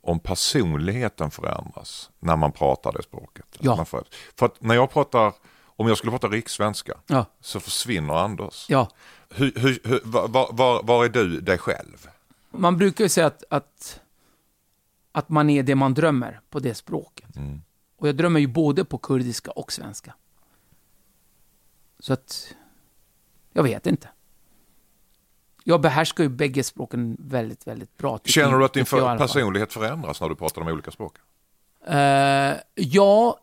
om 0.00 0.18
personligheten 0.20 1.30
förändras 1.30 2.10
när 2.18 2.36
man 2.36 2.52
pratar 2.52 2.92
det 2.92 3.02
språket. 3.02 3.46
Ja. 3.58 3.84
För 3.84 4.04
att 4.46 4.60
när 4.60 4.74
jag 4.74 4.90
pratar, 4.90 5.32
om 5.66 5.88
jag 5.88 5.98
skulle 5.98 6.10
prata 6.10 6.28
rikssvenska, 6.28 6.94
Ja. 7.06 7.24
så 7.40 7.60
försvinner 7.60 8.14
Anders. 8.14 8.66
Ja. 8.68 8.88
Hur, 9.30 9.52
hur, 9.56 9.78
hur, 9.84 10.00
var- 10.04 10.52
var, 10.52 10.82
var 10.82 11.04
är 11.04 11.08
du 11.08 11.40
dig 11.40 11.58
själv? 11.58 12.08
Man 12.50 12.76
brukar 12.76 13.04
ju 13.04 13.08
säga 13.08 13.26
att, 13.26 13.44
att, 13.50 14.00
att 15.14 15.28
man 15.28 15.50
är 15.50 15.62
det 15.62 15.74
man 15.74 15.94
drömmer 15.94 16.40
på 16.50 16.58
det 16.58 16.74
språket. 16.74 17.36
Och 17.96 18.08
jag 18.08 18.16
drömmer 18.16 18.40
ju 18.40 18.46
både 18.46 18.84
på 18.84 18.98
kurdiska 18.98 19.50
och 19.50 19.72
svenska. 19.72 20.14
Så 21.98 22.12
att, 22.12 22.54
jag 23.52 23.62
vet 23.62 23.86
inte. 23.86 24.08
Jag 25.64 25.80
behärskar 25.80 26.24
ju 26.24 26.30
bägge 26.30 26.64
språken 26.64 27.16
väldigt, 27.20 27.66
väldigt 27.66 27.96
bra. 27.96 28.20
Känner 28.24 28.58
du 28.58 28.64
att 28.64 28.72
din 28.72 28.86
fall. 28.86 29.18
personlighet 29.18 29.72
förändras 29.72 30.20
när 30.20 30.28
du 30.28 30.34
pratar 30.34 30.64
de 30.64 30.72
olika 30.72 30.90
språken? 30.90 31.22
Eh, 31.86 32.54
ja, 32.74 33.40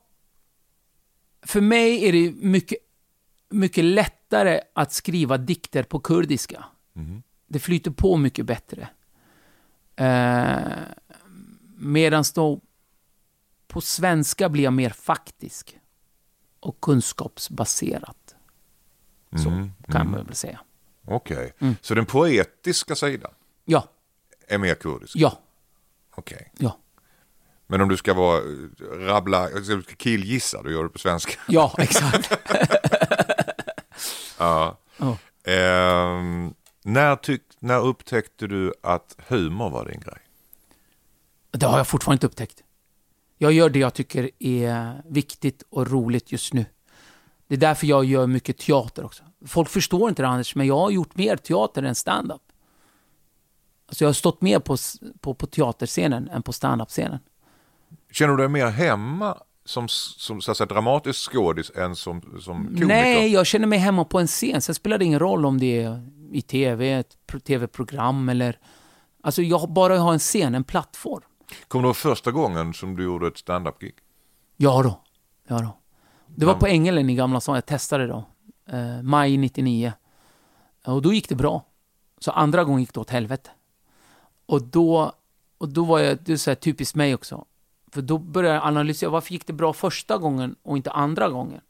för 1.41 1.61
mig 1.61 2.07
är 2.07 2.11
det 2.11 2.33
mycket, 2.35 2.77
mycket 3.49 3.83
lättare 3.83 4.61
att 4.73 4.91
skriva 4.91 5.37
dikter 5.37 5.83
på 5.83 5.99
kurdiska. 5.99 6.65
Det 7.47 7.59
flyter 7.59 7.91
på 7.91 8.17
mycket 8.17 8.45
bättre. 8.45 8.89
Uh, 10.01 10.73
Medan 11.81 12.23
då 12.35 12.61
på 13.67 13.81
svenska 13.81 14.49
blir 14.49 14.63
jag 14.63 14.73
mer 14.73 14.89
faktisk 14.89 15.77
och 16.59 16.81
kunskapsbaserat. 16.81 18.35
Så 19.43 19.69
kan 19.91 20.11
man 20.11 20.25
väl 20.25 20.35
säga. 20.35 20.59
Okej, 21.07 21.53
Mm. 21.59 21.75
så 21.81 21.93
den 21.95 22.05
poetiska 22.05 22.95
sidan 22.95 23.31
Ja, 23.65 23.87
är 24.47 24.57
mer 24.57 24.75
kurdisk? 24.75 25.15
ja, 25.15 25.39
Okej. 26.15 26.51
ja. 26.57 26.77
Men 27.67 27.81
om 27.81 27.89
du 27.89 27.97
ska 27.97 28.13
vara, 28.13 28.41
rabbla, 29.07 29.49
du 29.49 29.81
ska 29.83 29.95
killgissa, 29.95 30.63
du 30.63 30.71
gör 30.71 30.83
det 30.83 30.89
på 30.89 30.99
svenska. 30.99 31.33
Ja, 31.47 31.75
exakt. 31.77 32.31
Ja. 34.39 34.77
Ja. 34.97 35.17
Ehm, 35.51 36.53
när, 36.83 37.15
tyck, 37.15 37.41
när 37.59 37.79
upptäckte 37.79 38.47
du 38.47 38.73
att 38.83 39.15
humor 39.27 39.69
var 39.69 39.85
din 39.85 39.99
grej? 39.99 40.17
Det 41.51 41.65
har 41.65 41.77
jag 41.77 41.87
fortfarande 41.87 42.15
inte 42.15 42.25
upptäckt. 42.27 42.63
Jag 43.37 43.51
gör 43.51 43.69
det 43.69 43.79
jag 43.79 43.93
tycker 43.93 44.29
är 44.39 45.01
viktigt 45.05 45.63
och 45.69 45.91
roligt 45.91 46.31
just 46.31 46.53
nu. 46.53 46.65
Det 47.47 47.55
är 47.55 47.59
därför 47.59 47.87
jag 47.87 48.05
gör 48.05 48.27
mycket 48.27 48.57
teater 48.57 49.05
också. 49.05 49.23
Folk 49.45 49.69
förstår 49.69 50.09
inte 50.09 50.21
det 50.21 50.27
Anders, 50.27 50.55
men 50.55 50.67
jag 50.67 50.77
har 50.77 50.89
gjort 50.89 51.15
mer 51.15 51.35
teater 51.35 51.83
än 51.83 51.95
stand-up. 51.95 52.41
Alltså 53.87 54.03
jag 54.03 54.09
har 54.09 54.13
stått 54.13 54.41
mer 54.41 54.59
på, 54.59 54.77
på, 55.19 55.33
på 55.33 55.47
teaterscenen 55.47 56.29
än 56.29 56.43
på 56.43 56.53
stand-up-scenen. 56.53 57.19
Känner 58.11 58.33
du 58.33 58.37
dig 58.37 58.49
mer 58.49 58.67
hemma 58.67 59.37
som, 59.65 59.87
som 59.89 60.41
så 60.41 60.51
att 60.51 60.57
säga, 60.57 60.67
dramatisk 60.67 61.31
skådis 61.31 61.71
än 61.75 61.95
som, 61.95 62.21
som 62.41 62.65
komiker? 62.65 62.85
Nej, 62.85 63.33
jag 63.33 63.45
känner 63.45 63.67
mig 63.67 63.79
hemma 63.79 64.05
på 64.05 64.19
en 64.19 64.27
scen. 64.27 64.61
Sen 64.61 64.75
spelar 64.75 64.97
det 64.97 65.05
ingen 65.05 65.19
roll 65.19 65.45
om 65.45 65.59
det 65.59 65.81
är 65.83 66.09
i 66.31 66.41
tv, 66.41 66.91
ett 66.91 67.17
pro- 67.27 67.39
tv-program 67.39 68.29
eller... 68.29 68.59
Alltså 69.23 69.41
jag 69.41 69.73
bara 69.73 69.99
har 69.99 70.13
en 70.13 70.19
scen, 70.19 70.55
en 70.55 70.63
plattform. 70.63 71.21
Kommer 71.67 71.83
du 71.83 71.87
ihåg 71.87 71.95
första 71.95 72.31
gången 72.31 72.73
som 72.73 72.95
du 72.95 73.03
gjorde 73.03 73.27
ett 73.27 73.37
stand-up-gig? 73.37 73.93
Ja 74.57 74.83
då. 74.83 75.01
Ja 75.47 75.59
då. 75.61 75.77
Det 76.35 76.45
var 76.45 76.53
på 76.53 76.67
Ängelen 76.67 77.09
i 77.09 77.15
Gamla 77.15 77.41
stan. 77.41 77.55
Jag 77.55 77.65
testade 77.65 78.07
då. 78.07 78.25
Eh, 78.65 79.01
maj 79.01 79.37
99. 79.37 79.93
Och 80.85 81.01
då 81.01 81.13
gick 81.13 81.29
det 81.29 81.35
bra. 81.35 81.65
Så 82.19 82.31
andra 82.31 82.63
gången 82.63 82.79
gick 82.79 82.93
det 82.93 82.99
åt 82.99 83.09
helvete. 83.09 83.49
Och 84.45 84.61
då, 84.63 85.11
och 85.57 85.69
då 85.69 85.83
var 85.83 85.99
jag, 85.99 86.17
det 86.23 86.33
är 86.33 86.37
så 86.37 86.55
typiskt 86.55 86.95
mig 86.95 87.15
också. 87.15 87.45
För 87.91 88.01
då 88.01 88.17
började 88.17 88.55
jag 88.55 88.63
analysera, 88.63 89.09
varför 89.09 89.33
gick 89.33 89.47
det 89.47 89.53
bra 89.53 89.73
första 89.73 90.17
gången 90.17 90.55
och 90.63 90.77
inte 90.77 90.91
andra 90.91 91.29
gången? 91.29 91.61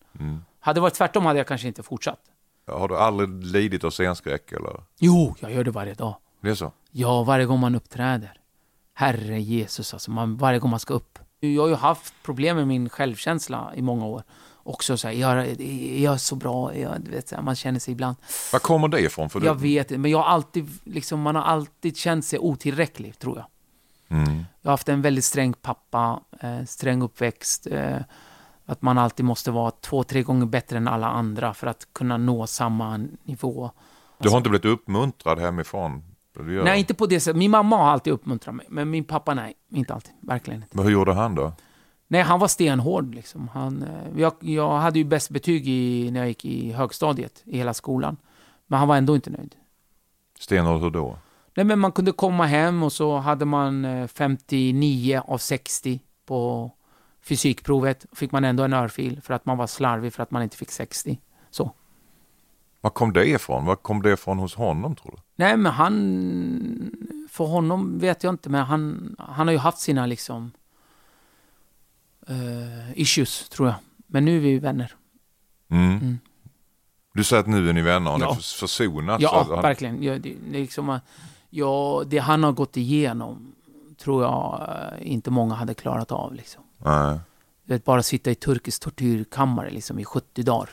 Hade 0.60 0.78
det 0.78 0.82
varit 0.82 0.94
tvärtom 0.94 1.26
hade 1.26 1.40
jag 1.40 1.48
kanske 1.48 1.68
inte 1.68 1.84
fortsatt. 1.84 2.20
Har 2.68 2.88
du 2.88 2.98
aldrig 2.98 3.44
lidit 3.44 3.84
av 3.84 3.90
scenskräck 3.92 4.52
eller? 4.52 4.84
Jo, 5.00 5.36
jag 5.40 5.52
gör 5.54 5.64
det 5.64 5.72
varje 5.72 5.94
dag. 5.94 6.16
Det 6.42 6.50
är 6.50 6.56
så? 6.56 6.72
Ja, 6.92 7.24
varje 7.24 7.46
gång 7.46 7.60
man 7.60 7.76
uppträder. 7.76 8.41
Herre 8.94 9.42
Jesus, 9.42 9.94
alltså 9.94 10.12
man, 10.12 10.38
varje 10.38 10.60
gång 10.60 10.70
man 10.70 10.80
ska 10.80 10.94
upp. 10.94 11.20
Jag 11.40 11.62
har 11.62 11.70
ju 11.70 11.76
haft 11.76 12.14
problem 12.24 12.58
med 12.58 12.68
min 12.68 12.90
självkänsla 12.90 13.72
i 13.76 13.82
många 13.82 14.06
år. 14.06 14.24
Också 14.64 14.98
så 14.98 15.08
här, 15.08 15.16
är 15.16 15.20
jag, 15.20 15.48
är 15.62 16.04
jag 16.04 16.22
så 16.22 16.36
bra? 16.36 16.74
Är 16.74 16.82
jag, 16.82 17.00
vet, 17.10 17.44
man 17.44 17.56
känner 17.56 17.80
sig 17.80 17.92
ibland. 17.92 18.16
Var 18.52 18.60
kommer 18.60 18.88
det 18.88 19.02
ifrån? 19.02 19.30
För 19.30 19.42
Jag 19.42 19.58
du, 19.58 19.62
vet 19.62 19.90
men 19.90 20.12
jag 20.12 20.18
har 20.18 20.26
alltid, 20.26 20.70
liksom, 20.84 21.22
man 21.22 21.36
har 21.36 21.44
alltid 21.44 21.98
känt 21.98 22.26
sig 22.26 22.40
otillräcklig, 22.40 23.20
tror 23.20 23.38
jag. 23.38 23.46
Jag 24.62 24.70
har 24.70 24.72
haft 24.72 24.90
en 24.90 25.02
väldigt 25.02 25.26
sträng 25.26 25.54
pappa, 25.54 26.20
eh, 26.40 26.66
sträng 26.66 27.02
uppväxt. 27.02 27.68
Eh, 27.68 27.98
att 28.66 28.82
man 28.82 28.98
alltid 28.98 29.26
måste 29.26 29.52
vara 29.52 29.72
två, 29.72 30.04
tre 30.04 30.24
gånger 30.24 30.46
bättre 30.46 30.78
än 30.78 30.88
alla 30.88 31.08
andra 31.08 31.54
för 31.54 31.68
att 31.68 31.88
kunna 31.94 32.18
nå 32.18 32.48
samma 32.48 32.98
nivå. 33.24 33.72
du 34.18 34.30
har 34.30 34.38
inte 34.38 34.50
blivit 34.50 34.66
uppmuntrad 34.66 35.40
hemifrån? 35.40 36.04
Nej, 36.40 36.80
inte 36.80 36.94
på 36.94 37.06
det 37.06 37.20
sättet. 37.20 37.38
Min 37.38 37.52
mamma 37.52 37.78
har 37.78 37.90
alltid 37.90 38.14
uppmuntrat 38.14 38.56
mig, 38.56 38.66
men 38.70 38.90
min 38.90 39.04
pappa 39.04 39.34
nej, 39.34 39.54
inte 39.70 39.94
alltid. 39.94 40.14
Verkligen 40.20 40.64
inte. 40.64 40.78
Men 40.78 40.86
hur 40.86 40.92
gjorde 40.92 41.14
han 41.14 41.36
då? 41.36 41.54
Nej, 42.08 42.22
han 42.22 42.40
var 42.40 42.48
stenhård 42.48 43.16
liksom. 43.16 43.48
Han, 43.48 43.84
eh, 43.84 44.22
jag, 44.22 44.34
jag 44.40 44.78
hade 44.78 45.00
ju 45.00 45.06
bäst 45.06 45.30
betyg 45.30 45.68
i, 45.68 46.12
när 46.12 46.20
jag 46.20 46.28
gick 46.28 46.46
i 46.46 46.72
högstadiet 46.72 47.42
i 47.46 47.58
hela 47.58 47.74
skolan. 47.74 48.18
Men 48.68 48.80
han 48.80 48.88
var 48.88 48.98
ändå 48.98 49.16
inte 49.16 49.30
nöjd. 49.30 49.56
Stenhård 50.40 50.82
hur 50.82 50.90
då? 50.90 51.18
Nej, 51.56 51.66
men 51.66 51.80
man 51.80 51.92
kunde 51.92 52.12
komma 52.12 52.46
hem 52.46 52.84
och 52.84 52.94
så 52.94 53.18
hade 53.18 53.46
man 53.46 53.86
eh, 53.86 54.08
59 54.08 55.22
av 55.26 55.38
60 55.38 56.00
på 56.26 56.72
fysikprovet. 57.22 58.06
Fick 58.12 58.32
man 58.32 58.44
ändå 58.44 58.64
en 58.64 58.74
örfil 58.74 59.22
för 59.22 59.34
att 59.34 59.46
man 59.46 59.58
var 59.58 59.68
slarvig 59.68 60.14
för 60.14 60.24
att 60.24 60.32
man 60.32 60.44
inte 60.44 60.58
fick 60.58 60.72
60. 60.72 61.20
Så. 61.50 61.72
Var 62.82 62.90
kom 62.92 63.14
det 63.14 63.26
ifrån? 63.28 63.66
Var 63.66 63.76
kom 63.76 64.02
det 64.02 64.12
ifrån 64.14 64.40
hos 64.40 64.56
honom 64.56 64.96
tror 64.96 65.12
du? 65.12 65.18
Nej, 65.36 65.58
men 65.58 65.72
han... 65.72 66.92
För 67.30 67.46
honom 67.46 68.00
vet 68.00 68.24
jag 68.24 68.34
inte, 68.34 68.50
men 68.50 68.66
han, 68.66 69.16
han 69.20 69.48
har 69.48 69.52
ju 69.52 69.58
haft 69.58 69.78
sina 69.80 70.06
liksom... 70.06 70.52
eh, 72.28 72.92
issues, 73.02 73.50
tror 73.50 73.68
jag. 73.68 73.76
Men 74.08 74.26
nu 74.26 74.36
är 74.38 74.40
vi 74.42 74.60
vänner. 74.60 74.94
Mm. 75.70 76.20
Du 77.14 77.24
säger 77.24 77.40
att 77.42 77.48
nu 77.48 77.70
är 77.70 77.74
ni 77.74 77.82
vänner, 77.82 78.12
har 78.12 78.20
Ja. 78.20 78.30
ni 78.30 78.36
förs- 78.36 78.54
försonats? 78.54 79.24
Ja, 79.24 79.46
han- 79.50 79.62
verkligen. 79.62 80.04
Ja, 80.04 80.18
det, 80.20 80.36
liksom, 80.52 81.00
ja, 81.50 82.04
det 82.08 82.18
han 82.18 82.44
har 82.44 82.52
gått 82.52 82.78
igenom 82.78 83.56
tror 83.98 84.24
jag 84.24 84.70
eh, 84.70 85.12
inte 85.12 85.32
många 85.32 85.56
hade 85.56 85.74
klarat 85.74 86.12
av. 86.12 86.34
Liksom. 86.34 86.64
Nej. 86.78 87.20
Du 87.64 87.74
vet, 87.74 87.86
bara 87.86 88.04
sitta 88.04 88.32
i 88.32 88.36
turkisk 88.36 88.82
tortyrkammare 88.84 89.70
liksom, 89.70 90.00
i 90.00 90.06
70 90.06 90.44
dagar. 90.44 90.70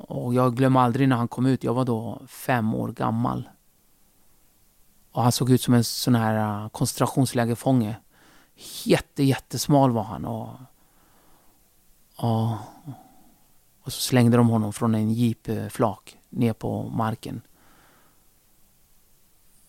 Och 0.00 0.34
jag 0.34 0.56
glömmer 0.56 0.80
aldrig 0.80 1.08
när 1.08 1.16
han 1.16 1.28
kom 1.28 1.46
ut. 1.46 1.64
Jag 1.64 1.74
var 1.74 1.84
då 1.84 2.22
fem 2.26 2.74
år 2.74 2.88
gammal. 2.92 3.48
Och 5.12 5.22
han 5.22 5.32
såg 5.32 5.50
ut 5.50 5.62
som 5.62 5.74
en 5.74 5.84
sån 5.84 6.14
här 6.14 6.62
äh, 6.64 6.68
koncentrationslägerfånge. 6.68 7.96
Jätte, 8.84 9.22
jättesmal 9.22 9.90
var 9.90 10.02
han. 10.02 10.24
Och, 10.24 10.48
och, 12.16 12.50
och 13.82 13.92
så 13.92 14.00
slängde 14.00 14.36
de 14.36 14.48
honom 14.48 14.72
från 14.72 14.94
en 14.94 15.12
jeepflak 15.12 16.18
ner 16.28 16.52
på 16.52 16.82
marken. 16.82 17.40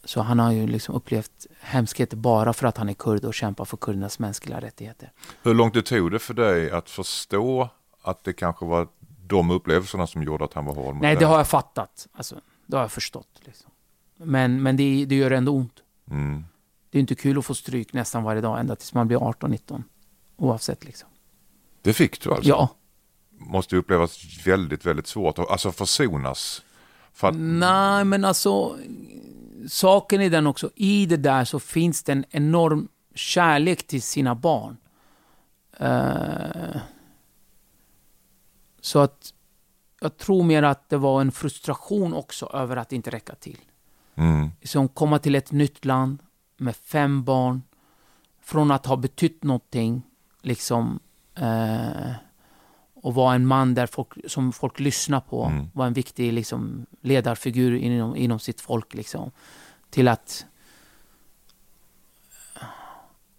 Så 0.04 0.22
han 0.22 0.40
har 0.40 0.52
ju 0.52 0.68
liksom 0.68 0.96
upplevt 0.96 1.48
hemskheter 1.60 2.18
bara 2.18 2.54
för 2.54 2.68
att 2.68 2.78
han 2.78 2.90
är 2.90 2.94
kurd 2.94 3.26
och 3.26 3.34
kämpar 3.34 3.66
för 3.66 3.78
kurdernas 3.78 4.20
mänskliga 4.20 4.62
rättigheter. 4.62 5.12
Hur 5.44 5.54
långt 5.54 5.74
det 5.74 5.82
tog 5.82 6.12
det 6.12 6.20
för 6.20 6.34
dig 6.34 6.72
att 6.72 6.90
förstå 6.90 7.70
att 8.02 8.24
det 8.24 8.34
kanske 8.34 8.66
var 8.66 8.88
de 9.32 9.52
upplevelserna 9.52 10.08
som 10.08 10.24
gjorde 10.24 10.46
att 10.46 10.54
han 10.54 10.66
var 10.66 10.76
hård 10.76 10.96
mot 10.96 11.02
Nej, 11.02 11.16
det 11.16 11.26
har 11.26 11.38
jag 11.38 11.48
fattat. 11.48 12.08
Alltså, 12.14 12.36
det 12.66 12.76
har 12.76 12.84
jag 12.84 12.92
förstått. 12.92 13.42
Liksom. 13.46 13.72
Men, 14.18 14.64
men 14.64 14.78
det, 14.78 15.06
det 15.06 15.16
gör 15.16 15.32
ändå 15.32 15.52
ont. 15.52 15.76
Mm. 16.12 16.46
Det 16.90 16.98
är 16.98 17.00
inte 17.00 17.16
kul 17.16 17.38
att 17.38 17.46
få 17.46 17.56
stryk 17.56 17.94
nästan 17.94 18.24
varje 18.24 18.42
dag, 18.42 18.60
ända 18.60 18.76
tills 18.76 18.94
man 18.94 19.08
blir 19.08 19.18
18-19. 19.18 19.84
Oavsett 20.38 20.86
liksom. 20.86 21.10
Det 21.82 21.94
fick 21.94 22.22
du 22.22 22.34
alltså? 22.34 22.50
Ja. 22.50 22.70
Måste 23.38 23.76
upplevas 23.76 24.48
väldigt, 24.48 24.86
väldigt 24.86 25.08
svårt. 25.08 25.40
Alltså 25.40 25.72
försonas. 25.72 26.62
För 27.14 27.28
att, 27.28 27.36
Nej, 27.38 28.06
men 28.06 28.26
alltså, 28.26 28.78
saken 29.70 30.22
är 30.22 30.30
den 30.30 30.48
också, 30.48 30.70
i 30.76 31.06
det 31.06 31.18
där 31.18 31.46
så 31.46 31.60
finns 31.60 32.04
det 32.04 32.12
en 32.12 32.26
enorm 32.30 32.88
kärlek 33.16 33.88
till 33.88 34.02
sina 34.02 34.36
barn. 34.36 34.78
Eh, 35.78 36.82
så 38.82 39.00
att 39.00 39.34
jag 40.02 40.18
tror 40.18 40.44
mer 40.44 40.64
att 40.64 40.90
det 40.90 40.98
var 40.98 41.22
en 41.22 41.32
frustration 41.32 42.14
också 42.14 42.46
över 42.54 42.78
att 42.78 42.92
inte 42.92 43.10
räcka 43.10 43.36
till. 43.36 43.58
mm. 44.16 44.52
Liksom 44.62 44.88
komma 44.88 45.20
till 45.20 45.36
ett 45.36 45.52
nytt 45.52 45.86
land 45.86 46.20
med 46.58 46.76
fem 46.76 47.24
barn, 47.24 47.62
från 48.42 48.72
att 48.72 48.86
ha 48.86 48.96
betytt 48.98 49.44
någonting, 49.44 50.02
liksom, 50.42 51.00
eh, 51.36 52.12
och 52.94 53.14
vara 53.14 53.36
en 53.36 53.48
man 53.48 53.74
där 53.74 53.88
folk, 53.88 54.10
som 54.28 54.52
folk 54.54 54.80
lyssnar 54.80 55.20
på, 55.22 55.46
Mm. 55.46 55.70
var 55.74 55.86
en 55.88 55.94
viktig 55.94 56.34
liksom, 56.34 56.86
ledarfigur 57.02 57.76
inom, 57.76 58.16
inom 58.16 58.40
sitt 58.40 58.62
folk, 58.62 58.94
liksom, 58.94 59.32
till 59.90 60.08
att 60.08 60.46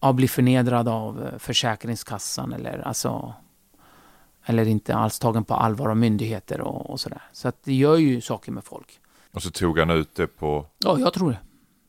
ja, 0.00 0.12
bli 0.12 0.28
förnedrad 0.28 0.88
av 0.88 1.24
eh, 1.26 1.38
Försäkringskassan 1.38 2.52
eller, 2.52 2.78
alltså, 2.78 3.34
eller 4.44 4.68
inte 4.68 4.94
alls 4.96 5.18
tagen 5.18 5.44
på 5.44 5.54
allvar 5.54 5.88
av 5.88 5.96
myndigheter 5.96 6.60
och, 6.60 6.90
och 6.90 7.00
sådär. 7.00 7.22
Så 7.32 7.48
att 7.48 7.62
det 7.64 7.74
gör 7.74 7.96
ju 7.96 8.20
saker 8.20 8.52
med 8.52 8.64
folk. 8.64 9.00
Och 9.32 9.42
så 9.42 9.50
tog 9.50 9.78
han 9.78 9.90
ut 9.90 10.14
det 10.14 10.26
på, 10.26 10.66
Ja, 10.78 10.98
jag 10.98 11.12
tror 11.12 11.30
det. 11.30 11.38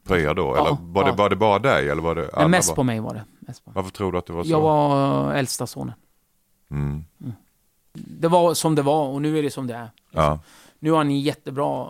på 0.04 0.18
er 0.18 0.34
då? 0.34 0.56
Eller 0.56 0.66
Ja, 0.70 0.78
var, 0.82 1.06
det, 1.06 1.12
var 1.12 1.30
det 1.30 1.36
bara 1.36 1.60
dig? 1.60 1.90
Eller 1.90 2.02
var 2.02 2.16
det 2.16 2.30
alla 2.34 2.48
mest 2.48 2.70
bara- 2.70 2.76
på 2.76 2.84
mig 2.84 3.00
var 3.00 3.14
det. 3.14 3.24
Mest 3.40 3.66
på. 3.66 3.72
Varför 3.76 3.92
tror 3.92 4.12
du 4.12 4.18
att 4.18 4.26
det 4.26 4.34
var 4.34 4.44
så? 4.44 4.50
Jag 4.50 4.62
var 4.62 5.32
eh, 5.34 5.40
äldsta 5.40 5.68
sonen. 5.68 5.94
Mm. 6.72 7.04
Det 7.94 8.28
var 8.28 8.54
som 8.54 8.76
det 8.76 8.82
var 8.82 9.08
och 9.08 9.22
nu 9.22 9.40
är 9.40 9.44
det 9.44 9.52
som 9.52 9.68
det 9.68 9.74
är. 9.76 9.90
Ja. 10.12 10.40
Nu 10.80 10.92
har 10.92 11.04
ni 11.04 11.20
jättebra 11.20 11.88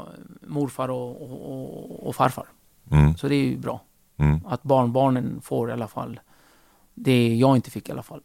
morfar 0.47 0.89
och, 0.89 1.21
och, 1.21 1.51
och, 1.51 2.07
och 2.07 2.15
farfar. 2.15 2.45
Mm. 2.91 3.17
Så 3.17 3.27
det 3.27 3.35
är 3.35 3.45
ju 3.45 3.57
bra. 3.57 3.81
Mm. 4.17 4.39
Att 4.47 4.63
barnbarnen 4.63 5.41
får 5.41 5.69
i 5.69 5.73
alla 5.73 5.87
fall 5.87 6.19
det 6.93 7.35
jag 7.35 7.55
inte 7.55 7.71
fick 7.71 7.89
i 7.89 7.91
alla 7.91 8.03
fall. 8.03 8.21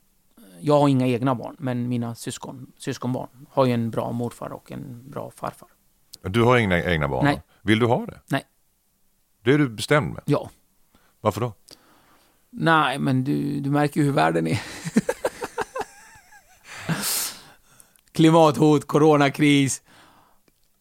Jag 0.61 0.81
har 0.81 0.89
inga 0.89 1.07
egna 1.07 1.35
barn, 1.35 1.57
men 1.59 1.89
mina 1.89 2.15
syskon, 2.15 2.73
syskonbarn 2.79 3.47
har 3.51 3.67
ju 3.67 3.73
en 3.73 3.91
bra 3.91 4.13
morfar 4.13 4.51
och 4.53 4.73
en 4.73 5.11
bra 5.11 5.31
farfar. 5.37 5.69
Du 6.23 6.43
har 6.43 6.57
inga 6.59 6.85
egna 6.85 7.09
barn? 7.09 7.25
Nej. 7.25 7.43
Vill 7.63 7.79
du 7.79 7.87
ha 7.87 8.07
det? 8.07 8.21
Nej. 8.27 8.45
Det 9.45 9.53
är 9.53 9.59
du 9.59 9.69
bestämd 9.69 10.13
med? 10.15 10.23
Ja. 10.27 10.51
Varför 11.21 11.41
då? 11.41 11.53
Nej, 12.51 12.99
men 12.99 13.25
du, 13.25 13.61
du 13.61 13.71
märker 13.71 14.01
ju 14.01 14.07
hur 14.07 14.13
världen 14.13 14.47
är. 14.47 14.63
Klimathot, 18.13 18.87
coronakris. 18.87 19.83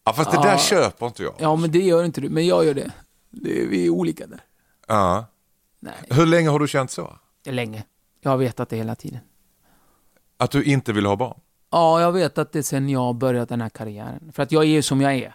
Ja, 0.04 0.12
fast 0.12 0.30
det 0.30 0.36
Ja. 0.36 0.42
där 0.42 0.58
köper 0.58 1.06
inte 1.06 1.22
jag. 1.22 1.34
Ja, 1.38 1.56
men 1.56 1.70
det 1.70 1.78
gör 1.78 2.04
inte 2.04 2.20
du. 2.20 2.28
Men 2.28 2.46
jag 2.46 2.64
gör 2.64 2.74
det. 2.74 2.92
det 3.30 3.66
vi 3.66 3.86
är 3.86 3.90
olika 3.90 4.26
där. 4.26 4.40
Ja. 4.86 5.26
Nej, 5.80 5.94
Hur 6.10 6.26
länge 6.26 6.48
har 6.48 6.58
du 6.58 6.68
känt 6.68 6.90
så? 6.90 7.16
länge. 7.44 7.84
Jag 8.20 8.30
har 8.30 8.36
vetat 8.38 8.68
det 8.68 8.76
hela 8.76 8.94
tiden. 8.94 9.20
Att 10.38 10.50
du 10.50 10.64
inte 10.64 10.92
vill 10.92 11.06
ha 11.06 11.16
barn? 11.16 11.40
Ja, 11.70 12.00
jag 12.00 12.12
vet 12.12 12.38
att 12.38 12.52
det 12.52 12.58
är 12.58 12.62
sen 12.62 12.88
jag 12.88 13.14
började 13.14 13.46
den 13.46 13.60
här 13.60 13.68
karriären. 13.68 14.32
För 14.32 14.42
att 14.42 14.52
jag 14.52 14.62
är 14.62 14.68
ju 14.68 14.82
som 14.82 15.00
jag 15.00 15.14
är. 15.14 15.34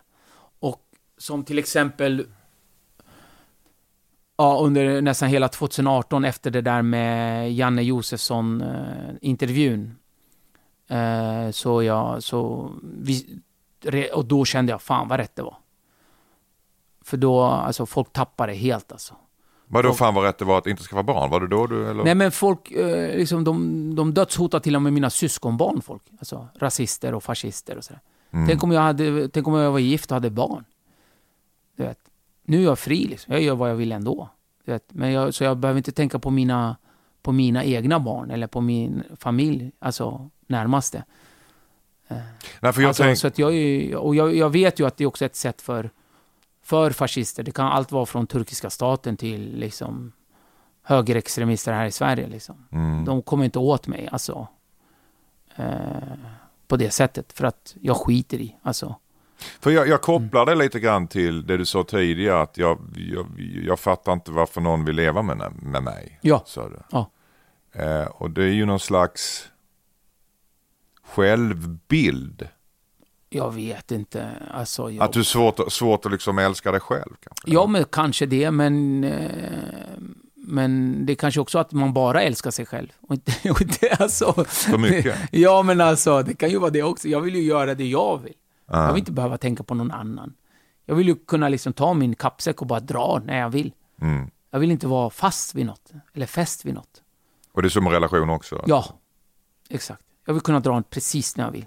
Och 0.59 0.81
som 1.17 1.43
till 1.43 1.59
exempel 1.59 2.27
ja, 4.37 4.59
under 4.61 5.01
nästan 5.01 5.29
hela 5.29 5.47
2018 5.47 6.25
efter 6.25 6.51
det 6.51 6.61
där 6.61 6.81
med 6.81 7.53
Janne 7.53 7.81
Josefsson-intervjun. 7.81 9.95
Eh, 10.87 11.45
eh, 11.45 11.51
så 11.51 11.83
jag, 11.83 12.23
så 12.23 12.71
vi, 12.81 13.39
och 14.13 14.25
då 14.25 14.45
kände 14.45 14.71
jag 14.71 14.81
fan 14.81 15.07
vad 15.07 15.19
rätt 15.19 15.35
det 15.35 15.43
var. 15.43 15.57
För 17.01 17.17
då, 17.17 17.41
alltså 17.41 17.85
folk 17.85 18.13
tappade 18.13 18.53
helt 18.53 18.91
alltså. 18.91 19.15
Vadå 19.73 19.89
Och- 19.89 19.97
fan 19.97 20.13
vad 20.13 20.23
rätt 20.23 20.37
det 20.37 20.45
var 20.45 20.57
att 20.57 20.67
inte 20.67 20.83
skaffa 20.83 21.03
barn? 21.03 21.29
Var 21.29 21.39
det 21.39 21.47
då 21.47 21.67
du 21.67 21.89
eller? 21.89 22.03
Nej 22.03 22.15
men 22.15 22.31
folk, 22.31 22.71
eh, 22.71 23.17
liksom, 23.17 23.43
de, 23.43 23.95
de 23.95 24.13
dödshotar 24.13 24.59
till 24.59 24.75
och 24.75 24.81
med 24.81 24.93
mina 24.93 25.09
syskonbarn 25.09 25.81
folk. 25.81 26.03
Alltså 26.19 26.47
rasister 26.55 27.13
och 27.13 27.23
fascister 27.23 27.77
och 27.77 27.83
sådär. 27.83 28.01
Mm. 28.31 28.47
Tänk, 28.47 28.63
om 28.63 28.71
jag 28.71 28.81
hade, 28.81 29.29
tänk 29.29 29.47
om 29.47 29.53
jag 29.53 29.71
var 29.71 29.79
gift 29.79 30.11
och 30.11 30.15
hade 30.15 30.29
barn. 30.29 30.65
Du 31.77 31.83
vet. 31.83 31.99
Nu 32.45 32.57
är 32.59 32.63
jag 32.63 32.79
fri 32.79 33.07
liksom. 33.07 33.33
Jag 33.33 33.41
gör 33.41 33.55
vad 33.55 33.69
jag 33.69 33.75
vill 33.75 33.91
ändå. 33.91 34.29
Du 34.65 34.71
vet. 34.71 34.83
Men 34.93 35.11
jag, 35.11 35.33
så 35.33 35.43
jag 35.43 35.57
behöver 35.57 35.77
inte 35.77 35.91
tänka 35.91 36.19
på 36.19 36.29
mina, 36.29 36.77
på 37.21 37.31
mina 37.31 37.63
egna 37.63 37.99
barn 37.99 38.31
eller 38.31 38.47
på 38.47 38.61
min 38.61 39.03
familj, 39.19 39.71
alltså 39.79 40.29
närmaste. 40.47 41.03
Nej, 42.59 42.73
för 42.73 42.81
jag 42.81 42.87
alltså, 42.87 43.03
tänk... 43.03 43.17
så 43.17 43.27
att 43.27 43.37
jag, 43.39 43.55
är- 43.55 43.95
och 43.95 44.15
jag, 44.15 44.35
jag 44.35 44.49
vet 44.49 44.79
ju 44.79 44.87
att 44.87 44.97
det 44.97 45.03
är 45.03 45.07
också 45.07 45.25
ett 45.25 45.35
sätt 45.35 45.61
för, 45.61 45.89
för 46.63 46.91
fascister. 46.91 47.43
Det 47.43 47.51
kan 47.51 47.67
allt 47.67 47.91
vara 47.91 48.05
från 48.05 48.27
turkiska 48.27 48.69
staten 48.69 49.17
till 49.17 49.55
liksom 49.55 50.11
högerextremister 50.83 51.73
här 51.73 51.85
i 51.85 51.91
Sverige. 51.91 52.27
Liksom. 52.27 52.67
Mm. 52.71 53.05
De 53.05 53.21
kommer 53.21 53.45
inte 53.45 53.59
åt 53.59 53.87
mig 53.87 54.09
alltså, 54.11 54.47
eh, 55.55 55.65
på 56.67 56.77
det 56.77 56.89
sättet. 56.89 57.33
För 57.33 57.45
att 57.45 57.75
jag 57.81 57.97
skiter 57.97 58.37
i. 58.37 58.55
Alltså. 58.61 58.95
För 59.59 59.71
jag, 59.71 59.87
jag 59.87 60.01
kopplar 60.01 60.45
det 60.45 60.55
lite 60.55 60.79
grann 60.79 61.07
till 61.07 61.47
det 61.47 61.57
du 61.57 61.65
sa 61.65 61.83
tidigare 61.83 62.41
att 62.41 62.57
jag, 62.57 62.79
jag, 62.95 63.27
jag 63.65 63.79
fattar 63.79 64.13
inte 64.13 64.31
varför 64.31 64.61
någon 64.61 64.85
vill 64.85 64.95
leva 64.95 65.21
med, 65.21 65.53
med 65.61 65.83
mig. 65.83 66.19
Ja. 66.21 66.43
Sa 66.45 66.69
du. 66.69 66.79
Ja. 66.91 67.09
Eh, 67.71 68.05
och 68.05 68.29
det 68.29 68.43
är 68.43 68.53
ju 68.53 68.65
någon 68.65 68.79
slags 68.79 69.49
självbild. 71.03 72.47
Jag 73.35 73.51
vet 73.51 73.91
inte. 73.91 74.29
Alltså, 74.51 74.91
jag, 74.91 75.03
Att 75.03 75.13
du 75.13 75.19
är 75.19 75.23
svårt, 75.23 75.71
svårt 75.71 76.05
att 76.05 76.11
liksom 76.11 76.39
älska 76.39 76.71
dig 76.71 76.79
själv 76.79 77.13
kanske. 77.19 77.51
Ja, 77.51 77.67
men 77.67 77.85
kanske 77.85 78.25
det, 78.25 78.51
men, 78.51 79.03
eh, 79.03 79.97
men 80.35 81.05
det 81.05 81.13
är 81.13 81.15
kanske 81.15 81.39
också 81.39 81.59
att 81.59 81.71
man 81.71 81.93
bara 81.93 82.21
älskar 82.21 82.51
sig 82.51 82.65
själv. 82.65 82.87
Och 83.01 83.13
inte, 83.13 83.31
och 83.51 83.61
inte 83.61 83.89
alltså, 83.99 84.33
För 84.43 84.77
mycket. 84.77 85.17
ja, 85.31 85.63
men 85.63 85.81
alltså, 85.81 86.23
det 86.23 86.33
kan 86.33 86.49
ju 86.49 86.59
vara 86.59 86.69
det 86.69 86.83
också. 86.83 87.07
Jag 87.07 87.21
vill 87.21 87.35
ju 87.35 87.41
göra 87.41 87.75
det 87.75 87.85
jag 87.85 88.21
vill. 88.23 88.33
Ja. 88.65 88.85
Jag 88.85 88.93
vill 88.93 88.99
inte 88.99 89.11
behöva 89.11 89.37
tänka 89.37 89.63
på 89.63 89.75
någon 89.75 89.91
annan. 89.91 90.33
Jag 90.85 90.95
vill 90.95 91.07
ju 91.07 91.15
kunna 91.15 91.49
liksom 91.49 91.73
ta 91.73 91.93
min 91.93 92.15
kappsäck 92.15 92.61
och 92.61 92.67
bara 92.67 92.79
dra 92.79 93.21
när 93.25 93.39
jag 93.39 93.49
vill. 93.49 93.73
Mm. 94.01 94.29
Jag 94.51 94.59
vill 94.59 94.71
inte 94.71 94.87
vara 94.87 95.09
fast 95.09 95.55
vid 95.55 95.65
något, 95.65 95.91
eller 96.13 96.25
fäst 96.25 96.65
vid 96.65 96.73
något. 96.73 97.01
Och 97.51 97.61
det 97.61 97.67
är 97.67 97.69
som 97.69 97.89
relation 97.89 98.29
också. 98.29 98.63
Ja, 98.67 98.85
exakt. 99.69 100.01
Jag 100.25 100.33
vill 100.33 100.43
kunna 100.43 100.59
dra 100.59 100.81
precis 100.81 101.37
när 101.37 101.43
jag 101.43 101.51
vill. 101.51 101.65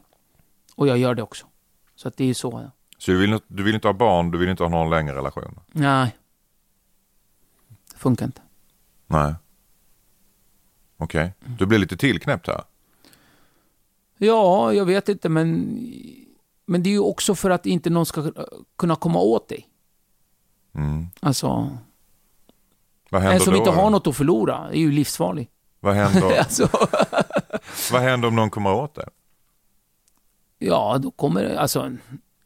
Och 0.75 0.89
jag 0.89 0.99
gör 0.99 1.15
det 1.15 1.23
också. 1.23 1.47
Så 1.97 2.09
att 2.09 2.17
det 2.17 2.25
är 2.25 2.29
ju 2.29 2.35
så. 2.35 2.71
Så 2.99 3.11
du 3.11 3.19
vill, 3.19 3.33
inte- 3.33 3.45
du 3.49 3.63
vill 3.63 3.75
inte 3.75 3.89
ha 3.89 3.93
barn, 3.93 4.31
du 4.31 4.39
vill 4.39 4.49
inte 4.49 4.63
ha 4.63 4.71
någon 4.71 4.91
längre 4.91 5.15
relation? 5.15 5.61
Nej. 5.73 6.17
Det 7.93 7.99
funkar 7.99 8.27
inte. 8.27 8.41
Nej. 9.07 9.35
Okej. 10.97 11.33
Du 11.59 11.67
blir 11.67 11.79
lite 11.79 11.97
tillknäppt 11.97 12.47
här. 12.47 12.65
Ja, 14.19 14.73
jag 14.73 14.85
vet 14.85 15.09
inte, 15.09 15.29
men, 15.29 15.49
men 16.67 16.83
det 16.83 16.89
är 16.89 16.93
ju 16.93 17.01
också 17.01 17.35
för 17.35 17.51
att 17.51 17.67
inte 17.67 17.91
någon 17.91 18.07
ska 18.07 18.33
kunna 18.79 18.97
komma 18.97 19.19
åt 19.19 19.49
dig. 19.49 19.69
Mm. 20.75 21.07
Alltså, 21.21 21.79
Vad 23.11 23.23
händer 23.23 23.35
en 23.35 23.41
som 23.45 23.53
då? 23.53 23.59
inte 23.59 23.71
har 23.71 23.91
något 23.91 24.07
att 24.07 24.17
förlora 24.17 24.69
är 24.71 24.79
ju 24.79 24.93
livsfarlig. 24.93 25.51
Vad 25.81 25.95
händer, 25.95 26.39
alltså, 26.39 26.69
vad 27.93 28.03
händer 28.03 28.29
om 28.29 28.37
någon 28.37 28.51
kommer 28.51 28.73
åt 28.75 28.95
det? 28.95 29.09
Ja, 30.59 30.99
då 31.03 31.11
kommer 31.11 31.55
alltså 31.57 31.93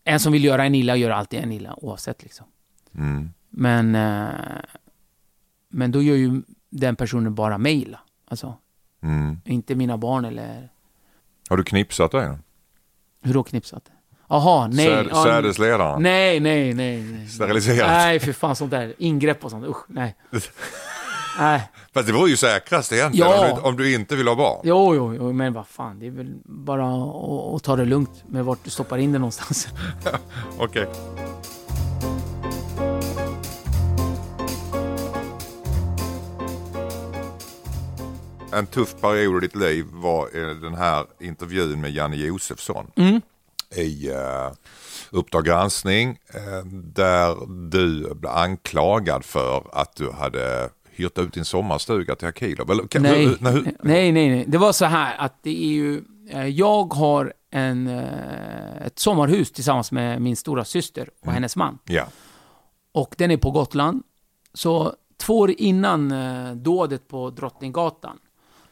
en 0.05 0.21
som 0.21 0.33
vill 0.33 0.45
göra 0.45 0.65
en 0.65 0.75
illa 0.75 0.97
gör 0.97 1.11
alltid 1.11 1.41
en 1.41 1.53
illa 1.53 1.75
oavsett 1.85 2.23
liksom. 2.23 2.47
Mm. 2.95 3.31
Men, 3.51 3.95
eh, 3.95 4.29
men 5.69 5.93
då 5.93 6.03
gör 6.03 6.17
ju 6.17 6.43
den 6.71 6.97
personen 6.97 7.35
bara 7.35 7.59
mig 7.59 7.83
illa. 7.83 8.01
Alltså, 8.27 8.57
Mm. 9.03 9.41
inte 9.45 9.75
mina 9.75 9.99
barn 9.99 10.25
eller 10.25 10.69
Har 11.49 11.57
du 11.57 11.63
knipsat 11.65 12.11
dig? 12.13 12.39
hur 13.23 13.35
då 13.35 13.43
knipsat? 13.45 13.91
Jaha, 14.29 14.67
nej. 14.69 14.87
Säd, 14.87 15.07
ja, 15.11 15.25
sädesledaren? 15.25 16.03
nej, 16.03 16.41
nej, 16.41 16.75
nej, 16.75 17.03
nej. 17.03 17.29
Steriliserat? 17.29 17.89
Nej, 17.91 18.21
för 18.21 18.33
fan 18.33 18.57
sånt 18.57 18.71
där. 18.71 18.95
Ingrepp 18.99 19.45
och 19.45 19.51
sånt. 19.51 19.67
Usch, 19.67 19.85
nej. 19.89 20.17
nej. 21.39 21.69
Fast 21.95 22.07
det 22.07 22.13
vore 22.13 22.31
ju 22.31 22.37
säkrast 22.37 22.93
egentligen 22.93 23.31
Ja. 23.31 23.51
om, 23.51 23.57
du, 23.57 23.63
om 23.63 23.77
du 23.77 23.95
inte 23.95 24.17
vill 24.17 24.29
ha 24.29 24.35
barn. 24.35 24.61
Jo, 24.65 24.95
jo, 24.95 25.15
jo, 25.15 25.33
men 25.33 25.53
vad 25.53 25.67
fan. 25.67 25.99
Det 25.99 26.07
är 26.07 26.11
väl 26.11 26.35
bara 26.45 26.87
att, 26.87 27.55
att 27.55 27.63
ta 27.63 27.77
det 27.77 27.85
lugnt 27.85 28.23
med 28.29 28.45
vart 28.45 28.59
du 28.65 28.71
stoppar 28.71 28.99
in 28.99 29.13
det 29.13 29.19
någonstans. 29.19 29.69
Okej. 30.59 30.87
En 38.53 38.67
tuff 38.67 39.01
period 39.01 39.45
i 39.45 39.47
ditt 39.47 39.57
liv 39.57 39.87
var 39.93 40.29
eh, 40.35 40.55
den 40.55 40.75
här 40.75 41.05
intervjun 41.21 41.81
med 41.81 41.91
Janne 41.91 42.17
Josefsson 42.17 42.91
Mm. 42.97 43.21
i 43.77 44.11
uh, 44.11 44.51
Uppdrag 45.11 45.45
granskning 45.45 46.19
eh, 46.35 46.67
där 46.73 47.37
du 47.71 48.15
blev 48.15 48.33
anklagad 48.33 49.25
för 49.25 49.63
att 49.73 49.97
du 49.97 50.11
hade 50.13 50.71
hyrt 51.01 51.19
ut 51.19 51.33
din 51.33 51.45
sommarstuga 51.45 52.17
till 52.17 52.29
Akilov. 52.29 52.71
Eller, 52.71 53.01
Nej. 53.01 53.27
hur- 53.27 53.37
nej, 53.41 53.53
hur- 53.53 53.63
nej, 53.83 54.13
nej, 54.13 54.31
nej. 54.31 54.45
Det 54.49 54.59
var 54.59 54.73
så 54.73 54.85
här 54.85 55.17
att 55.19 55.43
det 55.43 55.65
är 55.65 55.69
ju... 55.69 56.03
eh, 56.31 56.47
Jag 56.47 56.93
har 56.95 57.33
en, 57.51 57.87
eh, 57.87 58.87
ett 58.87 58.99
sommarhus 58.99 59.53
tillsammans 59.53 59.93
med 59.93 60.23
min 60.23 60.37
stora 60.37 60.65
syster 60.65 61.09
och 61.21 61.33
hennes 61.33 61.57
man. 61.57 61.79
Ja. 61.85 62.07
Och 62.93 63.15
den 63.19 63.31
är 63.31 63.37
på 63.37 63.51
Gotland. 63.51 64.03
Så 64.55 64.95
två 65.17 65.39
år 65.39 65.51
innan 65.51 66.13
eh, 66.13 66.53
dådet 66.55 67.09
på 67.09 67.31
Drottninggatan 67.31 68.19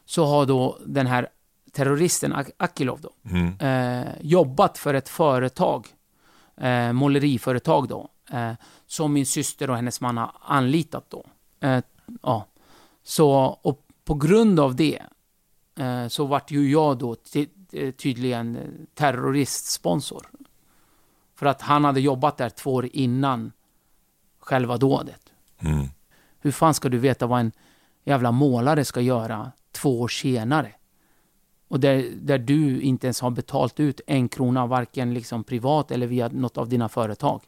så 0.05 0.24
har 0.24 0.47
då 0.47 0.79
den 0.87 1.07
här 1.07 1.29
terroristen 1.72 2.33
Ak- 2.35 2.51
Akilov 2.57 3.01
då, 3.01 3.11
Mm. 3.31 3.55
eh, 3.61 4.09
jobbat 4.20 4.79
för 4.79 4.95
ett 4.95 5.09
företag, 5.09 5.87
eh, 6.61 6.93
måleriföretag 6.93 7.89
då, 7.89 8.09
eh, 8.33 8.53
som 8.87 9.12
min 9.12 9.26
syster 9.26 9.70
och 9.70 9.76
hennes 9.76 10.01
man 10.01 10.16
har 10.16 10.31
anlitat 10.41 11.05
då. 11.11 11.24
Ja. 12.23 12.47
Så, 13.03 13.31
och 13.63 13.87
på 14.05 14.15
grund 14.15 14.61
av 14.61 14.77
det 14.77 15.03
eh, 15.79 16.09
så 16.09 16.27
vart 16.27 16.51
ju 16.51 16.71
jag 16.71 16.99
då 16.99 17.17
eh, 17.73 17.91
tydligen 17.91 18.59
terroristsponsor. 18.95 20.27
För 21.35 21.47
att 21.47 21.63
han 21.63 21.85
hade 21.85 22.01
jobbat 22.01 22.37
där 22.37 22.49
två 22.49 22.75
år 22.75 22.89
innan 22.93 23.53
själva 24.39 24.77
dådet. 24.77 25.33
Mm. 25.59 25.87
Hur 26.41 26.51
fan 26.51 26.75
ska 26.75 26.89
du 26.89 26.99
veta 26.99 27.27
vad 27.27 27.41
en 27.41 27.53
jävla 28.05 28.33
målare 28.33 28.85
ska 28.85 29.01
göra 29.01 29.53
två 29.73 30.01
år 30.01 30.09
senare? 30.09 30.73
Och 31.69 31.81
där, 31.81 32.11
där 32.21 32.39
du 32.39 32.81
inte 32.81 33.07
ens 33.07 33.21
har 33.21 33.31
betalt 33.31 33.81
ut 33.81 34.01
en 34.07 34.29
krona, 34.29 34.67
varken 34.67 35.15
liksom 35.15 35.45
privat 35.45 35.91
eller 35.91 36.07
via 36.07 36.29
något 36.29 36.59
av 36.59 36.69
dina 36.69 36.89
företag. 36.89 37.43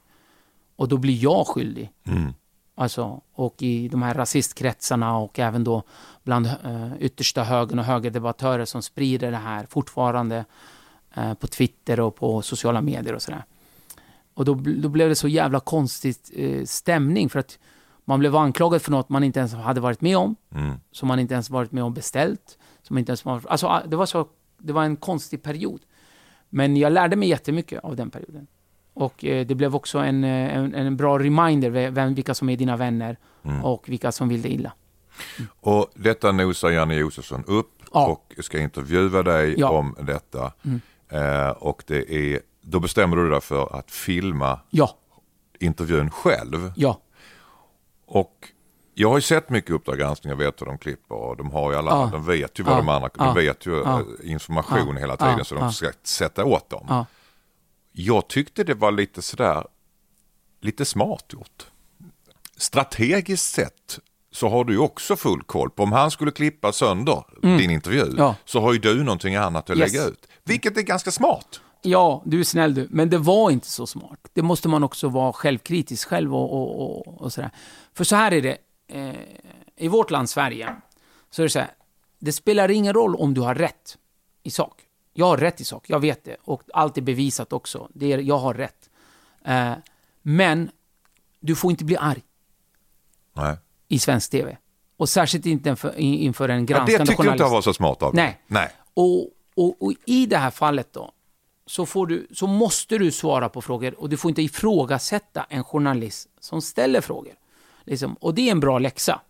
Och 0.76 0.88
då 0.88 0.96
blir 0.96 1.22
jag 1.22 1.46
skyldig. 1.46 1.92
Mm. 2.04 2.32
Alltså, 2.80 3.20
och 3.32 3.62
i 3.62 3.88
de 3.88 4.02
här 4.02 4.14
rasistkretsarna 4.14 5.16
och 5.16 5.38
även 5.38 5.64
då 5.64 5.82
bland 6.22 6.46
eh, 6.46 6.92
yttersta 7.00 7.42
högern 7.44 7.78
och 7.78 7.84
högerdebattörer 7.84 8.64
som 8.64 8.82
sprider 8.82 9.30
det 9.30 9.36
här 9.36 9.66
fortfarande 9.70 10.44
eh, 11.14 11.34
på 11.34 11.46
Twitter 11.46 12.00
och 12.00 12.16
på 12.16 12.42
sociala 12.42 12.80
medier 12.80 13.14
och 13.14 13.22
sådär. 13.22 13.44
Och 14.34 14.44
då, 14.44 14.54
då 14.54 14.88
blev 14.88 15.08
det 15.08 15.14
så 15.14 15.28
jävla 15.28 15.60
konstigt 15.60 16.30
eh, 16.34 16.64
stämning 16.64 17.28
för 17.28 17.38
att 17.38 17.58
man 18.04 18.18
blev 18.18 18.36
anklagad 18.36 18.82
för 18.82 18.90
något 18.90 19.08
man 19.08 19.24
inte 19.24 19.38
ens 19.38 19.54
hade 19.54 19.80
varit 19.80 20.00
med 20.00 20.16
om, 20.16 20.36
Mm. 20.54 20.76
som 20.92 21.08
man 21.08 21.18
inte 21.18 21.34
ens 21.34 21.50
varit 21.50 21.72
med 21.72 21.84
och 21.84 21.92
beställt. 21.92 22.58
Som 22.82 22.98
inte 22.98 23.10
ens 23.10 23.24
var, 23.24 23.42
alltså, 23.48 23.66
ah, 23.66 23.82
det, 23.86 23.96
var 23.96 24.06
så, 24.06 24.28
det 24.58 24.72
var 24.72 24.84
en 24.84 24.96
konstig 24.96 25.42
period. 25.42 25.80
Men 26.48 26.76
jag 26.76 26.92
lärde 26.92 27.16
mig 27.16 27.28
jättemycket 27.28 27.84
av 27.84 27.96
den 27.96 28.10
perioden. 28.10 28.46
Och 29.00 29.24
eh, 29.24 29.46
det 29.46 29.54
blev 29.54 29.74
också 29.74 29.98
en, 29.98 30.24
eh, 30.24 30.56
en, 30.56 30.74
en 30.74 30.96
bra 30.96 31.18
reminder 31.18 31.70
ve- 31.70 31.90
vem, 31.90 32.14
vilka 32.14 32.34
som 32.34 32.48
är 32.48 32.56
dina 32.56 32.76
vänner 32.76 33.16
Mm. 33.42 33.64
och 33.64 33.88
vilka 33.88 34.12
som 34.12 34.28
vill 34.28 34.42
dig 34.42 34.52
illa. 34.52 34.72
Och 35.60 35.90
detta 35.94 36.32
nosar 36.32 36.70
Janne 36.70 36.94
Josefsson 36.94 37.44
upp 37.46 37.70
Ja. 37.92 38.06
och 38.06 38.34
ska 38.44 38.58
intervjua 38.60 39.22
dig 39.22 39.54
Ja. 39.58 39.70
om 39.70 39.96
detta. 40.00 40.52
Mm. 40.64 40.80
Eh, 41.08 41.50
och 41.50 41.82
det 41.86 42.12
är, 42.14 42.40
då 42.62 42.80
bestämmer 42.80 43.16
du 43.16 43.30
dig 43.30 43.40
för 43.40 43.76
att 43.78 43.90
filma 43.90 44.60
Ja, 44.70 44.90
intervjun 45.60 46.10
själv. 46.10 46.72
ja, 46.76 47.00
Och 48.06 48.48
jag 48.94 49.08
har 49.08 49.16
ju 49.16 49.22
sett 49.22 49.50
mycket 49.50 49.70
Uppdrag 49.70 49.98
granskning, 49.98 50.30
jag 50.30 50.36
vet 50.36 50.60
hur 50.62 50.66
de 50.66 50.78
klipper 50.78 51.14
och 51.14 51.36
de 51.36 51.50
har 51.50 51.72
ju 51.72 51.78
alla, 51.78 51.90
Ja. 51.90 52.08
de 52.12 52.24
vet 52.26 52.58
ju 52.60 52.64
vad 52.64 52.74
Ja. 52.74 52.78
de 52.78 52.88
andra, 52.88 53.08
de 53.14 53.34
vet 53.34 53.66
ju 53.66 53.80
eh, 53.82 54.00
information 54.24 54.96
hela 54.96 55.16
tiden 55.16 55.44
så 55.44 55.54
de 55.54 55.72
ska 55.72 55.88
sätta 56.02 56.44
åt 56.44 56.70
dem. 56.70 57.04
Ja. 58.06 58.14
Jag 58.14 58.28
tyckte 58.28 58.64
det 58.64 58.74
var 58.74 58.92
lite 58.92 59.22
sådär, 59.22 59.64
lite 60.60 60.84
smart 60.84 61.24
gjort. 61.32 61.66
Strategiskt 62.56 63.54
sett 63.54 63.98
så 64.32 64.48
har 64.48 64.64
du 64.64 64.72
ju 64.72 64.78
också 64.78 65.16
full 65.16 65.42
koll 65.42 65.70
på 65.70 65.82
om 65.82 65.92
han 65.92 66.10
skulle 66.10 66.30
klippa 66.30 66.72
sönder 66.72 67.24
din 67.58 67.70
intervju 67.70 68.02
Mm. 68.02 68.14
Ja. 68.18 68.34
så 68.44 68.60
har 68.60 68.72
ju 68.72 68.78
du 68.78 69.02
någonting 69.04 69.34
annat 69.36 69.70
att 69.70 69.76
Yes. 69.78 69.92
lägga 69.92 70.04
ut. 70.06 70.26
Vilket 70.44 70.76
är 70.76 70.82
ganska 70.82 71.10
smart. 71.10 71.60
Ja, 71.82 72.22
du 72.26 72.40
är 72.40 72.44
snäll 72.44 72.74
du. 72.74 72.86
Men 72.90 73.10
det 73.10 73.18
var 73.18 73.50
inte 73.50 73.70
så 73.70 73.86
smart. 73.86 74.18
Det 74.32 74.42
måste 74.42 74.68
man 74.68 74.84
också 74.84 75.08
vara 75.08 75.32
självkritisk 75.32 76.08
själv 76.08 76.34
och, 76.34 76.52
och, 76.52 76.80
och, 77.08 77.20
och 77.20 77.32
sådär. 77.32 77.50
För 77.94 78.04
så 78.04 78.16
här 78.16 78.32
är 78.32 78.42
det. 78.42 78.56
Eh, 78.92 79.14
I 79.76 79.88
vårt 79.88 80.10
land, 80.10 80.30
Sverige, 80.30 80.76
så 81.30 81.42
är 81.42 81.46
det 81.46 81.50
så 81.50 81.58
här. 81.58 81.70
Det 82.18 82.32
spelar 82.32 82.70
ingen 82.70 82.94
roll 82.94 83.14
om 83.16 83.34
du 83.34 83.40
har 83.40 83.54
rätt 83.54 83.98
i 84.42 84.50
sak. 84.50 84.82
Jag 85.20 85.26
har 85.26 85.36
rätt 85.36 85.60
i 85.60 85.64
sak, 85.64 85.90
jag 85.90 86.00
vet 86.00 86.24
det. 86.24 86.36
Och 86.44 86.62
allt 86.74 86.98
är 86.98 87.02
bevisat 87.02 87.52
också. 87.52 87.88
Det 87.94 88.12
är, 88.12 88.18
jag 88.18 88.38
har 88.38 88.54
rätt. 88.54 88.90
Eh, 89.44 89.72
men 90.22 90.70
du 91.40 91.54
får 91.56 91.70
inte 91.70 91.84
bli 91.84 91.96
arg 91.96 92.22
Nej. 93.32 93.56
i 93.88 93.98
svensk 93.98 94.30
TV. 94.30 94.56
Och 94.96 95.08
särskilt 95.08 95.46
inte 95.46 95.68
inför, 95.68 95.98
inför 95.98 96.48
en 96.48 96.60
Ja, 96.60 96.64
granskande 96.66 96.92
det 96.92 96.98
tyckte 96.98 97.12
jag 97.12 97.16
journalist. 97.16 97.42
inte 97.42 97.52
var 97.52 97.62
så 97.62 97.72
smart 97.74 98.02
av. 98.02 98.14
Nej. 98.14 98.40
Nej. 98.46 98.68
Och, 98.94 99.28
och, 99.54 99.82
och 99.82 99.92
i 100.06 100.26
det 100.26 100.36
här 100.36 100.50
fallet 100.50 100.92
då, 100.92 101.12
så, 101.66 101.86
får 101.86 102.06
du, 102.06 102.26
så 102.32 102.46
måste 102.46 102.98
du 102.98 103.12
svara 103.12 103.48
på 103.48 103.62
frågor 103.62 104.00
och 104.00 104.08
du 104.08 104.16
får 104.16 104.28
inte 104.28 104.42
ifrågasätta 104.42 105.46
en 105.48 105.64
journalist 105.64 106.28
som 106.40 106.62
ställer 106.62 107.00
frågor. 107.00 107.34
Liksom. 107.84 108.14
Och 108.14 108.34
det 108.34 108.48
är 108.48 108.50
en 108.52 108.60
bra 108.60 108.78
läxa. 108.78 109.20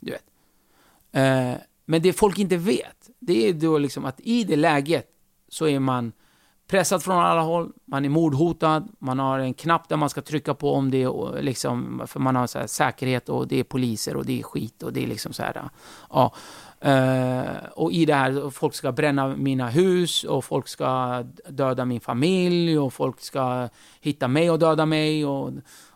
Du 0.00 0.10
vet. 0.10 0.24
Eh, 1.12 1.60
men 1.84 2.02
det 2.02 2.12
folk 2.12 2.38
inte 2.38 2.56
vet, 2.56 3.10
det 3.18 3.48
är 3.48 3.52
då 3.52 3.78
liksom 3.78 4.04
att 4.04 4.20
i 4.20 4.44
det 4.44 4.56
läget 4.56 5.10
så 5.54 5.68
är 5.68 5.78
man 5.78 6.12
pressad 6.66 7.02
från 7.02 7.16
alla 7.16 7.40
håll, 7.40 7.72
man 7.84 8.04
är 8.04 8.08
mordhotad, 8.08 8.88
man 8.98 9.18
har 9.18 9.38
en 9.38 9.54
knapp 9.54 9.88
där 9.88 9.96
man 9.96 10.10
ska 10.10 10.20
trycka 10.20 10.54
på 10.54 10.72
om 10.72 10.90
det 10.90 11.02
är 11.02 11.42
liksom, 11.42 12.02
för 12.06 12.20
man 12.20 12.36
har 12.36 12.46
så 12.46 12.58
här 12.58 12.66
säkerhet 12.66 13.28
och 13.28 13.48
det 13.48 13.60
är 13.60 13.64
poliser 13.64 14.16
och 14.16 14.26
det 14.26 14.38
är 14.38 14.42
skit 14.42 14.82
och 14.82 14.92
det 14.92 15.02
är 15.02 15.06
liksom 15.06 15.32
så 15.32 15.42
här, 15.42 15.62
ja. 16.10 16.34
Uh, 16.86 17.68
och 17.72 17.92
i 17.92 18.04
det 18.04 18.14
här, 18.14 18.50
folk 18.50 18.74
ska 18.74 18.92
bränna 18.92 19.28
mina 19.28 19.68
hus 19.68 20.24
och 20.24 20.44
folk 20.44 20.68
ska 20.68 21.22
döda 21.48 21.84
min 21.84 22.00
familj 22.00 22.78
och 22.78 22.92
folk 22.92 23.20
ska 23.20 23.68
hitta 24.00 24.28
mig 24.28 24.50
och 24.50 24.58
döda 24.58 24.86
mig 24.86 25.26
och, 25.26 25.50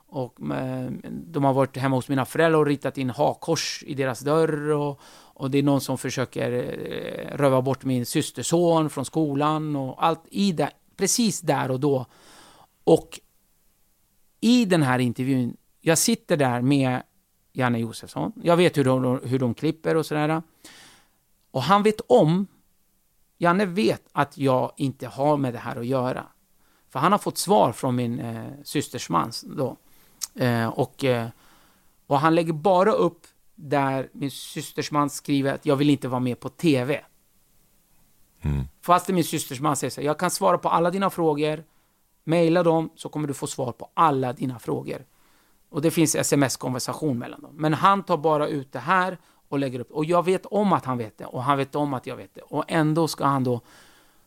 och 0.09 0.35
uh, 0.41 0.91
de 1.11 1.45
har 1.45 1.53
varit 1.53 1.77
hemma 1.77 1.97
hos 1.97 2.09
mina 2.09 2.25
föräldrar 2.25 2.61
och 2.61 2.67
ritat 2.67 2.99
in 2.99 3.11
hakkors 3.11 3.85
i 3.87 3.95
deras 3.95 4.21
dörr 4.21 4.71
och, 4.71 5.01
och 5.39 5.51
det 5.51 5.59
är 5.59 5.63
någon 5.63 5.81
som 5.81 5.99
försöker 5.99 6.53
eh, 6.53 7.37
röva 7.37 7.63
bort 7.63 7.85
min 7.85 8.07
systerson 8.07 8.91
från 8.91 9.05
skolan 9.05 9.77
och 9.77 10.05
allt 10.07 10.23
i 10.31 10.53
det, 10.53 10.71
precis 10.97 11.41
där 11.41 11.71
och 11.71 11.81
då. 11.81 12.07
Och 12.85 13.21
i 14.41 14.65
den 14.65 14.83
här 14.83 14.99
intervjun, 14.99 15.57
jag 15.81 15.99
sitter 15.99 16.37
där 16.37 16.61
med 16.61 17.03
Janne 17.53 17.79
Josefsson, 17.79 18.33
jag 18.43 18.57
vet 18.57 18.79
hur 18.79 18.85
de, 18.85 19.21
hur 19.25 19.39
de 19.39 19.55
klipper 19.55 19.95
och 19.95 20.07
sådär. 20.07 20.43
Och 21.51 21.63
han 21.63 21.83
vet 21.83 22.01
om, 22.07 22.47
Janne 23.39 23.67
vet 23.67 24.03
att 24.13 24.39
jag 24.39 24.73
inte 24.77 25.07
har 25.07 25.37
med 25.37 25.55
det 25.55 25.59
här 25.59 25.77
att 25.77 25.87
göra. 25.87 26.27
För 26.91 26.99
han 26.99 27.13
har 27.13 27.19
fått 27.19 27.39
svar 27.39 27.73
från 27.73 27.97
min 27.97 28.21
eh, 28.21 28.51
systers 28.65 29.09
man 29.09 29.33
då. 29.43 29.77
Eh, 30.35 30.69
och, 30.69 31.05
eh, 31.05 31.29
och 32.07 32.21
han 32.21 32.35
lägger 32.35 32.53
bara 32.53 32.93
upp 32.93 33.27
där 33.61 34.09
min 34.13 34.31
systers 34.31 34.91
man 34.91 35.11
skriver 35.11 35.55
att 35.55 35.67
jag 35.67 35.77
vill 35.77 35.91
inte 35.91 36.09
vara 36.09 36.21
med 36.21 36.41
på 36.41 36.49
TV. 36.49 37.05
Fast 38.83 39.09
min 39.09 39.25
systers 39.25 39.61
man 39.61 39.77
säger 39.77 39.91
så 39.91 40.01
här, 40.01 40.07
jag 40.07 40.19
kan 40.19 40.31
svara 40.31 40.59
på 40.59 40.69
alla 40.69 40.91
dina 40.91 41.11
frågor, 41.11 41.65
mejla 42.25 42.63
dem 42.63 42.91
så 42.97 43.09
kommer 43.09 43.29
du 43.29 43.35
få 43.35 43.47
svar 43.47 43.73
på 43.73 43.91
alla 43.95 44.33
dina 44.33 44.59
frågor. 44.59 45.05
Och 45.71 45.83
det 45.83 45.91
finns 45.91 46.15
sms-konversation 46.15 47.19
mellan 47.19 47.43
dem. 47.43 47.51
Men 47.55 47.75
han 47.75 48.03
tar 48.03 48.17
bara 48.17 48.49
ut 48.49 48.73
det 48.73 48.79
här 48.79 49.19
och 49.49 49.59
lägger 49.59 49.81
upp. 49.81 49.91
Och 49.91 50.05
jag 50.05 50.25
vet 50.25 50.47
om 50.47 50.73
att 50.73 50.85
han 50.85 50.99
vet 50.99 51.19
det 51.19 51.25
och 51.25 51.43
han 51.43 51.59
vet 51.59 51.75
om 51.75 51.95
att 51.95 52.07
jag 52.07 52.17
vet 52.17 52.35
det. 52.35 52.41
Och 52.41 52.65
ändå 52.69 53.09
ska 53.09 53.25
han 53.25 53.45
då 53.45 53.61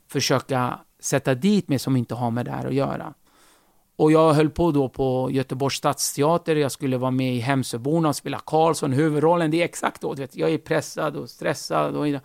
försöka 0.07 0.79
sätta 0.99 1.35
dit 1.35 1.67
mig 1.67 1.79
som 1.79 1.95
inte 1.95 2.15
har 2.15 2.31
med 2.31 2.45
det 2.45 2.51
här 2.51 2.67
att 2.67 2.73
göra. 2.73 3.13
Och 4.01 4.11
jag 4.11 4.33
höll 4.33 4.49
på 4.49 4.71
då 4.71 4.89
på 4.89 5.29
Göteborgs 5.31 5.75
stadsteater, 5.75 6.55
jag 6.55 6.71
skulle 6.71 6.97
vara 6.97 7.11
med 7.11 7.35
i 7.35 7.39
Hemsöborna 7.39 8.09
och 8.09 8.15
spela 8.15 8.39
Karlsson, 8.39 8.93
huvudrollen, 8.93 9.51
det 9.51 9.61
är 9.61 9.65
exakt 9.65 10.01
då, 10.01 10.13
vet, 10.13 10.35
jag 10.35 10.49
är 10.49 10.57
pressad 10.57 11.15
och 11.15 11.29
stressad 11.29 11.95
och, 11.95 12.21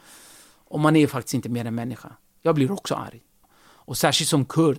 och 0.65 0.81
man 0.81 0.97
är 0.97 1.07
faktiskt 1.07 1.35
inte 1.35 1.49
mer 1.49 1.65
än 1.65 1.75
människa. 1.75 2.13
Jag 2.43 2.55
blir 2.55 2.71
också 2.71 2.95
arg. 2.95 3.21
Och 3.59 3.97
särskilt 3.97 4.29
som 4.29 4.45
kurd. 4.45 4.79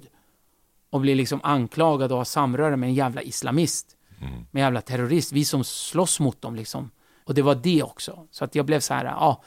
Och 0.90 1.02
blir 1.02 1.16
liksom 1.16 1.40
anklagad 1.44 2.12
och 2.12 2.18
ha 2.18 2.26
samröre 2.26 2.78
med 2.78 2.88
en 2.88 2.94
jävla 2.94 3.22
islamist. 3.22 3.88
Mm. 4.22 4.34
Med 4.34 4.62
en 4.62 4.66
jävla 4.66 4.82
terrorist. 4.82 5.32
Vi 5.32 5.46
som 5.46 5.64
slåss 5.64 6.20
mot 6.20 6.42
dem 6.42 6.56
liksom. 6.56 6.92
Och 7.24 7.34
det 7.34 7.42
var 7.42 7.56
det 7.56 7.84
också. 7.84 8.28
Så 8.32 8.44
att 8.44 8.56
jag 8.56 8.66
blev 8.66 8.80
så 8.80 8.94
här, 8.94 9.06
ja. 9.06 9.44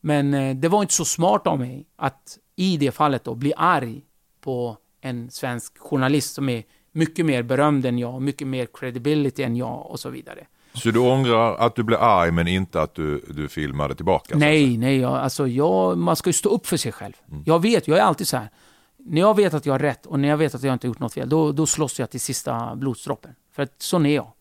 Men 0.00 0.34
eh, 0.34 0.56
det 0.56 0.68
var 0.68 0.82
inte 0.82 0.94
så 0.94 1.04
smart 1.04 1.46
av 1.46 1.58
mig 1.58 1.86
att 1.96 2.38
i 2.56 2.76
det 2.76 2.92
fallet 2.92 3.24
då 3.24 3.34
bli 3.34 3.52
arg 3.56 4.02
på 4.40 4.76
en 5.00 5.30
svensk 5.30 5.78
journalist 5.78 6.34
som 6.34 6.48
är 6.48 6.64
mycket 6.92 7.26
mer 7.26 7.42
berömd 7.42 7.86
än 7.86 7.98
jag, 7.98 8.22
mycket 8.22 8.46
mer 8.46 8.68
credibility 8.74 9.42
än 9.42 9.56
jag 9.56 9.86
och 9.90 10.00
så 10.00 10.10
vidare. 10.10 10.46
Så 10.74 10.90
du 10.90 10.98
ångrar 10.98 11.56
att 11.56 11.76
du 11.76 11.82
blev 11.82 12.02
arg 12.02 12.30
men 12.30 12.48
inte 12.48 12.82
att 12.82 12.94
du, 12.94 13.24
du 13.28 13.48
filmade 13.48 13.94
tillbaka? 13.94 14.36
Nej, 14.36 14.76
nej, 14.76 14.98
jag, 14.98 15.12
alltså 15.12 15.48
jag, 15.48 15.98
man 15.98 16.16
ska 16.16 16.28
ju 16.28 16.32
stå 16.34 16.48
upp 16.48 16.66
för 16.66 16.76
sig 16.76 16.92
själv. 16.92 17.12
Jag 17.44 17.62
vet, 17.62 17.88
jag 17.88 17.98
är 17.98 18.02
alltid 18.02 18.28
så 18.28 18.36
här. 18.36 18.50
När 18.96 19.20
jag 19.20 19.36
vet 19.36 19.54
att 19.54 19.66
jag 19.66 19.74
har 19.74 19.78
rätt 19.78 20.06
och 20.06 20.20
när 20.20 20.28
jag 20.28 20.36
vet 20.36 20.54
att 20.54 20.62
jag 20.62 20.72
inte 20.72 20.86
har 20.86 20.90
gjort 20.90 21.00
något 21.00 21.14
fel, 21.14 21.28
då, 21.28 21.52
då 21.52 21.66
slåss 21.66 21.98
jag 21.98 22.10
till 22.10 22.20
sista 22.20 22.76
blodsdroppen. 22.76 23.34
För 23.52 23.62
att 23.62 23.74
sån 23.78 24.06
är 24.06 24.14
jag. 24.14 24.32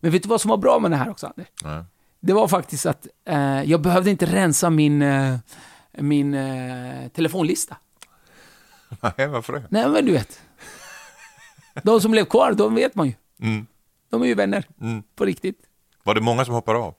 Men 0.00 0.10
vet 0.10 0.22
du 0.22 0.28
vad 0.28 0.40
som 0.40 0.48
var 0.48 0.56
bra 0.56 0.78
med 0.78 0.90
det 0.90 0.96
här 0.96 1.10
också, 1.10 1.26
Anders? 1.26 1.46
Nej. 1.64 1.84
Det 2.20 2.32
var 2.32 2.48
faktiskt 2.48 2.86
att 2.86 3.06
eh, 3.24 3.62
jag 3.62 3.80
behövde 3.80 4.10
inte 4.10 4.26
rensa 4.26 4.70
min, 4.70 5.02
eh, 5.02 5.36
min 5.92 6.34
eh, 6.34 7.08
telefonlista. 7.08 7.76
Nej, 9.16 9.28
varför 9.28 9.52
det? 9.52 9.62
Nej, 9.68 9.88
men 9.88 10.06
du 10.06 10.12
vet. 10.12 10.40
De 11.82 12.00
som 12.00 12.10
blev 12.10 12.24
kvar, 12.24 12.52
de 12.52 12.74
vet 12.74 12.94
man 12.94 13.06
ju. 13.06 13.14
Mm. 13.40 13.66
De 14.10 14.22
är 14.22 14.26
ju 14.26 14.34
vänner. 14.34 14.64
Mm. 14.80 15.02
På 15.16 15.24
riktigt. 15.24 15.58
Var 16.02 16.14
det 16.14 16.20
många 16.20 16.44
som 16.44 16.54
hoppade 16.54 16.78
av? 16.78 16.94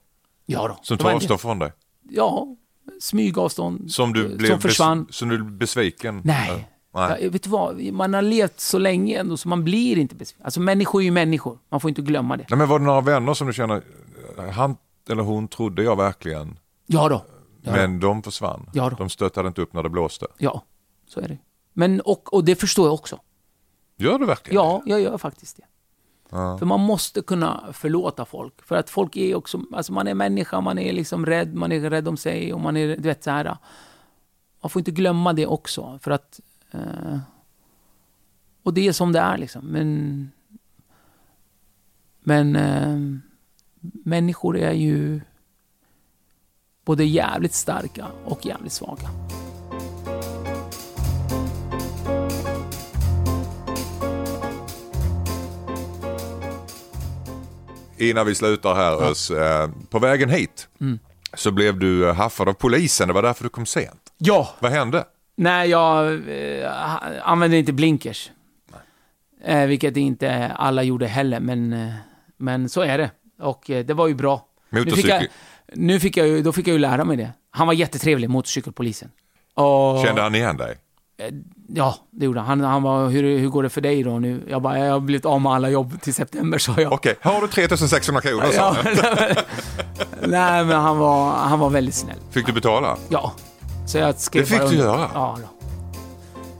Ja 0.46 0.68
då. 0.68 0.78
Som 0.82 0.98
tog 0.98 1.10
avstånd 1.10 1.40
från 1.40 1.58
dig? 1.58 1.72
Ja, 2.10 2.56
smygavstånd. 3.00 3.92
Som 3.92 4.12
du 4.12 4.30
eh, 4.30 4.36
blev, 4.36 4.48
som 4.48 4.60
försvann. 4.60 5.06
Som 5.10 5.28
du 5.28 5.38
blev 5.38 5.52
besviken? 5.52 6.20
Nej. 6.24 6.48
Ja, 6.92 7.08
Nej. 7.08 7.18
Ja, 7.24 7.30
vet 7.30 7.42
du 7.42 7.50
vad? 7.50 7.80
Man 7.80 8.14
har 8.14 8.22
levt 8.22 8.60
så 8.60 8.78
länge 8.78 9.18
ändå 9.18 9.36
så 9.36 9.48
man 9.48 9.64
blir 9.64 9.98
inte 9.98 10.14
besviken. 10.14 10.44
Alltså 10.44 10.60
människor 10.60 11.00
är 11.00 11.04
ju 11.04 11.10
människor. 11.10 11.58
Man 11.68 11.80
får 11.80 11.88
inte 11.88 12.02
glömma 12.02 12.36
det. 12.36 12.46
Nej, 12.50 12.58
men 12.58 12.68
var 12.68 12.78
det 12.78 12.84
några 12.84 13.00
vänner 13.00 13.34
som 13.34 13.46
du 13.46 13.52
känner, 13.52 13.82
han 14.52 14.76
eller 15.10 15.22
hon 15.22 15.48
trodde 15.48 15.82
jag 15.82 15.96
verkligen, 15.96 16.58
Ja 16.86 17.08
då. 17.08 17.24
Ja, 17.62 17.72
men 17.72 18.00
de 18.00 18.22
försvann? 18.22 18.70
Ja 18.72 18.90
då. 18.90 18.96
De 18.96 19.08
stöttade 19.10 19.48
inte 19.48 19.60
upp 19.60 19.72
när 19.72 19.82
det 19.82 19.88
blåste? 19.88 20.26
ja 20.38 20.62
så 21.08 21.20
är 21.20 21.28
det. 21.28 21.38
Men, 21.72 22.00
och, 22.00 22.34
och 22.34 22.44
det 22.44 22.56
förstår 22.56 22.86
jag 22.86 22.94
också. 22.94 23.20
Gör 23.96 24.18
du 24.18 24.26
verkligen 24.26 24.54
Ja, 24.54 24.82
jag 24.86 25.00
gör 25.00 25.18
faktiskt 25.18 25.56
det. 25.56 25.62
Ja. 26.30 26.58
För 26.58 26.66
man 26.66 26.80
måste 26.80 27.22
kunna 27.22 27.72
förlåta 27.72 28.24
folk. 28.24 28.62
För 28.62 28.76
att 28.76 28.90
folk 28.90 29.16
är 29.16 29.34
också, 29.34 29.60
alltså 29.72 29.92
man 29.92 30.08
är 30.08 30.14
människa, 30.14 30.60
man 30.60 30.78
är 30.78 30.92
liksom 30.92 31.26
rädd, 31.26 31.54
man 31.54 31.72
är 31.72 31.90
rädd 31.90 32.08
om 32.08 32.16
sig 32.16 32.52
och 32.52 32.60
man 32.60 32.76
är, 32.76 32.96
du 32.96 33.02
vet 33.02 33.24
så 33.24 33.30
här. 33.30 33.56
Man 34.60 34.70
får 34.70 34.80
inte 34.80 34.90
glömma 34.90 35.32
det 35.32 35.46
också. 35.46 35.98
För 36.02 36.10
att, 36.10 36.40
eh, 36.70 37.18
och 38.62 38.74
det 38.74 38.88
är 38.88 38.92
som 38.92 39.12
det 39.12 39.18
är 39.18 39.38
liksom. 39.38 39.66
Men, 39.66 40.30
men 42.20 42.56
eh, 42.56 43.20
människor 44.04 44.56
är 44.58 44.72
ju 44.72 45.20
både 46.84 47.04
jävligt 47.04 47.54
starka 47.54 48.06
och 48.24 48.46
jävligt 48.46 48.72
svaga. 48.72 49.08
Innan 57.98 58.26
vi 58.26 58.34
slutar 58.34 58.74
här 58.74 59.02
Özz, 59.10 59.30
eh, 59.30 59.68
på 59.90 59.98
vägen 59.98 60.30
hit 60.30 60.68
Mm. 60.80 60.98
så 61.34 61.50
blev 61.50 61.78
du 61.78 62.08
eh, 62.08 62.14
haffad 62.14 62.48
av 62.48 62.52
polisen, 62.52 63.08
det 63.08 63.14
var 63.14 63.22
därför 63.22 63.44
du 63.44 63.48
kom 63.50 63.66
sent. 63.66 64.00
Ja! 64.18 64.48
Vad 64.58 64.72
hände? 64.72 65.04
Nej, 65.36 65.70
jag 65.70 66.12
eh, 66.28 66.70
använde 67.28 67.56
inte 67.56 67.72
blinkers. 67.72 68.30
Eh, 69.44 69.66
vilket 69.66 69.96
inte 69.96 70.52
alla 70.56 70.82
gjorde 70.82 71.06
heller, 71.06 71.40
men, 71.40 71.72
eh, 71.72 71.92
men 72.36 72.68
så 72.68 72.80
är 72.80 72.98
det. 72.98 73.10
Och 73.40 73.70
eh, 73.70 73.84
det 73.84 73.94
var 73.94 74.08
ju 74.08 74.14
bra. 74.14 74.46
Nu 74.70 74.78
fick 74.80 74.86
Motorcykel. 74.88 75.28
jag, 75.66 75.78
nu 75.78 76.00
fick 76.00 76.16
jag 76.16 76.26
ju, 76.28 76.42
då 76.42 76.52
fick 76.52 76.66
jag 76.68 76.72
ju 76.72 76.78
lära 76.78 77.04
mig 77.04 77.16
det. 77.16 77.32
Han 77.50 77.66
var 77.66 77.74
jättetrevlig, 77.74 78.30
motorcykelpolisen. 78.30 79.10
Och, 79.54 80.02
Kände 80.04 80.22
han 80.22 80.34
igen 80.34 80.56
dig? 80.56 80.76
Ja, 81.68 81.94
det 82.10 82.24
gjorde 82.24 82.40
han. 82.40 82.60
Han, 82.60 82.82
var, 82.82 83.08
hur, 83.08 83.38
hur 83.38 83.48
går 83.48 83.62
det 83.62 83.68
för 83.68 83.80
dig 83.80 84.02
då 84.02 84.18
nu? 84.18 84.42
Jag 84.48 84.62
bara, 84.62 84.78
jag 84.78 84.92
har 84.92 85.00
blivit 85.00 85.24
av 85.24 85.40
med 85.40 85.52
alla 85.52 85.68
jobb 85.70 86.00
till 86.02 86.14
september, 86.14 86.58
sa 86.58 86.74
jag. 86.80 86.92
Okej, 86.92 87.16
har 87.20 87.40
du 87.40 87.48
3600 87.48 88.20
kronor? 88.20 88.46
sa 88.52 88.76
Ja, 88.84 88.92
nej, 90.26 90.64
men 90.64 90.76
han 90.80 90.98
var, 90.98 91.30
han 91.32 91.58
var 91.58 91.70
väldigt 91.70 91.94
snäll. 91.94 92.16
Fick 92.30 92.46
du 92.46 92.52
betala? 92.52 92.96
Ja. 93.08 93.32
Så 93.86 93.98
jag 93.98 94.18
skrev 94.20 94.42
Det 94.42 94.48
fick 94.48 94.58
bara 94.58 94.68
du 94.68 94.76
göra? 94.76 95.10
Ja, 95.14 95.38
då. 95.42 95.48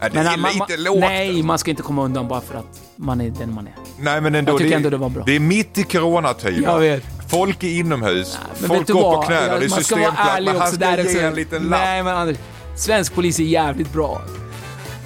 Nej, 0.01 0.11
det 0.13 0.19
är 0.21 0.25
han- 0.25 0.41
man- 0.41 0.51
lite 0.53 0.65
man, 0.69 0.83
lågt. 0.85 1.01
Nej, 1.01 1.43
man 1.43 1.59
ska 1.59 1.71
inte 1.71 1.83
komma 1.83 2.05
undan 2.05 2.29
bara 2.29 2.41
för 2.41 2.55
att 2.59 2.81
man 2.97 3.21
är 3.21 3.31
den 3.31 3.55
man 3.55 3.67
är. 3.67 3.75
Nej, 3.99 4.21
men 4.21 4.35
ändå. 4.35 4.53
Jag 4.53 4.59
tycker 4.59 4.71
det, 4.71 4.77
ändå 4.77 4.91
det 4.91 4.97
var 4.97 5.09
bra. 5.09 5.23
Det 5.27 5.37
är 5.37 5.41
mitt 5.41 5.79
i 5.79 5.83
coronatider. 5.83 6.63
Jag 6.63 6.79
vet. 6.79 7.05
Folk 7.29 7.63
är 7.65 7.69
inomhus, 7.69 8.39
Men 8.61 8.69
folk 8.69 8.89
går 8.89 9.17
på 9.17 9.23
knäna, 9.23 9.41
Jag- 9.41 9.61
det 9.61 9.95
är 9.95 10.37
ärlig 10.37 10.51
men 10.53 10.61
han 10.61 10.69
ska 10.69 10.77
där 10.79 11.05
ge 11.05 11.21
en 11.21 11.35
liten 11.35 11.63
lapp. 11.63 11.81
Nej, 11.81 12.03
men 12.03 12.17
Anders. 12.17 12.37
Svensk 12.77 13.15
polis 13.15 13.39
är 13.41 13.45
jävligt 13.45 13.93
bra. 13.93 14.21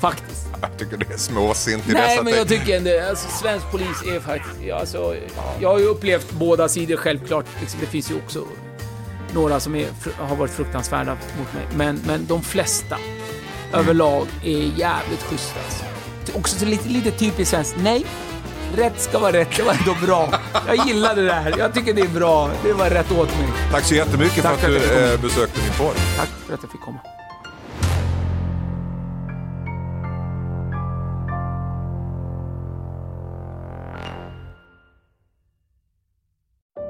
Faktiskt. 0.01 0.47
Jag 0.61 0.79
tycker 0.79 0.97
det 0.97 1.15
är 1.15 1.19
småsint 1.19 1.89
i 1.89 1.93
Nej, 1.93 2.09
dessa 2.09 2.23
men 2.23 2.35
jag 2.35 2.49
tycker 2.49 2.77
ändå, 2.77 2.91
alltså 3.09 3.29
svensk 3.29 3.71
polis 3.71 4.03
är 4.07 4.21
faktiskt, 4.21 4.73
alltså, 4.73 5.17
jag 5.61 5.69
har 5.69 5.79
ju 5.79 5.85
upplevt 5.85 6.33
båda 6.33 6.69
sidor 6.69 6.97
självklart. 6.97 7.47
Liksom, 7.61 7.81
det 7.81 7.87
finns 7.87 8.11
ju 8.11 8.15
också 8.15 8.45
några 9.35 9.61
som 9.61 9.75
är, 9.75 9.87
har 10.19 10.37
varit 10.37 10.51
fruktansvärda 10.51 11.11
mot 11.39 11.55
mig. 11.55 11.67
Men, 11.75 12.01
men 12.07 12.27
de 12.27 12.43
flesta 12.43 12.97
överlag 13.73 14.27
är 14.45 14.79
jävligt 14.79 15.23
schyssta. 15.23 15.61
Alltså. 15.65 15.85
Också 16.39 16.59
så 16.59 16.65
lite, 16.65 16.89
lite 16.89 17.11
typiskt 17.11 17.51
svenskt. 17.51 17.77
Nej, 17.83 18.07
rätt 18.77 19.01
ska 19.01 19.19
vara 19.19 19.33
rätt. 19.33 19.57
Det 19.57 19.63
var 19.63 19.73
ändå 19.73 20.07
bra. 20.07 20.41
Jag 20.67 20.87
gillar 20.87 21.17
det 21.17 21.27
där. 21.27 21.55
Jag 21.59 21.75
tycker 21.75 21.95
det 21.95 22.03
är 22.03 22.09
bra. 22.09 22.51
Det 22.65 22.73
var 22.73 22.91
rätt 22.91 23.13
åt 23.13 23.39
mig. 23.39 23.49
Tack 23.73 23.85
så 23.85 23.95
jättemycket 23.95 24.43
Tack 24.43 24.59
för 24.59 24.69
att 24.69 24.77
att 24.77 24.89
du 24.89 25.13
eh, 25.13 25.21
besökte 25.21 25.61
min 25.61 25.73
podd. 25.79 25.97
Tack 26.17 26.29
för 26.47 26.55
att 26.55 26.61
jag 26.63 26.73
fick 26.73 26.81
komma. 26.81 26.99